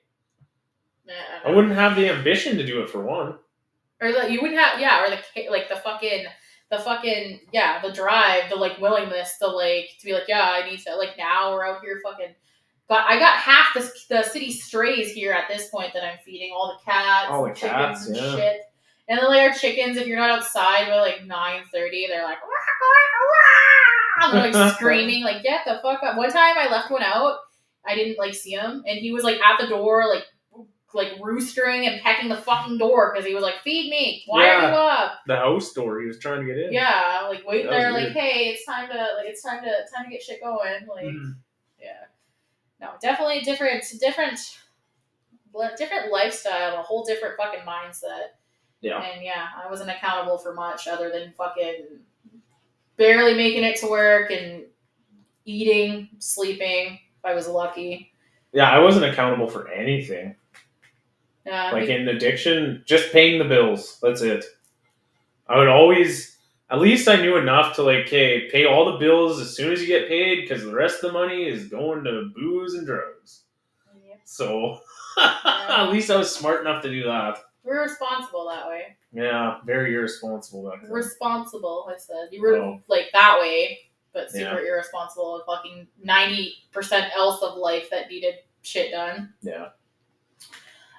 Nah, 1.08 1.13
I 1.45 1.56
wouldn't 1.56 1.74
have 1.76 1.95
the 1.95 2.10
ambition 2.10 2.58
to 2.58 2.65
do 2.65 2.82
it 2.82 2.89
for 2.89 3.02
one. 3.02 3.36
Or 4.02 4.12
like 4.12 4.30
you 4.30 4.41
wouldn't 4.41 4.60
have 4.60 4.80
yeah, 4.80 5.04
or 5.04 5.10
the 5.10 5.50
like 5.50 5.69
the 5.69 5.78
fucking 5.78 6.26
the 6.71 6.77
fucking 6.77 7.39
yeah, 7.51 7.82
the 7.82 7.91
drive, 7.91 8.49
the 8.49 8.55
like 8.55 8.79
willingness 8.79 9.38
to 9.39 9.47
like 9.47 9.89
to 9.99 10.05
be 10.05 10.13
like 10.13 10.27
yeah, 10.27 10.49
I 10.51 10.69
need 10.69 10.79
to 10.82 10.95
like 10.95 11.17
now 11.17 11.53
we're 11.53 11.65
out 11.65 11.82
here 11.82 11.99
fucking. 12.03 12.36
But 12.88 13.05
I 13.08 13.19
got 13.19 13.38
half 13.38 13.73
the 13.73 13.91
the 14.10 14.23
city 14.23 14.51
strays 14.51 15.12
here 15.12 15.32
at 15.32 15.47
this 15.47 15.69
point 15.69 15.93
that 15.93 16.03
I'm 16.03 16.17
feeding 16.25 16.51
all 16.53 16.77
the 16.77 16.91
cats, 16.91 17.27
All 17.29 17.43
the 17.43 17.49
and 17.49 17.58
chickens 17.58 17.75
cats, 17.75 18.08
and 18.08 18.15
yeah. 18.15 18.36
shit. 18.36 18.62
And 19.08 19.17
then 19.17 19.27
like 19.27 19.49
our 19.49 19.55
chickens, 19.55 19.97
if 19.97 20.05
you're 20.05 20.19
not 20.19 20.29
outside 20.29 20.88
by 20.88 20.99
like 20.99 21.25
nine 21.25 21.63
thirty, 21.73 22.08
they're 22.08 22.23
like 22.23 22.38
"Wah, 22.41 22.49
wah, 24.21 24.27
wah," 24.27 24.41
they're 24.41 24.51
like 24.51 24.73
screaming 24.75 25.23
like 25.23 25.41
get 25.41 25.62
the 25.65 25.79
fuck 25.82 26.03
up. 26.03 26.17
One 26.17 26.32
time 26.32 26.55
I 26.58 26.67
left 26.69 26.91
one 26.91 27.03
out, 27.03 27.38
I 27.86 27.95
didn't 27.95 28.19
like 28.19 28.36
see 28.36 28.51
him, 28.51 28.84
and 28.88 28.99
he 28.99 29.12
was 29.12 29.23
like 29.23 29.39
at 29.39 29.60
the 29.60 29.67
door 29.67 30.08
like 30.08 30.25
like 30.93 31.19
roostering 31.19 31.88
and 31.88 32.02
pecking 32.02 32.30
the 32.30 32.38
fucking 32.38 32.78
door 32.78 33.12
because 33.13 33.28
he 33.28 33.34
was 33.36 33.43
like, 33.43 33.62
"Feed 33.63 33.89
me! 33.91 34.23
Why 34.25 34.49
are 34.49 34.62
you 34.62 34.75
up?" 34.75 35.19
The 35.28 35.36
house 35.36 35.71
door, 35.73 35.99
he 36.02 36.08
was 36.08 36.19
trying 36.19 36.41
to 36.41 36.45
get 36.45 36.58
in. 36.58 36.73
Yeah, 36.73 37.28
like 37.30 37.45
wait 37.45 37.63
That 37.63 37.71
there, 37.71 37.91
like, 37.91 38.06
weird. 38.06 38.17
"Hey, 38.17 38.49
it's 38.49 38.65
time 38.65 38.89
to 38.89 38.95
like 38.95 39.28
it's 39.28 39.41
time 39.43 39.63
to 39.63 39.69
time 39.95 40.06
to 40.06 40.10
get 40.10 40.23
shit 40.23 40.41
going." 40.41 40.88
Like, 40.88 41.06
Mhm. 41.06 41.36
yeah, 41.80 42.06
no, 42.80 42.91
definitely 43.02 43.41
different, 43.41 43.84
different, 43.99 44.39
different 45.78 46.12
lifestyle, 46.12 46.80
a 46.80 46.82
whole 46.82 47.04
different 47.04 47.36
fucking 47.38 47.62
mindset. 47.62 48.30
Yeah. 48.82 49.02
And 49.02 49.23
yeah, 49.23 49.47
I 49.63 49.69
wasn't 49.69 49.89
accountable 49.89 50.38
for 50.38 50.54
much 50.54 50.88
other 50.88 51.10
than 51.12 51.34
fucking 51.38 51.99
barely 52.97 53.34
making 53.34 53.63
it 53.63 53.78
to 53.78 53.88
work 53.88 54.32
and 54.32 54.65
eating, 55.45 56.10
sleeping. 56.19 56.99
If 57.17 57.25
I 57.25 57.34
was 57.34 57.47
lucky. 57.47 58.13
Yeah, 58.54 58.71
I 58.71 58.80
wasn't 58.80 59.06
accountable 59.06 59.47
for 59.49 59.67
anything. 59.69 60.36
Yeah, 61.50 61.72
Like 61.72 61.88
we- 61.88 61.96
in 61.96 62.08
addiction, 62.08 62.84
just 62.86 63.12
paying 63.12 63.40
the 63.40 63.46
bills. 63.46 63.98
That's 64.02 64.22
it. 64.22 64.46
I 65.48 65.58
would 65.58 65.68
always, 65.68 66.38
at 66.70 66.80
least 66.80 67.08
I 67.08 67.16
knew 67.16 67.38
enough 67.38 67.76
to 67.76 67.84
like, 67.84 68.08
hey, 68.08 68.50
pay 68.52 68.66
all 68.66 68.92
the 68.92 68.98
bills 69.00 69.40
as 69.42 69.56
soon 69.56 69.74
as 69.74 69.82
you 69.82 69.88
get 69.88 70.08
paid 70.08 70.42
because 70.42 70.64
the 70.64 70.74
rest 70.74 71.04
of 71.04 71.12
the 71.12 71.20
money 71.20 71.48
is 71.48 71.66
going 71.68 72.04
to 72.04 72.32
booze 72.36 72.76
and 72.76 72.86
drugs. 72.86 73.42
Yep. 74.08 74.20
So 74.26 74.80
at 75.20 75.90
least 75.90 76.12
I 76.12 76.18
was 76.18 76.34
smart 76.34 76.62
enough 76.62 76.84
to 76.84 76.90
do 76.92 77.04
that. 77.04 77.40
we're 77.64 77.82
responsible 77.82 78.48
that 78.48 78.68
way. 78.68 78.96
Yeah, 79.12 79.58
very 79.66 79.96
irresponsible 79.96 80.70
back 80.70 80.84
then. 80.84 80.92
Responsible, 80.92 81.90
I 81.92 81.98
said. 81.98 82.28
You 82.32 82.42
were 82.44 82.58
Oh. 82.58 82.80
like 82.88 83.08
that 83.14 83.40
way, 83.40 83.80
but 84.14 84.28
Yeah. 84.36 84.52
super 84.52 84.60
irresponsible 84.66 85.34
with 85.34 85.46
fucking 85.48 85.88
ninety 86.04 86.54
percent 86.72 87.12
else 87.18 87.42
of 87.42 87.58
life 87.58 87.90
that 87.90 88.08
needed 88.10 88.36
shit 88.62 88.92
done. 88.92 89.34
Yeah. 89.42 89.70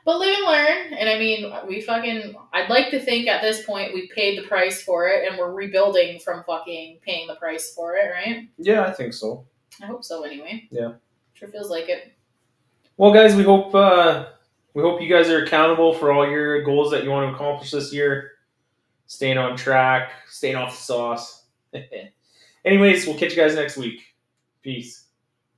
But 0.05 0.19
live 0.19 0.37
and 0.39 0.47
learn. 0.47 0.95
And 0.95 1.09
I 1.09 1.19
mean, 1.19 1.53
we 1.69 1.81
fucking. 1.81 2.35
I'd 2.53 2.71
like 2.71 2.91
to 2.91 3.01
think 3.01 3.29
at 3.29 3.43
this 3.43 3.65
point 3.65 3.95
we 3.95 4.09
paid 4.15 4.39
the 4.39 4.47
price 4.47 4.83
for 4.83 5.09
it 5.09 5.29
and 5.29 5.39
we're 5.39 5.53
rebuilding 5.53 6.19
from 6.21 6.43
fucking 6.45 7.01
paying 7.03 7.27
the 7.27 7.37
price 7.37 7.75
for 7.75 7.97
it, 7.97 8.11
right? 8.11 8.49
Yeah, 8.59 8.85
I 8.85 8.93
think 8.93 9.13
so. 9.13 9.47
I 9.83 9.87
hope 9.87 10.05
so 10.05 10.25
anyway. 10.25 10.69
Yeah. 10.71 10.93
Sure 11.35 11.49
feels 11.49 11.71
like 11.71 11.89
it. 11.89 12.13
Well, 12.97 13.13
guys, 13.13 13.35
we 13.35 13.43
hope 13.43 13.75
uh, 13.75 14.27
we 14.75 14.83
hope 14.83 15.01
you 15.01 15.09
guys 15.09 15.31
are 15.31 15.45
accountable 15.45 15.95
for 15.95 16.13
all 16.13 16.29
your 16.29 16.63
goals 16.63 16.91
that 16.91 17.05
you 17.05 17.11
want 17.11 17.31
to 17.31 17.35
accomplish 17.35 17.71
this 17.71 17.93
year. 17.93 18.33
Staying 19.07 19.39
on 19.39 19.57
track, 19.57 20.13
staying 20.29 20.57
off 20.57 20.71
the 20.71 20.83
sauce. 20.83 21.47
Anyways, 22.65 23.07
we'll 23.07 23.17
catch 23.17 23.31
you 23.31 23.43
guys 23.43 23.55
next 23.55 23.77
week. 23.77 24.03
Peace. 24.63 25.05